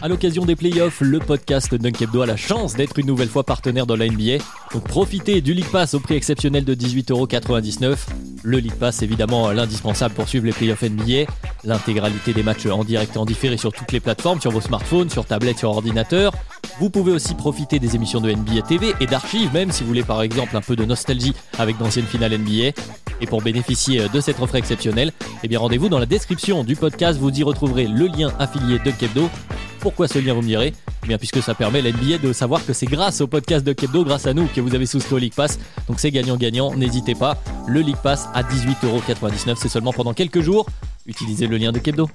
[0.00, 3.42] À l'occasion des playoffs, le podcast Dunk Hebdo a la chance d'être une nouvelle fois
[3.42, 4.44] partenaire de la NBA.
[4.72, 7.96] Donc profitez du League Pass au prix exceptionnel de 18,99€.
[8.44, 11.30] Le League Pass, évidemment, l'indispensable pour suivre les playoffs NBA.
[11.64, 15.10] L'intégralité des matchs en direct et en différé sur toutes les plateformes, sur vos smartphones,
[15.10, 16.32] sur tablettes, sur ordinateur.
[16.80, 20.04] Vous pouvez aussi profiter des émissions de NBA TV et d'archives, même si vous voulez
[20.04, 22.72] par exemple un peu de nostalgie avec d'anciennes finales NBA.
[23.20, 27.18] Et pour bénéficier de cette offre exceptionnelle, eh bien rendez-vous dans la description du podcast,
[27.18, 29.28] vous y retrouverez le lien affilié de Kebdo.
[29.80, 30.72] Pourquoi ce lien, vous me direz?
[31.02, 34.04] Eh bien, puisque ça permet l'NBA de savoir que c'est grâce au podcast de Kebdo,
[34.04, 35.58] grâce à nous, que vous avez souscrit au League Pass.
[35.88, 37.38] Donc c'est gagnant-gagnant, n'hésitez pas.
[37.66, 40.66] Le League Pass à 18,99€, c'est seulement pendant quelques jours.
[41.06, 42.08] Utilisez le lien de Kebdo.